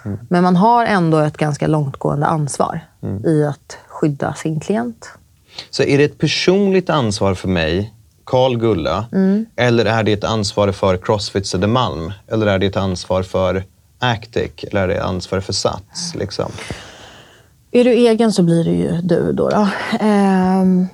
Mm. 0.06 0.20
Men 0.30 0.44
man 0.44 0.56
har 0.56 0.86
ändå 0.86 1.18
ett 1.18 1.38
ganska 1.38 1.68
långtgående 1.68 2.26
ansvar 2.26 2.80
mm. 3.02 3.26
i 3.26 3.46
att 3.46 3.78
skydda 3.88 4.34
sin 4.34 4.60
klient. 4.60 5.19
Så 5.70 5.84
är 5.84 5.98
det 5.98 6.04
ett 6.04 6.18
personligt 6.18 6.90
ansvar 6.90 7.34
för 7.34 7.48
mig, 7.48 7.94
Karl 8.24 8.58
Gulla, 8.58 9.06
mm. 9.12 9.46
eller 9.56 9.86
är 9.86 10.04
det 10.04 10.14
ett 10.14 10.24
ansvar 10.24 10.72
för 10.72 10.98
Crossfit 10.98 11.48
Södermalm? 11.48 12.14
Eller 12.28 12.48
är 12.48 12.60
det 12.60 12.66
ett 12.66 12.78
ansvar 12.78 13.24
för 13.24 13.64
Actic? 14.00 14.52
Eller 14.64 14.82
är 14.82 14.88
det 14.88 14.96
ett 14.96 15.04
ansvar 15.04 15.40
för 15.40 15.54
Sats? 15.54 16.16
Liksom? 16.16 16.52
Är 17.72 17.84
du 17.84 17.92
egen 17.92 18.34
så 18.34 18.44
blir 18.44 18.64
det 18.64 18.72
ju 18.72 19.02
du 19.02 19.32
då. 19.34 19.50
då. 19.50 19.68
Ehm, 20.00 20.88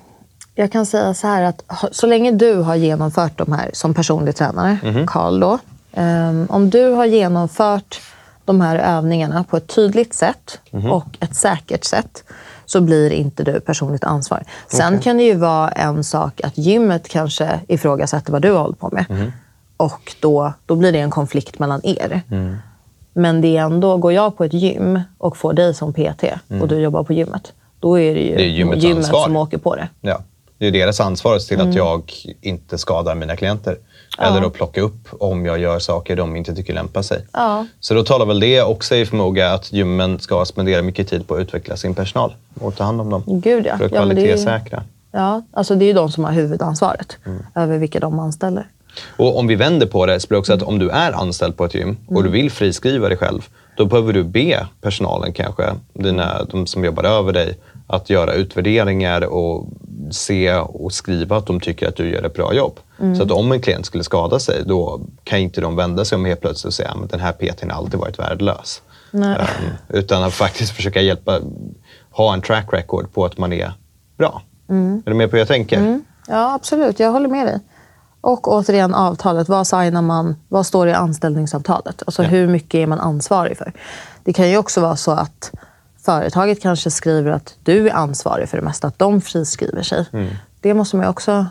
jag 0.55 0.71
kan 0.71 0.85
säga 0.85 1.13
så 1.13 1.27
här 1.27 1.43
att 1.43 1.63
så 1.91 2.07
länge 2.07 2.31
du 2.31 2.55
har 2.55 2.75
genomfört 2.75 3.37
de 3.37 3.51
här 3.51 3.69
som 3.73 3.93
personlig 3.93 4.35
tränare, 4.35 4.77
mm. 4.83 5.07
Karl 5.07 5.39
då. 5.39 5.59
Um, 5.97 6.47
om 6.49 6.69
du 6.69 6.89
har 6.89 7.05
genomfört 7.05 8.01
de 8.45 8.61
här 8.61 8.97
övningarna 8.97 9.43
på 9.43 9.57
ett 9.57 9.67
tydligt 9.67 10.13
sätt 10.13 10.59
mm. 10.71 10.91
och 10.91 11.05
ett 11.19 11.35
säkert 11.35 11.83
sätt 11.83 12.23
så 12.65 12.81
blir 12.81 13.11
inte 13.11 13.43
du 13.43 13.59
personligt 13.59 14.03
ansvar. 14.03 14.43
Sen 14.67 14.93
okay. 14.93 15.03
kan 15.03 15.17
det 15.17 15.23
ju 15.23 15.35
vara 15.35 15.69
en 15.69 16.03
sak 16.03 16.41
att 16.43 16.57
gymmet 16.57 17.07
kanske 17.07 17.59
ifrågasätter 17.67 18.31
vad 18.31 18.41
du 18.41 18.51
har 18.51 18.61
hållit 18.61 18.79
på 18.79 18.89
med. 18.89 19.05
Mm. 19.09 19.31
Och 19.77 20.15
då, 20.19 20.53
då 20.65 20.75
blir 20.75 20.91
det 20.91 20.99
en 20.99 21.11
konflikt 21.11 21.59
mellan 21.59 21.81
er. 21.83 22.21
Mm. 22.31 22.55
Men 23.13 23.41
det 23.41 23.57
är 23.57 23.61
ändå, 23.61 23.97
går 23.97 24.13
jag 24.13 24.37
på 24.37 24.43
ett 24.43 24.53
gym 24.53 24.99
och 25.17 25.37
får 25.37 25.53
dig 25.53 25.73
som 25.73 25.93
PT 25.93 26.23
och 26.23 26.51
mm. 26.51 26.67
du 26.67 26.79
jobbar 26.79 27.03
på 27.03 27.13
gymmet, 27.13 27.53
då 27.79 27.99
är 27.99 28.15
det 28.15 28.21
ju 28.21 28.35
det 28.35 28.43
är 28.43 28.75
gymmet 28.75 29.05
som 29.05 29.35
åker 29.35 29.57
på 29.57 29.75
det. 29.75 29.89
Ja. 30.01 30.21
Det 30.57 30.67
är 30.67 30.71
deras 30.71 30.99
ansvar 30.99 31.35
att 31.35 31.41
se 31.41 31.47
till 31.47 31.59
mm. 31.59 31.69
att 31.69 31.75
jag 31.75 32.13
inte 32.41 32.77
skadar 32.77 33.15
mina 33.15 33.35
klienter. 33.35 33.77
Ja. 34.17 34.23
Eller 34.23 34.47
att 34.47 34.53
plocka 34.53 34.81
upp 34.81 35.07
om 35.19 35.45
jag 35.45 35.59
gör 35.59 35.79
saker 35.79 36.15
de 36.15 36.35
inte 36.35 36.55
tycker 36.55 36.73
lämpar 36.73 37.01
sig. 37.01 37.25
Ja. 37.31 37.65
Så 37.79 37.93
då 37.93 38.03
talar 38.03 38.25
väl 38.25 38.39
det 38.39 38.63
också 38.63 38.95
i 38.95 39.05
förmåga 39.05 39.53
att 39.53 39.73
gymmen 39.73 40.19
ska 40.19 40.45
spendera 40.45 40.81
mycket 40.81 41.07
tid 41.07 41.27
på 41.27 41.35
att 41.35 41.41
utveckla 41.41 41.77
sin 41.77 41.95
personal 41.95 42.35
och 42.59 42.75
ta 42.75 42.83
hand 42.83 43.01
om 43.01 43.09
dem. 43.09 43.23
Gud 43.25 43.65
ja. 43.65 43.77
För 43.77 43.85
att 43.85 43.91
ja, 43.91 43.97
kvalitetssäkra. 43.97 44.83
Ja, 45.11 45.41
alltså 45.51 45.75
det 45.75 45.85
är 45.85 45.87
ju 45.87 45.93
de 45.93 46.11
som 46.11 46.23
har 46.23 46.31
huvudansvaret 46.31 47.17
mm. 47.25 47.45
över 47.55 47.77
vilka 47.77 47.99
de 47.99 48.19
anställer. 48.19 48.67
Och 49.17 49.39
om 49.39 49.47
vi 49.47 49.55
vänder 49.55 49.87
på 49.87 50.05
det, 50.05 50.19
så 50.19 50.27
blir 50.27 50.35
det 50.35 50.39
också 50.39 50.53
att 50.53 50.61
om 50.61 50.79
du 50.79 50.89
är 50.89 51.11
anställd 51.11 51.57
på 51.57 51.65
ett 51.65 51.75
gym 51.75 51.97
och 52.07 52.23
du 52.23 52.29
mm. 52.29 52.31
vill 52.31 52.51
friskriva 52.51 53.09
dig 53.09 53.17
själv, 53.17 53.47
då 53.77 53.85
behöver 53.85 54.13
du 54.13 54.23
be 54.23 54.67
personalen 54.81 55.33
kanske, 55.33 55.63
dina, 55.93 56.43
de 56.43 56.67
som 56.67 56.85
jobbar 56.85 57.03
över 57.03 57.33
dig, 57.33 57.57
att 57.87 58.09
göra 58.09 58.33
utvärderingar 58.33 59.21
och 59.21 59.67
se 60.11 60.55
och 60.55 60.93
skriva 60.93 61.37
att 61.37 61.45
de 61.45 61.59
tycker 61.59 61.87
att 61.87 61.95
du 61.95 62.09
gör 62.09 62.23
ett 62.23 62.33
bra 62.33 62.53
jobb. 62.53 62.79
Mm. 62.99 63.15
Så 63.15 63.23
att 63.23 63.31
om 63.31 63.51
en 63.51 63.61
klient 63.61 63.85
skulle 63.85 64.03
skada 64.03 64.39
sig, 64.39 64.63
då 64.65 65.01
kan 65.23 65.39
inte 65.39 65.61
de 65.61 65.75
vända 65.75 66.05
sig 66.05 66.15
om 66.15 66.25
helt 66.25 66.41
plötsligt 66.41 66.65
och 66.65 66.73
säga 66.73 66.89
att 67.03 67.11
den 67.11 67.19
här 67.19 67.31
PTn 67.31 67.71
har 67.71 67.77
alltid 67.77 67.99
varit 67.99 68.19
värdelös. 68.19 68.81
Um, 69.11 69.35
utan 69.89 70.23
att 70.23 70.33
faktiskt 70.33 70.71
försöka 70.71 71.01
hjälpa, 71.01 71.39
ha 72.11 72.33
en 72.33 72.41
track 72.41 72.73
record 72.73 73.13
på 73.13 73.25
att 73.25 73.37
man 73.37 73.53
är 73.53 73.73
bra. 74.17 74.41
Mm. 74.69 75.03
Är 75.05 75.09
du 75.09 75.17
med 75.17 75.29
på 75.29 75.35
hur 75.35 75.41
jag 75.41 75.47
tänker? 75.47 75.77
Mm. 75.77 76.03
Ja, 76.27 76.53
absolut. 76.53 76.99
Jag 76.99 77.11
håller 77.11 77.29
med 77.29 77.47
dig. 77.47 77.59
Och 78.21 78.47
återigen 78.47 78.93
avtalet. 78.93 79.49
Vad 79.49 79.67
signar 79.67 80.01
man? 80.01 80.35
Vad 80.47 80.65
står 80.65 80.87
i 80.87 80.93
anställningsavtalet? 80.93 82.03
Alltså 82.05 82.23
ja. 82.23 82.29
hur 82.29 82.47
mycket 82.47 82.75
är 82.77 82.87
man 82.87 82.99
ansvarig 82.99 83.57
för? 83.57 83.73
Det 84.23 84.33
kan 84.33 84.49
ju 84.49 84.57
också 84.57 84.81
vara 84.81 84.95
så 84.95 85.11
att 85.11 85.51
företaget 86.05 86.61
kanske 86.61 86.91
skriver 86.91 87.31
att 87.31 87.55
du 87.63 87.89
är 87.89 87.93
ansvarig 87.93 88.49
för 88.49 88.57
det 88.57 88.63
mesta, 88.63 88.87
att 88.87 88.99
de 88.99 89.21
friskriver 89.21 89.83
sig. 89.83 90.05
Mm. 90.13 90.35
Det 90.61 90.73
måste 90.73 90.97
man 90.97 91.07
också... 91.07 91.45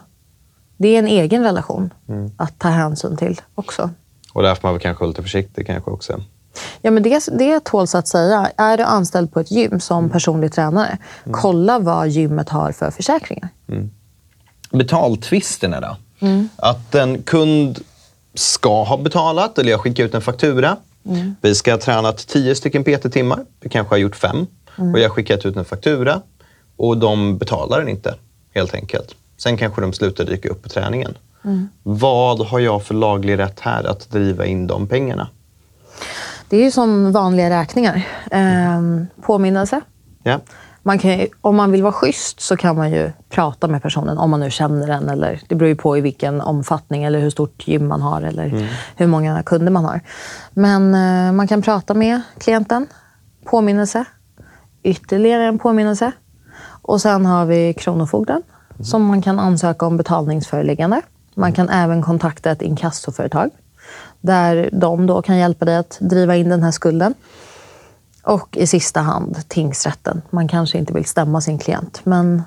Det 0.76 0.88
är 0.88 0.98
en 0.98 1.06
egen 1.06 1.42
relation 1.42 1.92
mm. 2.08 2.30
att 2.36 2.58
ta 2.58 2.68
hänsyn 2.68 3.16
till 3.16 3.40
också. 3.54 3.90
Och 4.32 4.42
där 4.42 4.54
får 4.54 4.68
man 4.68 4.74
väl 4.74 4.82
kanske 4.82 5.00
vara 5.00 5.08
lite 5.08 5.22
försiktig 5.22 5.66
kanske 5.66 5.90
också. 5.90 6.20
Ja, 6.82 6.90
men 6.90 7.02
det, 7.02 7.28
det 7.38 7.64
tåls 7.64 7.94
att 7.94 8.08
säga. 8.08 8.50
Är 8.56 8.76
du 8.76 8.82
anställd 8.82 9.32
på 9.32 9.40
ett 9.40 9.50
gym 9.50 9.80
som 9.80 9.98
mm. 9.98 10.10
personlig 10.10 10.52
tränare, 10.52 10.98
mm. 11.24 11.40
kolla 11.40 11.78
vad 11.78 12.08
gymmet 12.08 12.48
har 12.48 12.72
för 12.72 12.90
försäkringar. 12.90 13.48
Mm. 13.68 13.90
Betaltvisterna 14.70 15.80
då? 15.80 15.96
Mm. 16.20 16.48
Att 16.56 16.94
en 16.94 17.22
kund 17.22 17.80
ska 18.34 18.84
ha 18.84 18.96
betalat 18.96 19.58
eller 19.58 19.70
jag 19.70 19.80
skickar 19.80 20.04
ut 20.04 20.14
en 20.14 20.22
faktura 20.22 20.76
Mm. 21.06 21.36
Vi 21.40 21.54
ska 21.54 21.72
ha 21.72 21.78
tränat 21.78 22.26
10 22.26 22.54
stycken 22.54 22.84
PT-timmar. 22.84 23.44
Vi 23.60 23.68
kanske 23.68 23.92
har 23.92 23.98
gjort 23.98 24.16
fem. 24.16 24.46
Mm. 24.78 24.92
Och 24.92 24.98
jag 24.98 25.04
har 25.04 25.14
skickat 25.14 25.46
ut 25.46 25.56
en 25.56 25.64
faktura 25.64 26.20
och 26.76 26.98
de 26.98 27.38
betalar 27.38 27.78
den 27.78 27.88
inte, 27.88 28.14
helt 28.54 28.74
enkelt. 28.74 29.14
Sen 29.36 29.56
kanske 29.56 29.80
de 29.80 29.92
slutar 29.92 30.24
dyka 30.24 30.48
upp 30.48 30.62
på 30.62 30.68
träningen. 30.68 31.14
Mm. 31.44 31.68
Vad 31.82 32.46
har 32.46 32.58
jag 32.58 32.82
för 32.82 32.94
laglig 32.94 33.38
rätt 33.38 33.60
här 33.60 33.84
att 33.84 34.10
driva 34.10 34.46
in 34.46 34.66
de 34.66 34.86
pengarna? 34.86 35.28
Det 36.48 36.56
är 36.56 36.64
ju 36.64 36.70
som 36.70 37.12
vanliga 37.12 37.50
räkningar. 37.50 38.08
Ehm, 38.30 39.06
påminnelse. 39.22 39.80
Ja 40.22 40.40
man 40.86 40.98
kan, 40.98 41.26
om 41.40 41.56
man 41.56 41.72
vill 41.72 41.82
vara 41.82 41.92
schysst 41.92 42.40
så 42.40 42.56
kan 42.56 42.76
man 42.76 42.90
ju 42.90 43.12
prata 43.28 43.68
med 43.68 43.82
personen, 43.82 44.18
om 44.18 44.30
man 44.30 44.40
nu 44.40 44.50
känner 44.50 44.86
den. 44.86 45.08
Eller, 45.08 45.40
det 45.48 45.54
beror 45.54 45.68
ju 45.68 45.76
på 45.76 45.98
i 45.98 46.00
vilken 46.00 46.40
omfattning 46.40 47.04
eller 47.04 47.20
hur 47.20 47.30
stort 47.30 47.68
gym 47.68 47.88
man 47.88 48.02
har 48.02 48.22
eller 48.22 48.44
mm. 48.46 48.66
hur 48.96 49.06
många 49.06 49.42
kunder 49.42 49.72
man 49.72 49.84
har. 49.84 50.00
Men 50.52 50.94
eh, 50.94 51.32
man 51.32 51.48
kan 51.48 51.62
prata 51.62 51.94
med 51.94 52.20
klienten, 52.38 52.86
påminnelse, 53.44 54.04
ytterligare 54.82 55.44
en 55.44 55.58
påminnelse. 55.58 56.12
Och 56.82 57.00
sen 57.00 57.26
har 57.26 57.46
vi 57.46 57.74
Kronofogden 57.74 58.42
mm. 58.74 58.84
som 58.84 59.04
man 59.04 59.22
kan 59.22 59.38
ansöka 59.38 59.86
om 59.86 59.96
betalningsföreläggande. 59.96 61.02
Man 61.34 61.52
kan 61.52 61.68
även 61.68 62.02
kontakta 62.02 62.50
ett 62.50 62.62
inkassoföretag 62.62 63.50
där 64.20 64.70
de 64.72 65.06
då 65.06 65.22
kan 65.22 65.38
hjälpa 65.38 65.64
dig 65.64 65.76
att 65.76 65.98
driva 66.00 66.36
in 66.36 66.48
den 66.48 66.62
här 66.62 66.70
skulden. 66.70 67.14
Och 68.24 68.56
i 68.56 68.66
sista 68.66 69.00
hand 69.00 69.36
tingsrätten. 69.48 70.22
Man 70.30 70.48
kanske 70.48 70.78
inte 70.78 70.92
vill 70.92 71.04
stämma 71.04 71.40
sin 71.40 71.58
klient, 71.58 72.00
men 72.04 72.42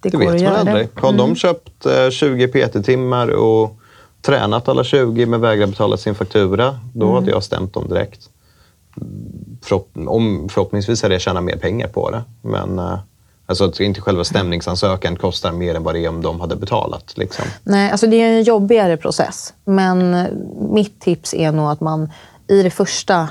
det, 0.00 0.08
Det 0.08 0.16
går 0.16 0.26
att 0.26 0.34
vet 0.34 0.42
man 0.42 0.50
göra 0.52 0.58
aldrig. 0.60 0.88
det. 0.94 1.00
Har 1.00 1.12
de 1.12 1.34
köpt 1.36 1.86
eh, 1.86 2.10
20 2.10 2.48
PT-timmar 2.48 3.28
och 3.28 3.78
tränat 4.22 4.68
alla 4.68 4.84
20 4.84 5.26
men 5.26 5.40
vägrar 5.40 5.66
betala 5.66 5.96
sin 5.96 6.14
faktura, 6.14 6.78
då 6.94 7.06
Mm. 7.06 7.14
hade 7.14 7.30
jag 7.30 7.42
stämt 7.42 7.74
dem 7.74 7.88
direkt. 7.88 8.20
Förhopp 9.62 9.90
om, 9.94 10.48
förhoppningsvis 10.50 11.02
hade 11.02 11.14
jag 11.14 11.20
tjänat 11.22 11.44
mer 11.44 11.56
pengar 11.56 11.88
på 11.88 12.10
det. 12.10 12.22
Men 12.42 12.78
eh, 12.78 12.98
alltså 13.46 13.64
att 13.64 13.80
inte 13.80 14.00
själva 14.00 14.24
stämningsansökan 14.24 15.16
kostar 15.16 15.52
mer 15.52 15.74
än 15.74 15.82
vad 15.82 15.94
det 15.94 16.04
är 16.04 16.08
om 16.08 16.22
de 16.22 16.40
hade 16.40 16.56
betalat. 16.56 17.12
Liksom. 17.16 17.44
Nej, 17.62 17.90
alltså 17.90 18.06
det 18.06 18.16
är 18.22 18.30
en 18.36 18.42
jobbigare 18.42 18.96
process. 18.96 19.54
Men 19.64 20.14
eh, 20.14 20.26
mitt 20.70 21.00
tips 21.00 21.34
är 21.34 21.52
nog 21.52 21.70
att 21.70 21.80
man 21.80 22.10
i 22.48 22.62
det 22.62 22.70
första 22.70 23.28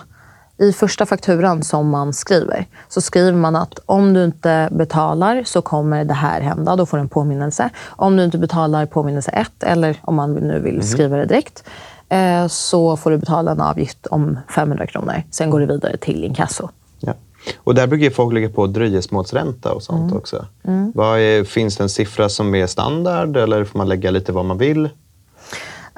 i 0.60 0.74
första 0.74 1.06
fakturan 1.06 1.64
som 1.64 1.90
man 1.90 2.14
skriver 2.14 2.66
så 2.90 3.02
skriver 3.02 3.38
man 3.38 3.56
att 3.56 3.80
om 3.86 4.14
du 4.14 4.24
inte 4.24 4.70
betalar 4.72 5.44
så 5.44 5.62
kommer 5.62 6.06
det 6.06 6.14
här 6.14 6.42
hända. 6.42 6.76
Då 6.76 6.86
får 6.86 6.98
du 6.98 7.02
en 7.02 7.10
påminnelse. 7.10 7.70
Om 7.88 8.18
du 8.18 8.24
inte 8.24 8.38
betalar 8.38 8.86
påminnelse 8.86 9.32
1 9.32 9.64
eller 9.64 9.98
om 10.02 10.16
man 10.16 10.34
nu 10.34 10.60
vill 10.60 10.88
skriva 10.88 11.18
det 11.18 11.26
direkt 11.26 11.64
eh, 12.10 12.48
så 12.48 12.98
får 12.98 13.12
du 13.12 13.18
betala 13.18 13.52
en 13.52 13.62
avgift 13.62 14.08
om 14.08 14.40
500 14.56 14.88
kronor. 14.88 15.24
Sen 15.32 15.50
går 15.50 15.60
det 15.60 15.66
vidare 15.66 15.98
till 15.98 16.24
inkasso. 16.24 16.70
Ja. 17.00 17.14
Och 17.58 17.76
där 17.76 17.88
brukar 17.88 18.10
folk 18.10 18.34
lägga 18.34 18.50
på 18.50 18.68
dröjsmålsränta 18.68 19.74
och 19.74 19.84
sånt 19.84 20.02
Mm. 20.12 20.18
också. 20.18 20.46
Vad 20.94 21.20
är, 21.20 21.44
finns 21.44 21.78
det 21.78 21.84
en 21.84 21.90
siffra 21.90 22.30
som 22.30 22.56
är 22.56 22.68
standard 22.68 23.38
eller 23.38 23.64
får 23.64 23.78
man 23.78 23.90
lägga 23.90 24.12
lite 24.12 24.32
vad 24.32 24.46
man 24.46 24.58
vill? 24.58 24.90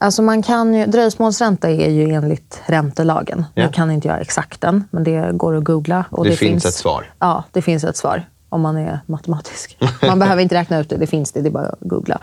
Alltså 0.01 0.21
man 0.21 0.41
kan 0.43 0.73
ju, 0.73 0.85
dröjsmålsränta 0.85 1.69
är 1.69 1.89
ju 1.89 2.09
enligt 2.13 2.61
räntelagen. 2.65 3.45
Ja. 3.53 3.63
Nu 3.65 3.71
kan 3.71 3.91
inte 3.91 4.07
jag 4.07 4.21
exakt 4.21 4.61
den, 4.61 4.83
men 4.91 5.03
det 5.03 5.31
går 5.33 5.55
att 5.57 5.63
googla. 5.63 6.05
Och 6.11 6.25
Det 6.25 6.35
finns 6.35 6.65
ett 6.65 6.73
svar. 6.73 7.05
Ja, 7.19 7.43
det 7.51 7.61
finns 7.61 7.83
ett 7.83 7.97
svar. 7.97 8.23
Om 8.49 8.61
man 8.61 8.77
är 8.77 8.99
matematisk. 9.05 9.77
Man 10.07 10.19
behöver 10.19 10.41
inte 10.41 10.55
räkna 10.55 10.79
ut 10.79 10.89
det, 10.89 10.97
det 10.97 11.07
finns 11.07 11.31
det. 11.31 11.41
Det 11.41 11.49
är 11.49 11.51
bara 11.51 11.67
att 11.67 11.79
googla. 11.79 12.19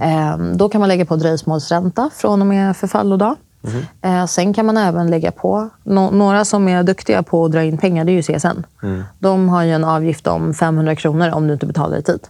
Ehm, 0.00 0.56
då 0.56 0.68
kan 0.68 0.80
man 0.80 0.88
lägga 0.88 1.04
på 1.06 1.16
dröjsmålsränta 1.16 2.10
från 2.14 2.40
och 2.40 2.46
med 2.46 2.76
förfallodag. 2.76 3.36
Mhm. 3.60 3.86
Eh, 4.02 4.26
sen 4.26 4.54
kan 4.54 4.66
man 4.66 4.76
även 4.76 5.10
lägga 5.10 5.30
på, 5.32 5.68
nå- 5.82 6.10
några 6.10 6.44
som 6.44 6.68
är 6.68 6.82
duktiga 6.82 7.22
på 7.22 7.44
att 7.44 7.52
dra 7.52 7.62
in 7.64 7.78
pengar, 7.78 8.04
det 8.04 8.12
är 8.12 8.14
ju 8.14 8.22
CSN. 8.22 8.64
Mm. 8.82 9.04
De 9.18 9.48
har 9.48 9.62
ju 9.62 9.72
en 9.72 9.84
avgift 9.84 10.26
om 10.26 10.54
500 10.54 10.96
kronor 10.96 11.30
om 11.34 11.46
du 11.46 11.52
inte 11.52 11.66
betalar 11.66 11.98
i 11.98 12.02
tid. 12.02 12.20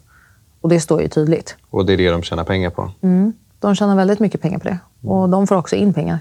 Och 0.60 0.68
det 0.68 0.80
står 0.80 1.02
ju 1.02 1.08
tydligt. 1.08 1.56
Och 1.70 1.86
det 1.86 1.92
är 1.92 1.96
det 1.96 2.10
de 2.10 2.22
tjänar 2.22 2.44
pengar 2.44 2.70
på. 2.70 2.90
Mm. 3.02 3.32
De 3.64 3.74
tjänar 3.74 3.96
väldigt 3.96 4.20
mycket 4.20 4.40
pengar 4.40 4.58
på 4.58 4.68
det. 4.68 4.78
Och 5.02 5.28
de 5.28 5.46
får 5.46 5.56
också 5.56 5.76
in 5.76 5.94
pengar. 5.94 6.18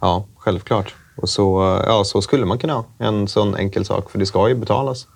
Ja, 0.00 0.24
självklart. 0.36 0.94
Och 1.16 1.28
så, 1.28 1.80
ja, 1.86 2.04
så 2.04 2.22
skulle 2.22 2.46
man 2.46 2.58
kunna 2.58 2.72
ha 2.72 2.84
en 2.98 3.28
sån 3.28 3.56
enkel 3.56 3.84
sak, 3.84 4.10
för 4.10 4.18
det 4.18 4.26
ska 4.26 4.48
ju 4.48 4.54
betalas. 4.54 5.06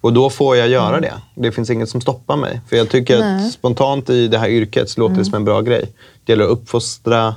Och 0.00 0.12
då 0.12 0.30
får 0.30 0.56
jag 0.56 0.68
göra 0.68 1.00
det. 1.00 1.12
Det 1.34 1.52
finns 1.52 1.70
inget 1.70 1.88
som 1.88 2.00
stoppar 2.00 2.36
mig. 2.36 2.60
För 2.68 2.76
jag 2.76 2.90
tycker 2.90 3.18
Nej. 3.18 3.32
Mm. 3.32 3.46
att 3.46 3.52
spontant 3.52 4.10
i 4.10 4.28
det 4.28 4.38
här 4.38 4.48
yrket 4.48 4.90
så 4.90 5.00
låter 5.00 5.14
det 5.14 5.24
som 5.24 5.34
en 5.34 5.44
bra 5.44 5.60
grej. 5.60 5.92
Det 6.24 6.32
gäller 6.32 6.44
att 6.44 6.50
uppfostra 6.50 7.34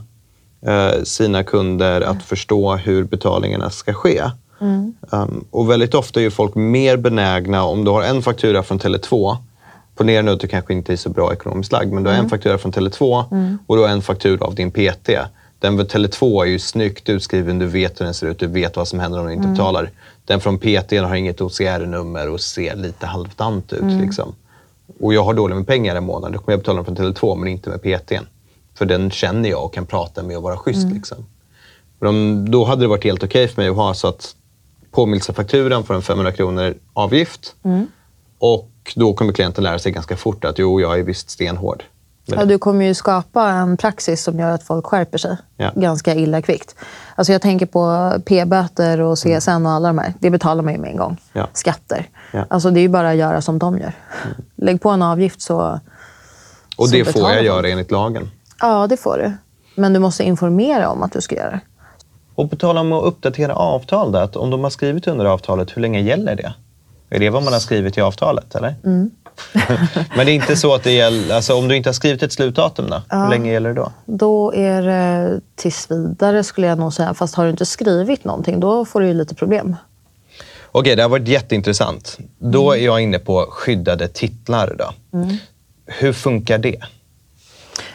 eh, 0.61 1.03
sina 1.03 1.43
kunder 1.43 2.01
att 2.01 2.23
förstå 2.23 2.75
hur 2.75 3.03
betalningarna 3.03 3.69
ska 3.69 3.93
ske. 3.93 4.21
Mm. 4.61 4.93
Um, 5.09 5.45
och 5.51 5.69
väldigt 5.69 5.93
ofta 5.93 6.21
är 6.21 6.29
folk 6.29 6.55
mer 6.55 6.97
benägna, 6.97 7.63
om 7.63 7.85
du 7.85 7.91
har 7.91 8.03
en 8.03 8.21
faktura 8.21 8.63
från 8.63 8.79
Tele2, 8.79 9.37
ponera 9.95 10.21
nu 10.21 10.31
att 10.31 10.39
du 10.39 10.47
kanske 10.47 10.73
inte 10.73 10.93
är 10.93 10.97
så 10.97 11.09
bra 11.09 11.33
ekonomiskt 11.33 11.71
lagd, 11.71 11.93
men 11.93 12.03
du 12.03 12.09
har 12.09 12.17
en 12.17 12.29
faktura 12.29 12.57
från 12.57 12.71
Tele2 12.71 13.25
och 13.67 13.75
du 13.75 13.81
har 13.81 13.89
en 13.89 14.01
faktura 14.01 14.45
av 14.45 14.55
din 14.55 14.71
PT. 14.71 15.09
Den 15.59 15.77
för 15.77 15.85
Tele2 15.85 16.41
är 16.41 16.45
ju 16.45 16.59
snyggt 16.59 17.09
utskriven, 17.09 17.59
du 17.59 17.65
vet 17.65 17.99
hur 17.99 18.05
den 18.05 18.13
ser 18.13 18.27
ut, 18.27 18.39
du 18.39 18.47
vet 18.47 18.77
vad 18.77 18.87
som 18.87 18.99
händer 18.99 19.19
om 19.19 19.27
du 19.27 19.33
inte 19.33 19.47
betalar. 19.47 19.89
Den 20.25 20.39
från 20.39 20.59
PT 20.59 20.91
har 20.91 21.15
inget 21.15 21.41
OCR-nummer 21.41 22.29
och 22.29 22.41
ser 22.41 22.75
lite 22.75 23.05
halvdant 23.05 23.73
ut. 23.73 24.01
Liksom. 24.01 24.35
Och 24.99 25.13
jag 25.13 25.23
har 25.23 25.33
dåligt 25.33 25.57
med 25.57 25.67
pengar 25.67 25.95
en 25.95 26.05
månad, 26.05 26.33
då 26.33 26.39
kommer 26.39 26.53
jag 26.53 26.59
betala 26.59 26.83
den 26.83 26.95
från 26.95 27.13
Tele2 27.13 27.35
men 27.35 27.47
inte 27.47 27.69
med 27.69 27.81
PTn. 27.81 28.25
För 28.77 28.85
den 28.85 29.11
känner 29.11 29.49
jag 29.49 29.65
och 29.65 29.73
kan 29.73 29.85
prata 29.85 30.23
med 30.23 30.37
och 30.37 30.43
vara 30.43 30.57
schysst. 30.57 30.87
Liksom. 30.93 31.25
Men 31.99 32.09
om, 32.09 32.51
då 32.51 32.65
hade 32.65 32.81
det 32.81 32.87
varit 32.87 33.03
helt 33.03 33.23
okej 33.23 33.47
för 33.47 33.61
mig 33.61 33.69
att 33.69 33.75
ha 33.75 33.93
så 33.93 34.07
att 34.07 34.35
påminnelsefakturan 34.91 35.83
får 35.83 35.93
en 35.93 36.01
500 36.01 36.31
kronor 36.31 36.73
avgift. 36.93 37.55
Och 38.39 38.69
då 38.95 39.13
kommer 39.13 39.33
klienten 39.33 39.63
lära 39.63 39.79
sig 39.79 39.91
ganska 39.91 40.17
fort 40.17 40.45
att 40.45 40.59
jo, 40.59 40.81
jag 40.81 40.99
är 40.99 41.03
visst 41.03 41.29
stenhård. 41.29 41.83
Ja, 42.25 42.45
du 42.45 42.57
kommer 42.57 42.85
ju 42.85 42.93
skapa 42.93 43.49
en 43.49 43.77
praxis 43.77 44.23
som 44.23 44.39
gör 44.39 44.49
att 44.51 44.63
folk 44.63 44.85
skärper 44.85 45.17
sig 45.17 45.37
Ja. 45.57 45.71
ganska 45.75 46.15
illa 46.15 46.41
kvickt. 46.41 46.75
Alltså 47.15 47.31
jag 47.33 47.41
tänker 47.41 47.65
på 47.65 48.13
p-böter 48.25 49.01
och 49.01 49.17
CSN 49.17 49.65
och 49.65 49.71
alla 49.71 49.87
de 49.87 49.97
här. 49.97 50.13
Det 50.19 50.29
betalar 50.29 50.63
man 50.63 50.73
ju 50.73 50.79
med 50.79 50.89
en 50.91 50.97
gång. 50.97 51.17
Ja. 51.33 51.47
Skatter. 51.53 52.09
Ja. 52.31 52.45
Alltså 52.49 52.71
det 52.71 52.79
är 52.79 52.81
ju 52.81 52.89
bara 52.89 53.09
att 53.09 53.15
göra 53.15 53.41
som 53.41 53.59
de 53.59 53.77
gör. 53.77 53.93
Lägg 54.55 54.81
på 54.81 54.89
en 54.89 55.01
avgift 55.01 55.41
så... 55.41 55.79
och 56.77 56.89
så 56.89 56.95
det 56.95 57.05
får 57.05 57.13
betalar 57.13 57.35
jag 57.35 57.43
göra 57.43 57.69
enligt 57.69 57.91
lagen. 57.91 58.31
Ja, 58.61 58.87
det 58.87 58.97
får 58.97 59.17
du. 59.17 59.31
Men 59.81 59.93
du 59.93 59.99
måste 59.99 60.23
informera 60.23 60.89
om 60.89 61.03
att 61.03 61.11
du 61.11 61.21
ska 61.21 61.35
göra 61.35 61.51
det. 61.51 61.59
Och 62.35 62.49
på 62.49 62.55
tal 62.55 62.77
om 62.77 62.91
att 62.91 63.03
uppdatera 63.03 63.55
avtal, 63.55 64.11
då, 64.11 64.19
att 64.19 64.35
om 64.35 64.49
de 64.49 64.63
har 64.63 64.69
skrivit 64.69 65.07
under 65.07 65.25
avtalet, 65.25 65.77
hur 65.77 65.81
länge 65.81 66.01
gäller 66.01 66.35
det? 66.35 66.53
Är 67.09 67.19
det 67.19 67.29
vad 67.29 67.43
man 67.43 67.53
har 67.53 67.59
skrivit 67.59 67.97
i 67.97 68.01
avtalet? 68.01 68.55
eller? 68.55 68.75
Mm. 68.83 69.11
Men 70.15 70.25
det 70.25 70.31
är 70.31 70.35
inte 70.35 70.55
så 70.55 70.73
att 70.73 70.83
det 70.83 70.91
gäller, 70.91 71.35
alltså 71.35 71.55
om 71.55 71.67
du 71.67 71.75
inte 71.75 71.89
har 71.89 71.93
skrivit 71.93 72.23
ett 72.23 72.33
slutdatum 72.33 72.89
då? 72.89 73.01
Hur 73.09 73.29
länge 73.29 73.51
gäller 73.51 73.69
det 73.69 73.75
då? 73.75 73.91
Då 74.05 74.53
är 74.53 74.81
det 74.81 75.41
tills 75.55 75.91
vidare 75.91 76.43
skulle 76.43 76.67
jag 76.67 76.79
nog 76.79 76.93
säga. 76.93 77.13
Fast 77.13 77.35
har 77.35 77.43
du 77.43 77.49
inte 77.49 77.65
skrivit 77.65 78.23
någonting, 78.23 78.59
då 78.59 78.85
får 78.85 79.01
du 79.01 79.07
ju 79.07 79.13
lite 79.13 79.35
problem. 79.35 79.75
Okej, 80.71 80.95
det 80.95 81.01
har 81.01 81.09
varit 81.09 81.27
jätteintressant. 81.27 82.17
Då 82.39 82.71
är 82.71 82.85
jag 82.85 83.01
inne 83.01 83.19
på 83.19 83.47
skyddade 83.49 84.07
titlar. 84.07 84.75
Då. 84.79 84.93
Hur 85.85 86.13
funkar 86.13 86.57
det? 86.57 86.79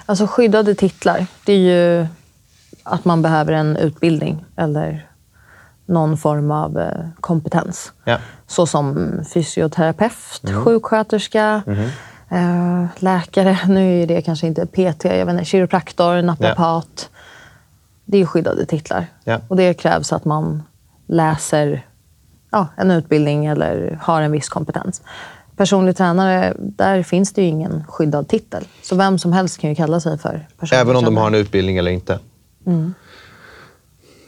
Alltså 0.06 0.26
skyddade 0.26 0.74
titlar, 0.74 1.26
det 1.44 1.52
är 1.52 1.56
ju 1.56 2.06
att 2.82 3.04
man 3.04 3.22
behöver 3.22 3.52
en 3.52 3.76
utbildning 3.76 4.44
eller 4.56 5.09
någon 5.90 6.16
form 6.16 6.50
av 6.50 6.78
eh, 6.78 7.04
kompetens. 7.20 7.92
Ja. 8.04 8.18
Så 8.46 8.66
som 8.66 9.10
fysioterapeut, 9.34 10.52
sjuksköterska, 10.64 11.62
eh, 12.28 12.86
läkare. 12.98 13.58
Nu 13.68 14.02
är 14.02 14.06
det 14.06 14.22
kanske 14.22 14.46
inte 14.46 14.66
PT, 14.66 15.04
jag 15.04 15.26
vet 15.26 15.32
inte, 15.32 15.44
kiropraktor, 15.44 16.22
naprapat. 16.22 17.10
Det 18.04 18.18
är 18.18 18.26
skyddade 18.26 18.66
titlar. 18.66 19.06
Ja. 19.24 19.40
Och 19.48 19.56
det 19.56 19.74
krävs 19.74 20.12
att 20.12 20.24
man 20.24 20.62
läser 21.06 21.86
ja, 22.50 22.66
en 22.76 22.90
utbildning 22.90 23.46
eller 23.46 23.98
har 24.02 24.22
en 24.22 24.32
viss 24.32 24.48
kompetens. 24.48 25.02
Personlig 25.56 25.96
tränare, 25.96 26.54
där 26.58 27.02
finns 27.02 27.32
det 27.32 27.42
ju 27.42 27.48
ingen 27.48 27.84
skyddad 27.88 28.28
titel. 28.28 28.64
Så 28.82 28.96
vem 28.96 29.18
som 29.18 29.32
helst 29.32 29.60
kan 29.60 29.70
ju 29.70 29.76
kalla 29.76 30.00
sig 30.00 30.18
för 30.18 30.46
personlig 30.58 30.80
Även 30.80 30.96
om 30.96 31.04
de 31.04 31.08
tränare. 31.08 31.22
har 31.22 31.28
en 31.28 31.34
utbildning 31.34 31.76
eller 31.76 31.90
inte? 31.90 32.18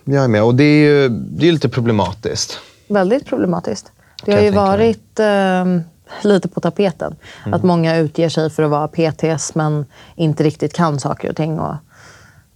Jag 0.05 0.25
är 0.25 0.29
med. 0.29 0.43
Och 0.43 0.55
det 0.55 0.65
är 0.65 0.85
ju 0.85 1.09
det 1.09 1.49
är 1.49 1.53
lite 1.53 1.69
problematiskt. 1.69 2.59
Väldigt 2.88 3.27
problematiskt. 3.27 3.93
Det 4.25 4.33
har 4.33 4.41
ju 4.41 4.51
varit 4.51 5.21
eh, 5.21 5.65
lite 6.23 6.49
på 6.49 6.61
tapeten. 6.61 7.17
Mm. 7.45 7.55
Att 7.55 7.62
många 7.62 7.97
utger 7.97 8.29
sig 8.29 8.51
för 8.51 8.62
att 8.62 8.71
vara 8.71 8.88
PTs 8.88 9.55
men 9.55 9.87
inte 10.17 10.45
riktigt 10.45 10.73
kan 10.73 11.01
saker 11.01 11.31
och 11.31 11.37
ting 11.37 11.59
och 11.59 11.75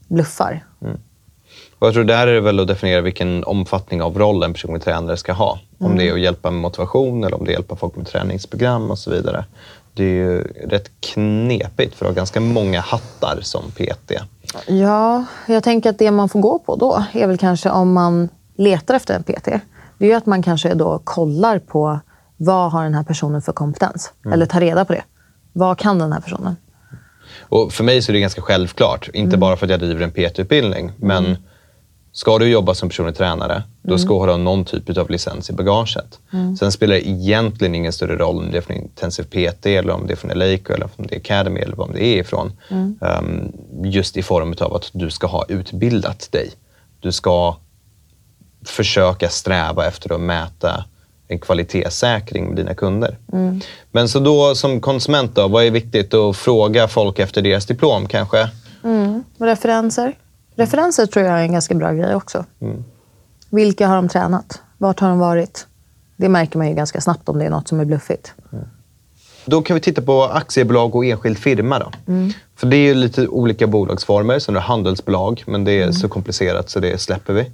bluffar. 0.09 0.65
Och 1.79 1.87
jag 1.87 1.95
tror 1.95 2.05
där 2.05 2.27
är 2.27 2.35
det 2.35 2.41
väl 2.41 2.61
att 2.61 2.69
definiera 2.69 3.01
vilken 3.01 3.45
omfattning 3.45 4.03
av 4.03 4.19
roll 4.19 4.43
en 4.43 4.53
personlig 4.53 4.83
tränare 4.83 5.17
ska 5.17 5.33
ha. 5.33 5.59
Om 5.79 5.97
det 5.97 6.09
är 6.09 6.13
att 6.13 6.21
hjälpa 6.21 6.51
med 6.51 6.61
motivation 6.61 7.25
eller 7.25 7.37
om 7.37 7.45
det 7.45 7.51
är 7.51 7.53
att 7.53 7.59
hjälpa 7.59 7.77
folk 7.77 7.97
med 7.97 8.07
träningsprogram 8.07 8.91
och 8.91 8.99
så 8.99 9.11
vidare. 9.11 9.45
Det 9.97 10.05
är 10.05 10.15
ju 10.15 10.43
rätt 10.43 10.91
knepigt 11.01 11.95
för 11.95 12.05
att 12.05 12.11
ha 12.11 12.17
ganska 12.17 12.41
många 12.41 12.81
hattar 12.81 13.39
som 13.43 13.71
PT. 13.71 14.13
Ja, 14.67 15.25
jag 15.47 15.63
tänker 15.63 15.91
att 15.91 15.99
det 15.99 16.11
man 16.11 16.29
får 16.29 16.41
gå 16.41 16.59
på 16.59 16.77
då 16.77 17.05
är 17.13 17.27
väl 17.27 17.39
kanske 17.39 17.71
om 17.71 17.93
man 17.93 18.29
letar 18.57 18.95
efter 18.95 19.15
en 19.15 19.23
PT. 19.23 19.49
Det 19.99 20.13
är 20.13 20.17
att 20.17 20.27
man 20.27 20.43
kanske 20.43 20.75
då 20.75 21.01
kollar 21.05 21.59
på 21.59 22.01
vad 22.37 22.73
har 22.73 22.85
den 22.85 22.95
här 22.95 23.03
personen 23.03 23.43
för 23.43 23.53
kompetens? 23.53 24.13
Mm. 24.25 24.33
Eller 24.33 24.47
tar 24.47 24.61
reda 24.61 24.85
på 24.85 24.93
det. 24.93 25.03
Vad 25.53 25.79
kan 25.79 25.99
den 25.99 26.13
här 26.13 26.21
personen? 26.21 26.57
Och 27.41 27.73
för 27.73 27.85
mig 27.85 28.03
så 28.03 28.13
är 28.13 28.15
det 28.15 28.21
ganska 28.21 28.43
självklart, 28.43 29.09
inte 29.13 29.37
bara 29.37 29.57
för 29.57 29.67
att 29.67 29.71
jag 29.71 29.81
driver 29.81 30.01
en 30.01 30.11
PT-utbildning, 30.11 30.93
men 30.97 31.37
ska 32.17 32.39
du 32.39 32.49
jobba 32.49 32.75
som 32.75 32.89
personlig 32.89 33.17
tränare, 33.17 33.63
då 33.83 33.99
ska 33.99 34.27
du 34.27 34.33
ha 34.33 34.37
någon 34.37 34.65
typ 34.65 34.99
av 34.99 35.11
licens 35.11 35.51
i 35.51 35.53
bagaget. 35.53 36.19
Sen 36.59 36.73
spelar 36.73 36.95
det 36.95 37.09
egentligen 37.09 37.75
ingen 37.75 37.93
större 37.93 38.17
roll 38.17 38.39
om 38.39 38.51
det 38.51 38.57
är 38.57 38.61
från 38.63 38.77
Intensive 38.77 39.29
PT, 39.29 39.67
eller 39.67 39.93
om 39.93 40.07
det 40.07 40.13
är 40.13 40.17
från 40.17 40.31
Eleiko, 40.31 40.73
eller 40.73 40.89
om 40.97 41.07
det 41.07 41.15
är 41.15 41.21
Academy, 41.21 41.61
eller 41.61 41.77
vad 41.77 41.93
det 41.95 42.05
är 42.05 42.21
ifrån. 42.21 42.53
Um, 43.01 43.53
just 43.85 44.17
i 44.17 44.23
form 44.23 44.55
av 44.61 44.75
att 44.75 44.91
du 44.93 45.11
ska 45.11 45.27
ha 45.27 45.45
utbildat 45.49 46.33
dig. 46.33 46.51
Du 47.01 47.13
ska 47.13 47.57
försöka 48.65 49.29
sträva 49.29 49.87
efter 49.87 50.15
att 50.15 50.21
mäta 50.21 50.85
en 51.29 51.39
kvalitetssäkring 51.39 52.47
med 52.47 52.57
dina 52.57 52.75
kunder. 52.75 53.19
Men 53.93 54.09
så 54.09 54.19
då 54.19 54.55
som 54.55 54.81
konsument, 54.81 55.35
då, 55.35 55.49
vad 55.49 55.65
är 55.65 55.71
viktigt 55.71 56.15
att 56.15 56.37
fråga 56.37 56.89
folk 56.89 57.19
efter 57.19 57.43
deras 57.43 57.67
diplom 57.67 58.09
kanske? 58.09 58.49
Referenser? 59.39 60.15
Referenser 60.57 61.07
tror 61.07 61.25
jag 61.25 61.39
är 61.39 61.43
en 61.43 61.53
ganska 61.53 61.75
bra 61.75 61.93
grej 61.93 62.15
också. 62.15 62.45
Vilka 63.51 63.89
har 63.89 63.97
de 63.97 64.09
tränat? 64.09 64.63
Vart 64.79 65.01
har 65.01 65.09
de 65.09 65.19
varit? 65.19 65.67
Det 66.17 66.29
märker 66.29 66.59
man 66.59 66.69
ju 66.69 66.75
ganska 66.75 67.01
snabbt 67.01 67.29
om 67.29 67.39
det 67.39 67.45
är 67.45 67.51
något 67.51 67.69
som 67.69 67.81
är 67.81 67.85
bluffigt. 67.85 68.33
Då 69.45 69.63
kan 69.63 69.75
vi 69.75 69.81
titta 69.81 70.03
på 70.03 70.25
aktiebolag 70.25 70.95
och 70.97 71.05
enskild 71.05 71.39
firma. 71.39 71.79
Då. 71.79 71.91
För 72.57 72.67
det 72.67 72.77
är 72.77 72.81
ju 72.81 72.95
lite 72.95 73.29
olika 73.29 73.67
bolagsformer. 73.67 74.39
Sen 74.39 74.57
är 74.57 74.61
det 74.61 74.67
handelsbolag, 74.67 75.43
men 75.47 75.65
det 75.65 75.73
är 75.83 75.93
så 75.93 76.09
komplicerat 76.09 76.71
så 76.71 76.81
det 76.81 77.01
släpper 77.01 77.33
vi. 77.33 77.51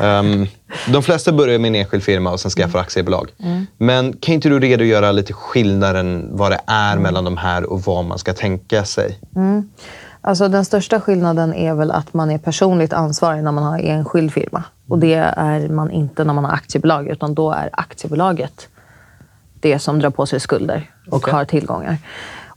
Ehm, 0.00 0.46
de 0.92 1.02
flesta 1.02 1.32
börjar 1.32 1.58
med 1.58 1.68
en 1.68 1.74
enskild 1.74 2.02
firma 2.02 2.32
och 2.32 2.40
sen 2.40 2.50
skaffar 2.50 2.78
aktiebolag. 2.78 3.30
Men 3.78 4.12
kan 4.16 4.34
inte 4.34 4.48
du 4.48 4.60
redogöra 4.60 5.12
lite 5.12 5.32
skillnaden 5.32 6.28
vad 6.32 6.50
det 6.52 6.60
är 6.66 6.96
mellan 6.96 7.24
de 7.24 7.36
här 7.36 7.64
och 7.72 7.82
vad 7.82 8.04
man 8.04 8.18
ska 8.18 8.32
tänka 8.32 8.84
sig? 8.84 9.18
Alltså 10.22 10.48
den 10.48 10.64
största 10.64 11.00
skillnaden 11.00 11.54
är 11.54 11.74
väl 11.74 11.90
att 11.90 12.14
man 12.14 12.30
är 12.30 12.38
personligt 12.38 12.92
ansvarig 12.92 13.44
när 13.44 13.52
man 13.52 13.64
har 13.64 13.78
enskild 13.78 14.32
firma. 14.32 14.64
Och 14.88 14.98
det 14.98 15.14
är 15.36 15.68
man 15.68 15.90
inte 15.90 16.24
när 16.24 16.34
man 16.34 16.44
har 16.44 16.52
aktiebolag, 16.52 17.08
utan 17.08 17.34
då 17.34 17.52
är 17.52 17.70
aktiebolaget 17.72 18.68
det 19.60 19.78
som 19.78 19.98
drar 19.98 20.10
på 20.10 20.26
sig 20.26 20.40
skulder 20.40 20.90
och 21.10 21.16
Okej. 21.16 21.32
har 21.32 21.44
tillgångar. 21.44 21.96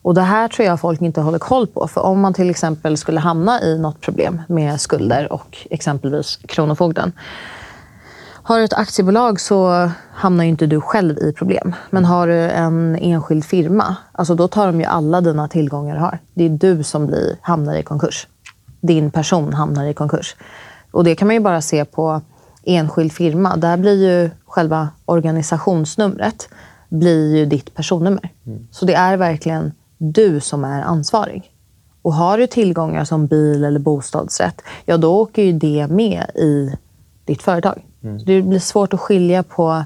Och 0.03 0.14
det 0.14 0.22
här 0.22 0.47
tror 0.47 0.68
jag 0.68 0.80
folk 0.80 1.01
inte 1.01 1.22
håller 1.22 1.39
koll 1.39 1.68
på. 1.68 1.88
För 1.88 2.01
om 2.01 2.22
man 2.22 2.34
till 2.34 2.49
exempel 2.49 2.97
skulle 2.97 3.20
hamna 3.20 3.61
i 3.61 3.80
något 3.80 4.01
problem 4.01 4.41
med 4.47 4.82
skulder 4.82 5.34
och 5.34 5.57
exempelvis 5.70 6.39
Kronofogden. 6.47 7.11
Har 8.46 8.58
du 8.58 8.64
ett 8.64 8.74
aktiebolag 8.74 9.39
så 9.39 9.89
hamnar 10.14 10.44
ju 10.44 10.50
inte 10.50 10.68
du 10.68 10.82
själv 10.82 11.18
i 11.18 11.34
problem. 11.34 11.76
Men 11.89 12.06
har 12.06 12.28
du 12.28 12.39
en 12.39 12.96
enskild 12.96 13.46
firma, 13.46 13.96
alltså 14.12 14.36
då 14.36 14.48
tar 14.48 14.68
de 14.68 14.80
ju 14.80 14.86
alla 14.86 15.22
dina 15.22 15.48
tillgångar 15.48 15.96
du 15.96 16.02
har. 16.02 16.20
Det 16.34 16.44
är 16.44 16.50
du 16.50 16.84
som 16.84 17.08
blir, 17.08 17.38
hamnar 17.41 17.76
i 17.76 17.84
konkurs. 17.84 18.28
Din 18.82 19.12
person 19.12 19.54
hamnar 19.54 19.86
i 19.86 19.94
konkurs. 19.94 20.36
Och 20.91 21.04
det 21.04 21.16
kan 21.16 21.28
man 21.28 21.36
ju 21.36 21.39
bara 21.39 21.62
se 21.62 21.86
på 21.86 22.22
enskild 22.64 23.14
firma. 23.14 23.56
Där 23.56 23.78
blir 23.78 24.04
ju 24.12 24.30
själva 24.46 24.89
organisationsnumret 25.06 26.50
blir 26.89 27.36
ju 27.36 27.46
ditt 27.46 27.76
personnummer. 27.76 28.30
Så 28.72 28.86
det 28.86 28.94
är 28.94 29.18
verkligen 29.18 29.72
du 29.98 30.39
som 30.39 30.64
är 30.64 30.82
ansvarig. 30.82 31.52
Och 32.02 32.14
har 32.14 32.38
du 32.38 32.48
tillgångar 32.48 33.06
som 33.06 33.28
bil 33.28 33.64
eller 33.64 33.80
bostadsrätt, 33.80 34.62
ja 34.86 34.98
då 34.98 35.16
åker 35.20 35.44
ju 35.44 35.52
det 35.52 35.88
med 35.88 36.26
i 36.36 36.76
ditt 37.26 37.41
företag. 37.41 37.84
Så 38.04 38.26
det 38.26 38.41
blir 38.41 38.60
svårt 38.60 38.93
att 38.93 38.99
skilja 38.99 39.43
på 39.43 39.84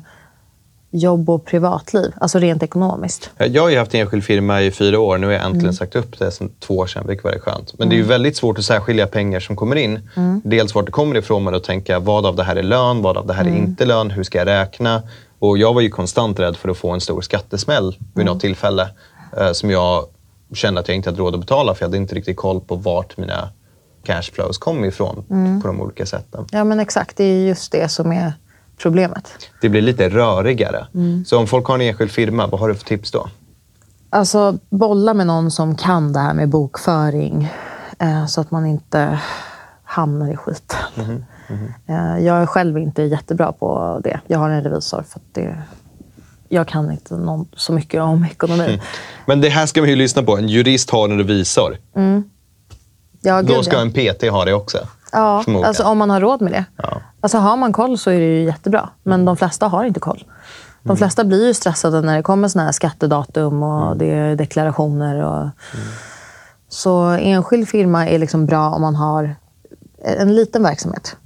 jobb 0.91 1.29
och 1.29 1.45
privatliv, 1.45 2.11
alltså 2.21 2.39
rent 2.39 2.63
ekonomiskt. 2.63 3.29
Jag 3.37 3.61
har 3.61 3.69
ju 3.69 3.77
haft 3.77 3.93
enskild 3.93 4.23
firma 4.23 4.61
i 4.61 4.71
fyra 4.71 4.99
år. 4.99 5.17
Nu 5.17 5.27
har 5.27 5.33
jag 5.33 5.45
äntligen 5.45 5.73
sagt 5.73 5.95
upp 5.95 6.19
det 6.19 6.31
sedan 6.31 6.51
två 6.59 6.77
år 6.77 6.87
sedan, 6.87 7.07
vilket 7.07 7.23
var 7.23 7.31
skönt. 7.31 7.79
Men 7.79 7.89
det 7.89 7.95
är 7.95 7.97
ju 7.97 8.03
väldigt 8.03 8.37
svårt 8.37 8.57
att 8.57 8.65
särskilja 8.65 9.07
pengar 9.07 9.39
som 9.39 9.55
kommer 9.55 9.75
in. 9.75 10.09
Dels 10.43 10.75
vart 10.75 10.85
det 10.85 10.91
kommer 10.91 11.17
ifrån, 11.17 11.43
men 11.43 11.55
att 11.55 11.63
tänka 11.63 11.99
vad 11.99 12.25
av 12.25 12.35
det 12.35 12.43
här 12.43 12.55
är 12.55 12.63
lön, 12.63 13.01
vad 13.01 13.17
av 13.17 13.27
det 13.27 13.33
här 13.33 13.45
är 13.45 13.55
inte 13.55 13.85
lön, 13.85 14.11
hur 14.11 14.23
ska 14.23 14.37
jag 14.37 14.47
räkna? 14.47 15.01
Och 15.39 15.57
jag 15.57 15.73
var 15.73 15.81
ju 15.81 15.89
konstant 15.89 16.39
rädd 16.39 16.57
för 16.57 16.69
att 16.69 16.77
få 16.77 16.89
en 16.89 17.01
stor 17.01 17.21
skattesmäll 17.21 17.97
vid 18.13 18.25
något 18.25 18.41
tillfälle 18.41 18.89
eh, 19.37 19.51
som 19.51 19.71
jag 19.71 20.05
kände 20.53 20.79
att 20.79 20.87
jag 20.87 20.95
inte 20.95 21.09
hade 21.09 21.19
råd 21.19 21.33
att 21.33 21.39
betala 21.39 21.75
för 21.75 21.83
jag 21.83 21.87
hade 21.87 21.97
inte 21.97 22.15
riktigt 22.15 22.37
koll 22.37 22.61
på 22.61 22.75
vart 22.75 23.17
mina 23.17 23.49
cashflows 24.07 24.57
kom 24.57 24.85
ifrån 24.85 25.23
på 25.61 25.67
de 25.67 25.81
olika 25.81 26.05
sätten. 26.05 26.45
Ja 26.51 26.63
men 26.63 26.79
exakt, 26.79 27.17
det 27.17 27.23
är 27.23 27.47
just 27.47 27.71
det 27.71 27.89
som 27.89 28.11
är 28.11 28.33
problemet. 28.77 29.31
Det 29.61 29.69
blir 29.69 29.81
lite 29.81 30.09
rörigare. 30.09 30.87
Så 31.25 31.37
om 31.37 31.47
folk 31.47 31.65
har 31.65 31.75
en 31.75 31.81
enskild 31.81 32.11
firma, 32.11 32.47
vad 32.47 32.59
har 32.59 32.67
du 32.67 32.75
för 32.75 32.85
tips 32.85 33.11
då? 33.11 33.27
Alltså 34.09 34.57
bolla 34.69 35.13
med 35.13 35.27
någon 35.27 35.51
som 35.51 35.75
kan 35.75 36.13
det 36.13 36.19
här 36.19 36.33
med 36.33 36.49
bokföring 36.49 37.53
eh, 37.99 38.25
så 38.25 38.41
att 38.41 38.51
man 38.51 38.65
inte 38.65 39.19
hamnar 39.83 40.33
i 40.33 40.37
skiten. 40.37 41.25
Eh, 41.87 42.25
jag 42.25 42.37
är 42.41 42.45
själv 42.45 42.77
inte 42.77 43.03
jättebra 43.03 43.51
på 43.51 44.01
det. 44.03 44.19
Jag 44.27 44.39
har 44.39 44.49
en 44.49 44.63
revisor 44.63 45.03
för 45.09 45.21
det, 45.31 45.61
jag 46.49 46.67
kan 46.67 46.91
inte 46.91 47.15
någon, 47.15 47.47
så 47.55 47.73
mycket 47.73 48.01
om 48.01 48.25
ekonomi. 48.25 48.81
Men 49.25 49.41
det 49.41 49.49
här 49.49 49.65
ska 49.65 49.81
man 49.81 49.89
ju 49.89 49.95
lyssna 49.95 50.23
på. 50.23 50.37
En 50.37 50.47
jurist 50.47 50.89
har 50.89 51.09
en 51.09 51.17
revisor. 51.17 51.77
Ja, 53.21 53.41
Då 53.41 53.53
gud, 53.55 53.65
ska 53.65 53.75
ja. 53.75 53.81
en 53.81 53.91
PT 53.91 54.23
ha 54.29 54.45
det 54.45 54.53
också. 54.53 54.77
Ja, 55.11 55.41
förmodligen. 55.43 55.67
alltså 55.67 55.83
om 55.83 55.97
man 55.97 56.09
har 56.09 56.21
råd 56.21 56.41
med 56.41 56.51
det. 56.53 56.65
Ja. 56.77 57.01
Alltså 57.21 57.37
har 57.37 57.57
man 57.57 57.73
koll 57.73 57.97
så 57.97 58.09
är 58.11 58.19
det 58.19 58.25
ju 58.25 58.43
jättebra. 58.43 58.89
Men 59.03 59.25
de 59.25 59.37
flesta 59.37 59.67
har 59.67 59.83
inte 59.83 59.99
koll. 59.99 60.23
De 60.83 60.89
Mm. 60.89 60.97
flesta 60.97 61.23
blir 61.23 61.47
ju 61.47 61.53
stressade 61.53 62.01
när 62.01 62.17
det 62.17 62.23
kommer 62.23 62.47
såna 62.47 62.63
här 62.65 62.71
skattedatum 62.71 63.63
och 63.63 63.85
Mm. 63.85 63.97
det 63.97 64.05
är 64.11 64.35
deklarationer. 64.35 65.23
Och... 65.23 65.49
Så 66.69 67.03
enskild 67.05 67.69
firma 67.69 68.07
är 68.09 68.19
liksom 68.19 68.45
bra 68.45 68.69
om 68.69 68.81
man 68.81 68.95
har 68.95 69.35
en 70.03 70.35
liten 70.35 70.63
verksamhet. 70.63 71.17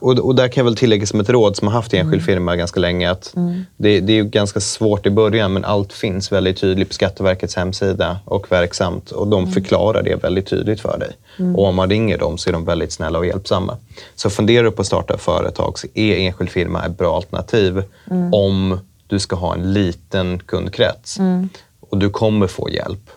Och, 0.00 0.18
och 0.18 0.34
där 0.34 0.48
kan 0.48 0.60
jag 0.60 0.64
väl 0.64 0.76
tillägga 0.76 1.06
som 1.06 1.20
ett 1.20 1.28
råd 1.28 1.56
som 1.56 1.68
har 1.68 1.74
haft 1.74 1.92
Mm. 1.94 2.06
enskild 2.06 2.24
firma 2.24 2.56
ganska 2.56 2.80
länge 2.80 3.10
att 3.10 3.34
det, 3.76 4.00
det 4.00 4.18
är 4.18 4.22
ganska 4.22 4.60
svårt 4.60 5.06
i 5.06 5.10
början 5.10 5.52
men 5.52 5.64
allt 5.64 5.92
finns 5.92 6.32
väldigt 6.32 6.60
tydligt 6.60 6.88
på 6.88 6.94
Skatteverkets 6.94 7.56
hemsida 7.56 8.18
och 8.24 8.52
verksamt 8.52 9.10
och 9.10 9.26
de 9.28 9.40
Mm. 9.42 9.52
förklarar 9.52 10.02
det 10.02 10.16
väldigt 10.22 10.46
tydligt 10.46 10.80
för 10.80 10.98
dig. 10.98 11.10
Och 11.56 11.64
om 11.64 11.74
man 11.74 11.90
ringer 11.90 12.18
dem 12.18 12.38
så 12.38 12.50
är 12.50 12.52
de 12.52 12.64
väldigt 12.64 12.92
snälla 12.92 13.18
och 13.18 13.26
hjälpsamma. 13.26 13.76
Så 14.14 14.30
funderar 14.30 14.64
du 14.64 14.70
på 14.70 14.80
att 14.82 14.86
starta 14.86 15.18
företag 15.18 15.78
så 15.78 15.86
är 15.94 16.16
enskild 16.16 16.50
firma 16.50 16.84
ett 16.86 16.98
bra 16.98 17.16
alternativ 17.16 17.82
Mm. 18.10 18.34
om 18.34 18.80
du 19.06 19.18
ska 19.18 19.36
ha 19.36 19.54
en 19.54 19.72
liten 19.72 20.38
kundkrets. 20.38 21.18
Mm. 21.18 21.48
Och 21.90 21.98
du 21.98 22.10
kommer 22.10 22.46
få 22.46 22.70
hjälp. 22.70 23.10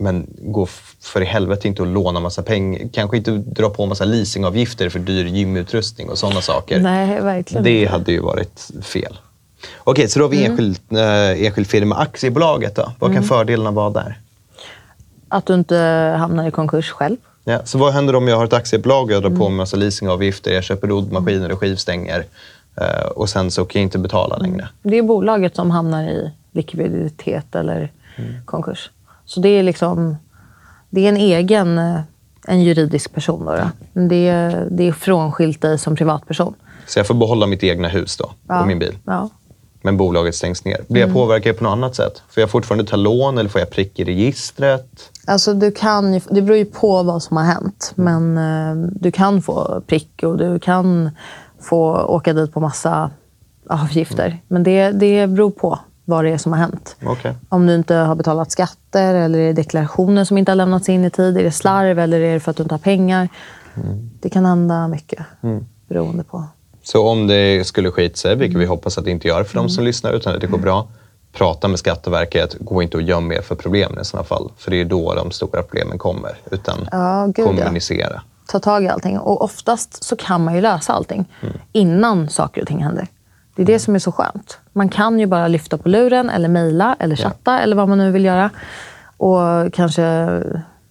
Men 0.00 0.26
gå 0.38 0.66
för 1.00 1.20
i 1.20 1.24
helvete 1.24 1.68
inte 1.68 1.82
att 1.82 1.88
låna 1.88 2.20
massa 2.20 2.42
pengar. 2.42 2.88
Kanske 2.92 3.16
inte 3.16 3.30
dra 3.30 3.70
på 3.70 3.86
massa 3.86 4.04
leasingavgifter 4.04 4.88
för 4.88 4.98
dyr 4.98 5.24
gymutrustning 5.24 6.10
och 6.10 6.18
sådana 6.18 6.40
saker. 6.40 6.80
Nej, 6.80 7.20
verkligen 7.20 7.64
Det 7.64 7.86
hade 7.86 8.12
ju 8.12 8.20
varit 8.20 8.70
fel. 8.82 9.18
Okej, 9.78 10.08
så 10.08 10.18
då 10.18 10.24
har 10.24 10.30
vi 10.30 10.38
Mm. 10.38 10.50
enskild, 10.50 10.78
eh, 10.90 11.46
enskild 11.46 11.66
firma. 11.66 11.96
Aktiebolaget 11.96 12.76
då? 12.76 12.92
Vad 12.98 13.14
kan 13.14 13.22
fördelarna 13.22 13.70
vara 13.70 13.90
där? 13.90 14.18
Att 15.28 15.46
du 15.46 15.54
inte 15.54 15.76
hamnar 16.18 16.48
i 16.48 16.50
konkurs 16.50 16.90
själv. 16.90 17.16
Ja, 17.44 17.60
så 17.64 17.78
vad 17.78 17.92
händer 17.92 18.14
om 18.16 18.28
jag 18.28 18.36
har 18.36 18.44
ett 18.44 18.52
aktiebolag 18.52 19.04
och 19.04 19.12
jag 19.12 19.22
drar 19.22 19.30
på 19.30 19.34
Mm. 19.36 19.52
mig 19.52 19.56
massa 19.56 19.76
leasingavgifter, 19.76 20.50
jag 20.52 20.64
köper 20.64 20.88
roddmaskiner 20.88 21.52
och 21.52 21.58
skivstänger 21.60 22.24
eh, 22.80 23.06
och 23.06 23.28
sen 23.28 23.50
så 23.50 23.64
kan 23.64 23.80
jag 23.82 23.86
inte 23.86 23.98
betala 23.98 24.36
Mm. 24.36 24.50
längre? 24.50 24.68
Det 24.82 24.98
är 24.98 25.02
bolaget 25.02 25.56
som 25.56 25.70
hamnar 25.70 26.02
i 26.04 26.30
likviditet 26.52 27.54
eller 27.54 27.92
Mm. 28.16 28.34
konkurs. 28.44 28.90
Så 29.30 29.40
det 29.40 29.48
är 29.48 29.62
liksom 29.62 30.16
det 30.90 31.04
är 31.04 31.08
en 31.08 31.16
egen 31.16 31.78
eh, 31.78 32.00
en 32.46 32.62
juridisk 32.62 33.14
person. 33.14 33.44
Då, 33.44 33.52
då. 33.52 34.00
Det, 34.08 34.28
är, 34.28 34.68
det 34.70 34.88
är 34.88 34.92
frånskilt 34.92 35.62
dig 35.62 35.78
som 35.78 35.96
privatperson. 35.96 36.54
Så 36.86 36.98
jag 36.98 37.06
får 37.06 37.14
behålla 37.14 37.46
mitt 37.46 37.62
egna 37.64 37.88
hus 37.88 38.16
då 38.16 38.30
Ja. 38.48 38.60
och 38.60 38.66
min 38.66 38.78
bil. 38.78 38.98
Ja. 39.04 39.28
Men 39.82 39.96
bolaget 39.96 40.34
stängs 40.34 40.64
ner. 40.64 40.76
Blir 40.88 41.02
Mm. 41.02 41.08
jag 41.08 41.22
påverkad 41.22 41.56
på 41.58 41.64
något 41.64 41.70
annat 41.72 41.94
sätt? 41.96 42.22
Får 42.30 42.40
jag 42.40 42.50
fortfarande 42.50 42.84
ta 42.84 42.96
lån 42.96 43.38
eller 43.38 43.50
får 43.50 43.58
jag 43.60 43.70
prick 43.70 43.98
i 43.98 44.04
registret? 44.04 44.86
Alltså 45.26 45.54
du 45.54 45.70
kan 45.70 46.14
ju, 46.14 46.20
det 46.30 46.42
beror 46.42 46.58
ju 46.58 46.64
på 46.64 47.02
vad 47.02 47.22
som 47.22 47.36
har 47.36 47.44
hänt. 47.44 47.92
Men 47.94 48.38
eh, 48.38 48.88
du 48.92 49.10
kan 49.12 49.42
få 49.42 49.82
prick 49.86 50.22
och 50.22 50.36
du 50.38 50.58
kan 50.58 51.10
få 51.60 52.02
åka 52.02 52.32
dit 52.32 52.52
på 52.52 52.60
massa 52.60 53.10
avgifter. 53.68 54.38
Men 54.48 54.62
det, 54.62 54.90
det 54.90 55.26
beror 55.26 55.50
på 55.50 55.78
vad 56.10 56.24
det 56.24 56.30
är 56.30 56.38
som 56.38 56.52
har 56.52 56.58
hänt. 56.58 56.96
Okej. 57.04 57.34
Om 57.48 57.66
du 57.66 57.74
inte 57.74 57.94
har 57.94 58.14
betalat 58.14 58.50
skatter 58.52 59.14
eller 59.14 59.38
är 59.38 59.46
det 59.46 59.52
deklarationer 59.52 60.24
som 60.24 60.38
inte 60.38 60.50
har 60.50 60.56
lämnats 60.56 60.88
in 60.88 61.04
i 61.04 61.10
tid? 61.10 61.36
Är 61.38 61.42
det 61.44 61.50
slarv 61.52 61.98
eller 61.98 62.20
är 62.20 62.34
det 62.34 62.40
för 62.40 62.50
att 62.50 62.56
du 62.56 62.62
inte 62.62 62.74
har 62.74 62.78
pengar? 62.80 63.28
Det 64.20 64.30
kan 64.30 64.46
hända 64.46 64.88
mycket 64.88 65.18
beroende 65.88 66.24
på. 66.24 66.44
Så 66.82 67.08
om 67.08 67.26
det 67.26 67.66
skulle 67.66 67.90
skita 67.90 68.16
sig, 68.16 68.34
vilket 68.36 68.54
Mm. 68.54 68.60
vi 68.60 68.66
hoppas 68.66 68.98
att 68.98 69.04
det 69.04 69.10
inte 69.10 69.28
gör 69.28 69.44
för 69.44 69.54
de 69.54 69.68
som 69.68 69.84
lyssnar, 69.84 70.12
utan 70.12 70.34
att 70.34 70.40
det 70.40 70.46
går 70.46 70.58
bra. 70.58 70.88
Prata 71.32 71.68
med 71.68 71.78
Skatteverket. 71.78 72.56
Gå 72.60 72.82
inte 72.82 72.96
och 72.96 73.02
göm 73.02 73.32
er 73.32 73.40
för 73.42 73.54
problemen 73.54 74.00
i 74.00 74.04
sådana 74.04 74.24
fall. 74.24 74.50
För 74.56 74.70
det 74.70 74.80
är 74.80 74.84
då 74.84 75.14
de 75.14 75.30
stora 75.30 75.62
problemen 75.62 75.98
kommer. 75.98 76.30
Utan 76.50 76.88
Ja, 76.92 77.26
gud, 77.26 77.46
ja. 77.46 77.52
kommunicera. 77.52 78.22
Ta 78.48 78.58
tag 78.58 78.84
i 78.84 78.88
allting. 78.88 79.18
Och 79.18 79.42
oftast 79.42 80.04
så 80.04 80.16
kan 80.16 80.44
man 80.44 80.54
ju 80.54 80.60
lösa 80.60 80.92
allting 80.92 81.24
innan 81.72 82.28
saker 82.28 82.60
och 82.62 82.68
ting 82.68 82.82
händer. 82.84 83.06
Det 83.60 83.64
är 83.64 83.66
det 83.66 83.78
som 83.78 83.94
är 83.94 83.98
så 83.98 84.12
skönt. 84.12 84.58
Man 84.72 84.88
kan 84.88 85.20
ju 85.20 85.26
bara 85.26 85.48
lyfta 85.48 85.78
på 85.78 85.88
luren 85.88 86.30
eller 86.30 86.48
mejla 86.48 86.96
eller 86.98 87.16
chatta 87.16 87.60
eller 87.60 87.76
vad 87.76 87.88
man 87.88 87.98
nu 87.98 88.10
vill 88.10 88.24
göra. 88.24 88.50
Och 89.16 89.72
kanske 89.72 90.28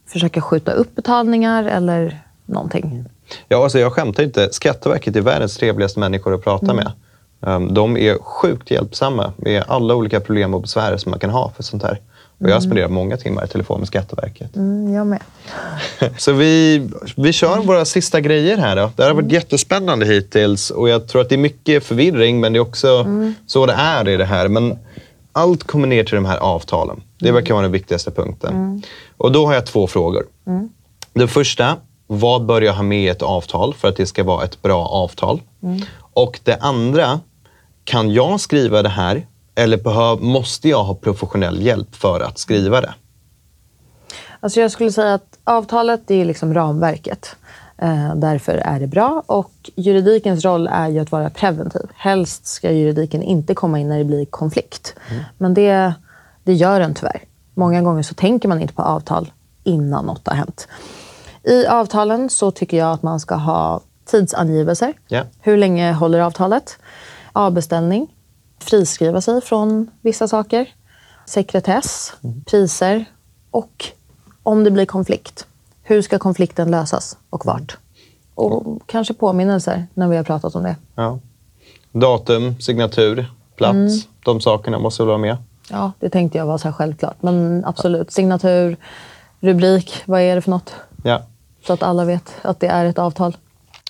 försöka 0.08 0.42
skjuta 0.42 0.72
upp 0.72 0.96
betalningar 0.96 1.64
eller 1.64 2.20
någonting. 2.46 3.06
Ja, 3.48 3.64
alltså 3.64 3.80
jag 3.80 3.94
skämtar 3.94 4.24
inte. 4.24 4.50
Skatteverket 4.52 5.16
är 5.16 5.22
världens 5.22 5.58
trevligaste 5.58 6.00
människor 6.00 6.34
att 6.34 6.44
prata 6.44 6.74
med. 6.74 6.92
Um, 7.40 7.74
de 7.74 7.98
är 7.98 8.18
sjukt 8.18 8.72
hjälpsamma 8.72 9.34
med 9.38 9.64
alla 9.68 9.96
olika 9.96 10.20
problem 10.20 10.54
och 10.54 10.62
besvär 10.62 10.98
som 10.98 11.10
man 11.10 11.20
kan 11.20 11.30
ha 11.30 11.52
för 11.56 11.64
sånt 11.64 11.84
här. 11.84 12.00
Och 12.40 12.50
jag 12.50 12.54
har 12.54 12.62
spenderat 12.62 12.92
många 12.92 13.18
timmar 13.18 13.46
i 13.46 13.48
telefon 13.48 13.80
med 13.80 13.88
Skatteverket. 13.88 14.56
Mm, 14.56 14.94
jag 14.94 15.08
med. 15.08 15.22
Så 16.18 16.32
vi, 16.34 16.88
vi 17.16 17.34
kör 17.34 17.58
våra 17.58 17.86
sista 17.86 18.22
grejer 18.22 18.58
här 18.58 18.76
då. 18.76 18.92
Det 18.96 19.04
här 19.04 19.10
har 19.10 19.22
varit 19.22 19.32
jättespännande 19.32 20.06
hittills 20.06 20.72
och 20.72 20.90
jag 20.90 21.08
tror 21.08 21.22
att 21.22 21.30
det 21.30 21.36
är 21.36 21.40
mycket 21.40 21.84
förvirring 21.84 22.40
men 22.40 22.54
det 22.54 22.60
är 22.60 22.62
också 22.62 23.06
så 23.48 23.66
det 23.66 23.74
är 23.74 24.08
i 24.08 24.18
det 24.18 24.26
här. 24.26 24.48
Men 24.48 24.78
allt 25.32 25.64
kommer 25.64 25.88
ner 25.88 26.04
till 26.04 26.16
de 26.16 26.26
här 26.26 26.38
avtalen. 26.38 27.02
Det 27.20 27.32
verkar 27.32 27.54
vara 27.54 27.62
den 27.62 27.72
viktigaste 27.72 28.12
punkten. 28.12 28.84
Och 29.18 29.32
då 29.32 29.46
har 29.46 29.54
jag 29.54 29.66
två 29.66 29.88
frågor. 29.88 30.26
Den 31.14 31.28
första, 31.28 31.76
vad 32.08 32.46
bör 32.46 32.62
jag 32.62 32.74
ha 32.74 32.84
med 32.84 33.04
i 33.04 33.08
ett 33.08 33.22
avtal 33.22 33.74
för 33.74 33.88
att 33.88 33.96
det 33.96 34.06
ska 34.06 34.24
vara 34.24 34.44
ett 34.44 34.62
bra 34.62 34.86
avtal? 34.86 35.42
Och 36.14 36.40
det 36.44 36.56
andra, 36.56 37.20
kan 37.84 38.14
jag 38.14 38.40
skriva 38.40 38.82
det 38.82 38.90
här 38.90 39.26
Eller 39.60 39.78
behöv, 39.78 40.22
måste 40.22 40.70
jag 40.70 40.84
ha 40.84 40.96
professionell 40.96 41.62
hjälp 41.62 41.96
för 41.96 42.20
att 42.20 42.38
skriva 42.38 42.82
det? 42.82 42.94
Alltså 44.40 44.62
jag 44.62 44.72
skulle 44.72 44.92
säga 44.92 45.14
att 45.14 45.38
avtalet 45.44 46.12
är 46.12 46.26
liksom 46.26 46.54
ramverket. 46.54 47.36
Eh, 47.78 48.16
därför 48.16 48.54
är 48.54 48.80
det 48.80 48.88
bra. 48.88 49.24
Och 49.26 49.52
juridikens 49.76 50.46
roll 50.46 50.68
är 50.68 50.88
ju 50.88 51.00
att 51.00 51.12
vara 51.12 51.30
preventiv. 51.30 51.88
Helst 51.96 52.48
ska 52.48 52.72
juridiken 52.72 53.24
inte 53.24 53.56
komma 53.56 53.80
in 53.80 53.90
när 53.90 53.98
det 53.98 54.04
blir 54.04 54.26
konflikt. 54.26 54.96
Men 55.38 55.54
det, 55.54 55.94
det 56.44 56.54
gör 56.54 56.80
den 56.80 56.94
tyvärr. 56.94 57.24
Många 57.54 57.82
gånger 57.82 58.04
så 58.04 58.14
tänker 58.14 58.50
man 58.50 58.62
inte 58.62 58.74
på 58.74 58.82
avtal 58.82 59.32
innan 59.64 60.06
något 60.06 60.28
har 60.28 60.36
hänt. 60.36 60.68
I 61.44 61.66
avtalen 61.66 62.30
så 62.30 62.52
tycker 62.52 62.78
jag 62.78 62.92
att 62.92 63.04
man 63.04 63.20
ska 63.20 63.36
ha 63.36 63.82
tidsangivelser. 64.06 64.94
Ja. 65.08 65.24
Hur 65.40 65.58
länge 65.58 65.92
håller 65.94 66.20
avtalet? 66.20 66.78
Avbeställning. 67.34 68.08
Friskriva 68.60 69.22
sig 69.22 69.42
från 69.42 69.92
vissa 70.02 70.28
saker. 70.28 70.74
Sekretess. 71.26 72.14
Priser. 72.46 73.06
Och 73.52 73.86
om 74.44 74.64
det 74.64 74.72
blir 74.72 74.86
konflikt. 74.86 75.48
Hur 75.84 76.02
ska 76.02 76.20
konflikten 76.20 76.72
lösas 76.72 77.18
och 77.30 77.46
vart? 77.46 77.78
Och 78.36 78.82
kanske 78.86 79.14
påminnelser 79.14 79.88
när 79.94 80.08
vi 80.08 80.18
har 80.18 80.24
pratat 80.24 80.56
om 80.56 80.64
det. 80.64 80.76
Ja. 80.96 81.20
Datum, 81.92 82.62
signatur, 82.62 83.32
plats. 83.56 83.74
Mm. 83.74 84.00
De 84.26 84.42
sakerna 84.42 84.80
måste 84.80 85.04
väl 85.04 85.08
vara 85.08 85.18
med? 85.18 85.38
Ja, 85.70 85.92
det 86.00 86.10
tänkte 86.10 86.38
jag 86.38 86.46
var 86.46 86.58
så 86.58 86.68
här 86.68 86.74
självklart. 86.74 87.22
Men 87.22 87.66
absolut. 87.66 88.12
Signatur, 88.12 88.78
rubrik. 89.40 90.02
Vad 90.06 90.22
är 90.22 90.36
det 90.36 90.42
för 90.42 90.52
något? 90.52 90.74
Ja. 91.04 91.22
Så 91.68 91.74
att 91.74 91.84
alla 91.84 92.06
vet 92.06 92.34
att 92.42 92.60
det 92.60 92.68
är 92.68 92.86
ett 92.86 93.00
avtal. 93.00 93.38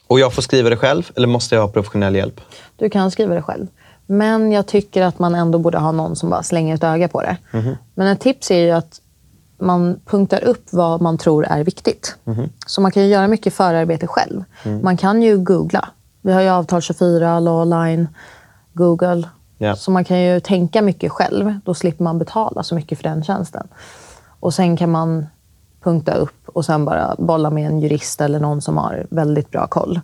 Och 0.08 0.20
jag 0.20 0.34
får 0.34 0.42
skriva 0.42 0.70
det 0.70 0.78
själv 0.78 1.12
eller 1.16 1.28
måste 1.28 1.56
jag 1.56 1.62
ha 1.62 1.70
professionell 1.70 2.16
hjälp? 2.16 2.42
Du 2.76 2.90
kan 2.90 3.12
skriva 3.12 3.36
det 3.36 3.42
själv. 3.42 3.68
Men 4.12 4.52
jag 4.52 4.66
tycker 4.66 5.02
att 5.02 5.20
man 5.20 5.36
ändå 5.36 5.60
borde 5.60 5.78
ha 5.78 5.92
någon 5.92 6.16
som 6.16 6.30
bara 6.30 6.44
slänger 6.44 6.76
ett 6.76 6.84
öga 6.84 7.08
på 7.08 7.22
det. 7.22 7.38
Men 7.94 8.08
ett 8.08 8.20
tips 8.20 8.52
är 8.52 8.60
ju 8.60 8.72
att 8.72 9.02
man 9.58 10.00
punktar 10.06 10.44
upp 10.44 10.64
vad 10.72 11.02
man 11.02 11.18
tror 11.18 11.46
är 11.46 11.64
viktigt. 11.64 12.16
Så 12.66 12.82
man 12.82 12.92
kan 12.92 13.04
ju 13.04 13.10
göra 13.10 13.28
mycket 13.28 13.54
förarbete 13.54 14.08
själv. 14.08 14.44
Man 14.84 14.98
kan 14.98 15.22
ju 15.22 15.38
googla. 15.38 15.90
Vi 16.22 16.32
har 16.34 16.42
ju 16.42 16.50
avtal 16.50 16.82
24, 16.82 17.40
Lawline, 17.40 18.08
Google. 18.74 19.30
Ja. 19.58 19.76
Så 19.76 19.92
man 19.92 20.06
kan 20.06 20.20
ju 20.20 20.40
tänka 20.40 20.82
mycket 20.82 21.12
själv. 21.12 21.60
Då 21.66 21.74
slipper 21.74 22.04
man 22.04 22.20
betala 22.20 22.64
så 22.64 22.76
mycket 22.76 22.98
för 22.98 23.04
den 23.04 23.24
tjänsten. 23.24 23.68
Och 24.40 24.54
sen 24.54 24.78
kan 24.78 24.92
man 24.92 25.26
punkta 25.84 26.14
upp 26.14 26.50
och 26.50 26.66
sen 26.66 26.86
bara 26.86 27.16
bolla 27.18 27.50
med 27.50 27.68
en 27.68 27.80
jurist 27.80 28.22
eller 28.22 28.40
någon 28.40 28.62
som 28.62 28.78
har 28.78 29.08
väldigt 29.10 29.52
bra 29.52 29.68
koll. 29.68 30.00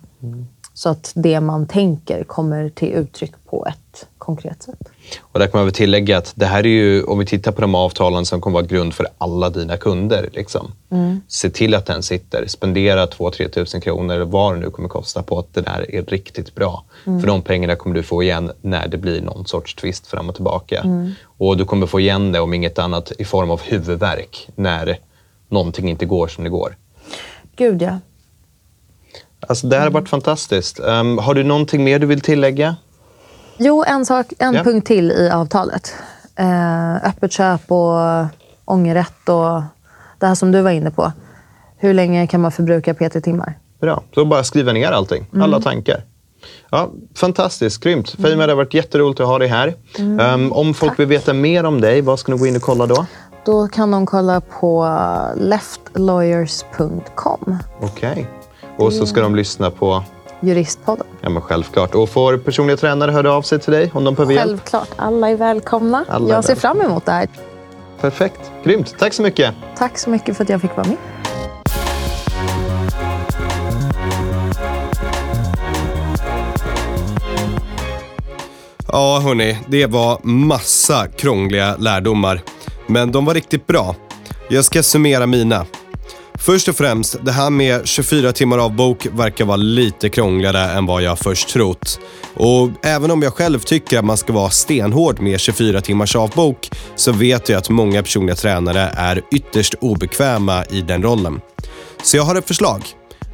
Så 0.76 0.88
att 0.88 1.12
det 1.14 1.40
man 1.40 1.66
tänker 1.66 2.24
kommer 2.24 2.68
till 2.68 2.88
uttryck 2.88 3.32
på 3.46 3.66
ett 3.66 4.08
konkret 4.18 4.62
sätt. 4.62 4.88
Och 5.20 5.38
där 5.38 5.46
kan 5.46 5.58
man 5.58 5.66
väl 5.66 5.74
tillägga 5.74 6.18
att 6.18 6.32
det 6.34 6.46
här 6.46 6.58
är 6.58 6.70
ju, 6.70 7.02
om 7.02 7.18
vi 7.18 7.26
tittar 7.26 7.52
på 7.52 7.60
de 7.60 7.74
avtalen 7.74 8.26
som 8.26 8.40
kommer 8.40 8.54
vara 8.54 8.66
grund 8.66 8.94
för 8.94 9.06
alla 9.18 9.50
dina 9.50 9.76
kunder. 9.76 10.28
Liksom. 10.32 10.72
Se 11.28 11.50
till 11.50 11.74
att 11.74 11.86
den 11.86 12.02
sitter. 12.02 12.46
Spendera 12.46 13.06
2-3 13.06 13.48
tusen 13.48 13.80
kronor 13.80 14.14
eller 14.14 14.24
vad 14.24 14.54
det 14.54 14.60
nu 14.60 14.70
kommer 14.70 14.88
kosta 14.88 15.22
på 15.22 15.38
att 15.38 15.54
det 15.54 15.60
där 15.60 15.94
är 15.94 16.02
riktigt 16.02 16.54
bra. 16.54 16.84
För 17.04 17.26
de 17.26 17.42
pengarna 17.42 17.76
kommer 17.76 17.96
du 17.96 18.02
få 18.02 18.22
igen 18.22 18.52
när 18.62 18.88
det 18.88 18.98
blir 18.98 19.22
någon 19.22 19.46
sorts 19.46 19.74
twist 19.74 20.06
fram 20.06 20.28
och 20.28 20.34
tillbaka. 20.34 20.84
Och 21.38 21.56
du 21.56 21.64
kommer 21.64 21.86
få 21.86 22.00
igen 22.00 22.32
det 22.32 22.40
om 22.40 22.54
inget 22.54 22.78
annat 22.78 23.12
i 23.18 23.24
form 23.24 23.50
av 23.50 23.60
huvudvärk 23.62 24.48
när 24.54 24.98
någonting 25.48 25.90
inte 25.90 26.06
går 26.06 26.28
som 26.28 26.44
det 26.44 26.50
går. 26.50 26.76
Gud 27.56 27.82
ja. 27.82 27.98
Alltså, 29.46 29.66
det 29.66 29.76
här 29.76 29.82
har 29.84 29.90
varit 29.90 30.08
fantastiskt. 30.08 30.80
Ehm, 30.80 31.18
har 31.18 31.34
du 31.34 31.44
någonting 31.44 31.84
mer 31.84 31.98
du 31.98 32.06
vill 32.06 32.20
tillägga? 32.20 32.76
Jo, 33.58 33.84
en, 33.86 34.06
sak, 34.06 34.26
en 34.38 34.54
Ja. 34.54 34.64
punkt 34.64 34.86
till 34.86 35.12
i 35.12 35.30
avtalet. 35.30 35.94
Eh, 36.36 36.94
öppet 36.96 37.32
köp 37.32 37.72
och 37.72 38.26
ångerrätt 38.64 39.28
och 39.28 39.62
det 40.18 40.26
här 40.26 40.34
som 40.34 40.52
du 40.52 40.60
var 40.62 40.70
inne 40.70 40.90
på. 40.90 41.12
Hur 41.76 41.94
länge 41.94 42.26
kan 42.26 42.40
man 42.40 42.52
förbruka 42.52 42.94
PT-timmar? 42.94 43.58
Bra. 43.80 44.02
Så 44.14 44.24
bara 44.24 44.44
skriva 44.44 44.72
ner 44.72 44.92
allting. 44.92 45.26
Alla 45.40 45.60
tankar. 45.60 46.04
Ja, 46.70 46.90
fantastiskt, 47.16 47.80
grymt. 47.82 48.10
Fahima, 48.10 48.46
det 48.46 48.52
har 48.52 48.56
varit 48.56 48.74
jätteroligt 48.74 49.20
att 49.20 49.26
ha 49.26 49.38
dig 49.38 49.48
här. 49.48 49.74
Ehm, 50.20 50.52
om 50.52 50.74
folk 50.74 50.98
vill 50.98 51.06
veta 51.06 51.32
mer 51.32 51.64
om 51.64 51.80
dig, 51.80 52.00
vad 52.00 52.18
ska 52.18 52.32
de 52.32 52.38
gå 52.40 52.46
in 52.46 52.56
och 52.56 52.62
kolla 52.62 52.86
då? 52.86 53.06
Då 53.44 53.68
kan 53.68 53.90
de 53.90 54.06
kolla 54.06 54.40
på 54.40 54.98
leftlawyers.com, 55.36 57.58
Okej. 57.80 58.26
Och 58.76 58.92
så 58.92 59.06
ska 59.06 59.20
de 59.20 59.36
lyssna 59.36 59.70
på, 59.70 60.02
Juristpodden. 60.40 61.06
ja 61.20 61.28
men 61.28 61.42
självklart. 61.42 61.94
Och 61.94 62.08
får 62.08 62.36
personliga 62.36 62.76
tränare 62.76 63.10
höra 63.10 63.32
av 63.32 63.42
sig 63.42 63.58
till 63.60 63.72
dig 63.72 63.90
om 63.94 64.04
de 64.04 64.14
behöver 64.14 64.34
hjälp? 64.34 64.50
Självklart, 64.50 64.88
alla 64.96 65.30
är 65.30 65.36
välkomna. 65.36 66.04
Alla 66.08 66.28
är 66.28 66.34
jag 66.34 66.44
ser 66.44 66.54
välkomna. 66.54 66.74
fram 66.80 66.90
emot 66.90 67.04
det 67.06 67.12
här. 67.12 67.28
Perfekt, 68.00 68.40
grymt. 68.64 68.94
Tack 68.98 69.12
så 69.12 69.22
mycket. 69.22 69.54
Tack 69.78 69.98
så 69.98 70.10
mycket 70.10 70.36
för 70.36 70.42
att 70.44 70.48
jag 70.50 70.60
fick 70.60 70.76
vara 70.76 70.86
med. 70.86 70.96
Ja, 78.92 79.20
hörni, 79.24 79.58
det 79.68 79.86
var 79.86 80.18
massa 80.22 81.06
krångliga 81.08 81.76
lärdomar. 81.76 82.40
Men 82.86 83.12
de 83.12 83.24
var 83.24 83.34
riktigt 83.34 83.66
bra. 83.66 83.94
Jag 84.48 84.64
ska 84.64 84.82
summera 84.82 85.26
mina. 85.26 85.64
Först 86.46 86.68
och 86.68 86.76
främst, 86.76 87.16
det 87.24 87.32
här 87.32 87.50
med 87.50 87.86
24 87.86 88.32
timmar 88.32 88.58
avbok 88.58 89.06
verkar 89.06 89.44
vara 89.44 89.56
lite 89.56 90.08
krångligare 90.08 90.58
än 90.58 90.86
vad 90.86 91.02
jag 91.02 91.18
först 91.18 91.48
trott. 91.48 92.00
Och 92.34 92.70
även 92.82 93.10
om 93.10 93.22
jag 93.22 93.32
själv 93.34 93.58
tycker 93.58 93.98
att 93.98 94.04
man 94.04 94.16
ska 94.16 94.32
vara 94.32 94.50
stenhård 94.50 95.20
med 95.20 95.40
24 95.40 95.80
timmars 95.80 96.16
avbok 96.16 96.70
så 96.96 97.12
vet 97.12 97.48
jag 97.48 97.58
att 97.58 97.68
många 97.68 98.02
personliga 98.02 98.36
tränare 98.36 98.80
är 98.96 99.22
ytterst 99.32 99.74
obekväma 99.80 100.64
i 100.64 100.80
den 100.80 101.02
rollen. 101.02 101.40
Så 102.02 102.16
jag 102.16 102.22
har 102.22 102.34
ett 102.34 102.48
förslag. 102.48 102.82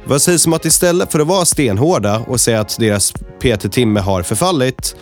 Vad 0.05 0.21
sägs 0.21 0.45
om 0.47 0.53
att 0.53 0.65
istället 0.65 1.11
för 1.11 1.19
att 1.19 1.27
vara 1.27 1.45
stenhårda 1.45 2.19
och 2.27 2.39
säga 2.39 2.59
att 2.61 2.77
deras 2.79 3.11
PT-timme 3.39 3.99
har 3.99 4.23
förfallit 4.23 4.95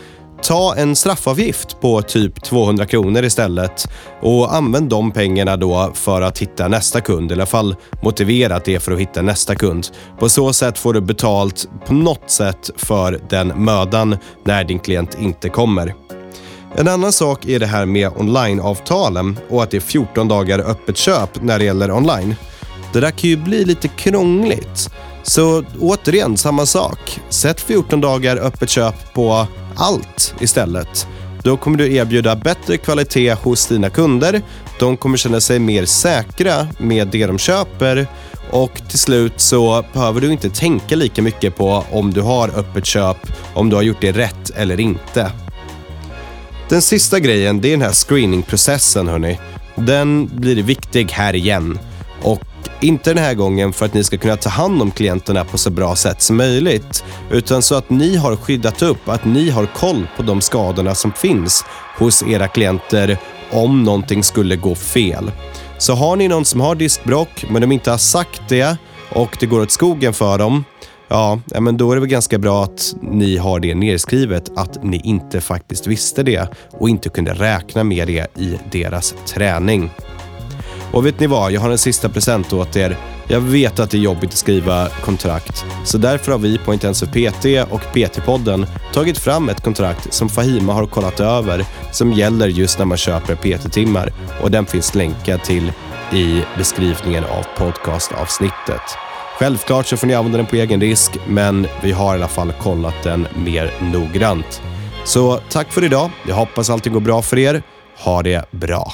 Ta 0.43 0.75
en 0.75 0.95
straffavgift 0.95 1.81
på 1.81 2.01
typ 2.01 2.43
200 2.43 2.85
kronor 2.85 3.23
istället 3.23 3.87
och 4.21 4.55
använd 4.55 4.89
de 4.89 5.11
pengarna 5.11 5.57
då 5.57 5.91
för 5.93 6.21
att 6.21 6.39
hitta 6.39 6.67
nästa 6.67 7.01
kund, 7.01 7.31
i 7.31 7.33
alla 7.33 7.45
fall 7.45 7.75
motivera 8.01 8.55
att 8.55 8.65
det 8.65 8.75
är 8.75 8.79
för 8.79 8.91
att 8.91 8.99
hitta 8.99 9.21
nästa 9.21 9.55
kund. 9.55 9.87
På 10.19 10.29
så 10.29 10.53
sätt 10.53 10.77
får 10.77 10.93
du 10.93 11.01
betalt 11.01 11.69
på 11.85 11.93
något 11.93 12.29
sätt 12.29 12.69
för 12.75 13.19
den 13.29 13.47
mödan 13.47 14.17
när 14.43 14.63
din 14.63 14.79
klient 14.79 15.17
inte 15.19 15.49
kommer. 15.49 15.93
En 16.75 16.87
annan 16.87 17.11
sak 17.11 17.45
är 17.45 17.59
det 17.59 17.65
här 17.65 17.85
med 17.85 18.11
onlineavtalen 18.17 19.39
och 19.49 19.63
att 19.63 19.71
det 19.71 19.77
är 19.77 19.81
14 19.81 20.27
dagar 20.27 20.59
öppet 20.59 20.97
köp 20.97 21.41
när 21.41 21.59
det 21.59 21.65
gäller 21.65 21.91
online. 21.91 22.35
Det 22.93 22.99
där 22.99 23.11
kan 23.11 23.29
ju 23.29 23.37
bli 23.37 23.65
lite 23.65 23.87
krångligt. 23.87 24.89
Så 25.23 25.63
återigen, 25.79 26.37
samma 26.37 26.65
sak. 26.65 27.19
Sätt 27.29 27.61
14 27.61 28.01
dagar 28.01 28.37
öppet 28.37 28.69
köp 28.69 29.13
på 29.13 29.47
allt 29.75 30.33
istället. 30.39 31.07
Då 31.43 31.57
kommer 31.57 31.77
du 31.77 31.95
erbjuda 31.95 32.35
bättre 32.35 32.77
kvalitet 32.77 33.33
hos 33.33 33.67
dina 33.67 33.89
kunder. 33.89 34.41
De 34.79 34.97
kommer 34.97 35.17
känna 35.17 35.41
sig 35.41 35.59
mer 35.59 35.85
säkra 35.85 36.67
med 36.77 37.07
det 37.07 37.25
de 37.27 37.37
köper 37.37 38.07
och 38.51 38.81
till 38.89 38.99
slut 38.99 39.33
så 39.37 39.85
behöver 39.93 40.21
du 40.21 40.31
inte 40.31 40.49
tänka 40.49 40.95
lika 40.95 41.21
mycket 41.21 41.55
på 41.55 41.85
om 41.91 42.13
du 42.13 42.21
har 42.21 42.59
öppet 42.59 42.85
köp, 42.85 43.17
om 43.53 43.69
du 43.69 43.75
har 43.75 43.83
gjort 43.83 44.01
det 44.01 44.11
rätt 44.11 44.49
eller 44.49 44.79
inte. 44.79 45.31
Den 46.69 46.81
sista 46.81 47.19
grejen, 47.19 47.61
det 47.61 47.67
är 47.67 47.71
den 47.71 47.81
här 47.81 47.93
screeningprocessen 47.93 49.07
hörni. 49.07 49.39
Den 49.75 50.27
blir 50.27 50.63
viktig 50.63 51.11
här 51.11 51.35
igen. 51.35 51.79
Och 52.21 52.41
inte 52.81 53.13
den 53.13 53.23
här 53.23 53.33
gången 53.33 53.73
för 53.73 53.85
att 53.85 53.93
ni 53.93 54.03
ska 54.03 54.17
kunna 54.17 54.37
ta 54.37 54.49
hand 54.49 54.81
om 54.81 54.91
klienterna 54.91 55.45
på 55.45 55.57
så 55.57 55.69
bra 55.69 55.95
sätt 55.95 56.21
som 56.21 56.37
möjligt, 56.37 57.03
utan 57.31 57.61
så 57.61 57.75
att 57.75 57.89
ni 57.89 58.15
har 58.15 58.35
skyddat 58.35 58.81
upp, 58.81 59.09
att 59.09 59.25
ni 59.25 59.49
har 59.49 59.65
koll 59.65 60.07
på 60.17 60.23
de 60.23 60.41
skadorna 60.41 60.95
som 60.95 61.11
finns 61.13 61.65
hos 61.97 62.23
era 62.23 62.47
klienter 62.47 63.17
om 63.51 63.83
någonting 63.83 64.23
skulle 64.23 64.55
gå 64.55 64.75
fel. 64.75 65.31
Så 65.77 65.93
har 65.93 66.15
ni 66.15 66.27
någon 66.27 66.45
som 66.45 66.61
har 66.61 66.75
diskbråck, 66.75 67.45
men 67.49 67.61
de 67.61 67.71
inte 67.71 67.91
har 67.91 67.97
sagt 67.97 68.41
det 68.49 68.77
och 69.09 69.37
det 69.39 69.45
går 69.45 69.61
åt 69.61 69.71
skogen 69.71 70.13
för 70.13 70.37
dem, 70.37 70.63
Ja, 71.11 71.39
ja, 71.45 71.59
men 71.59 71.77
då 71.77 71.91
är 71.91 71.95
det 71.95 71.99
väl 71.99 72.09
ganska 72.09 72.37
bra 72.37 72.63
att 72.63 72.95
ni 73.01 73.37
har 73.37 73.59
det 73.59 73.75
nedskrivet 73.75 74.51
att 74.55 74.83
ni 74.83 75.01
inte 75.03 75.41
faktiskt 75.41 75.87
visste 75.87 76.23
det 76.23 76.47
och 76.71 76.89
inte 76.89 77.09
kunde 77.09 77.33
räkna 77.33 77.83
med 77.83 78.07
det 78.07 78.27
i 78.37 78.59
deras 78.71 79.15
träning. 79.25 79.89
Och 80.93 81.05
vet 81.05 81.19
ni 81.19 81.27
vad? 81.27 81.51
Jag 81.51 81.61
har 81.61 81.69
en 81.69 81.77
sista 81.77 82.09
present 82.09 82.53
åt 82.53 82.75
er. 82.75 82.97
Jag 83.27 83.41
vet 83.41 83.79
att 83.79 83.91
det 83.91 83.97
är 83.97 84.01
jobbigt 84.01 84.29
att 84.29 84.37
skriva 84.37 84.87
kontrakt, 84.89 85.65
så 85.85 85.97
därför 85.97 86.31
har 86.31 86.39
vi 86.39 86.57
på 86.57 86.73
Intensiv 86.73 87.07
PT 87.07 87.45
och 87.71 87.81
PT-podden 87.93 88.65
tagit 88.93 89.17
fram 89.17 89.49
ett 89.49 89.63
kontrakt 89.63 90.13
som 90.13 90.29
Fahima 90.29 90.73
har 90.73 90.85
kollat 90.85 91.19
över 91.19 91.65
som 91.91 92.13
gäller 92.13 92.47
just 92.47 92.79
när 92.79 92.85
man 92.85 92.97
köper 92.97 93.35
PT-timmar 93.35 94.13
och 94.41 94.51
den 94.51 94.65
finns 94.65 94.95
länkad 94.95 95.43
till 95.43 95.71
i 96.13 96.43
beskrivningen 96.57 97.23
av 97.23 97.45
podcastavsnittet. 97.57 98.81
Självklart 99.39 99.87
så 99.87 99.97
får 99.97 100.07
ni 100.07 100.13
använda 100.13 100.37
den 100.37 100.47
på 100.47 100.55
egen 100.55 100.81
risk, 100.81 101.17
men 101.27 101.67
vi 101.83 101.91
har 101.91 102.13
i 102.15 102.17
alla 102.17 102.27
fall 102.27 102.51
kollat 102.51 103.03
den 103.03 103.27
mer 103.35 103.73
noggrant. 103.81 104.61
Så 105.05 105.39
tack 105.49 105.73
för 105.73 105.83
idag. 105.83 106.11
Jag 106.27 106.35
hoppas 106.35 106.69
allting 106.69 106.93
går 106.93 106.99
bra 106.99 107.21
för 107.21 107.39
er. 107.39 107.63
Ha 107.97 108.23
det 108.23 108.45
bra. 108.51 108.93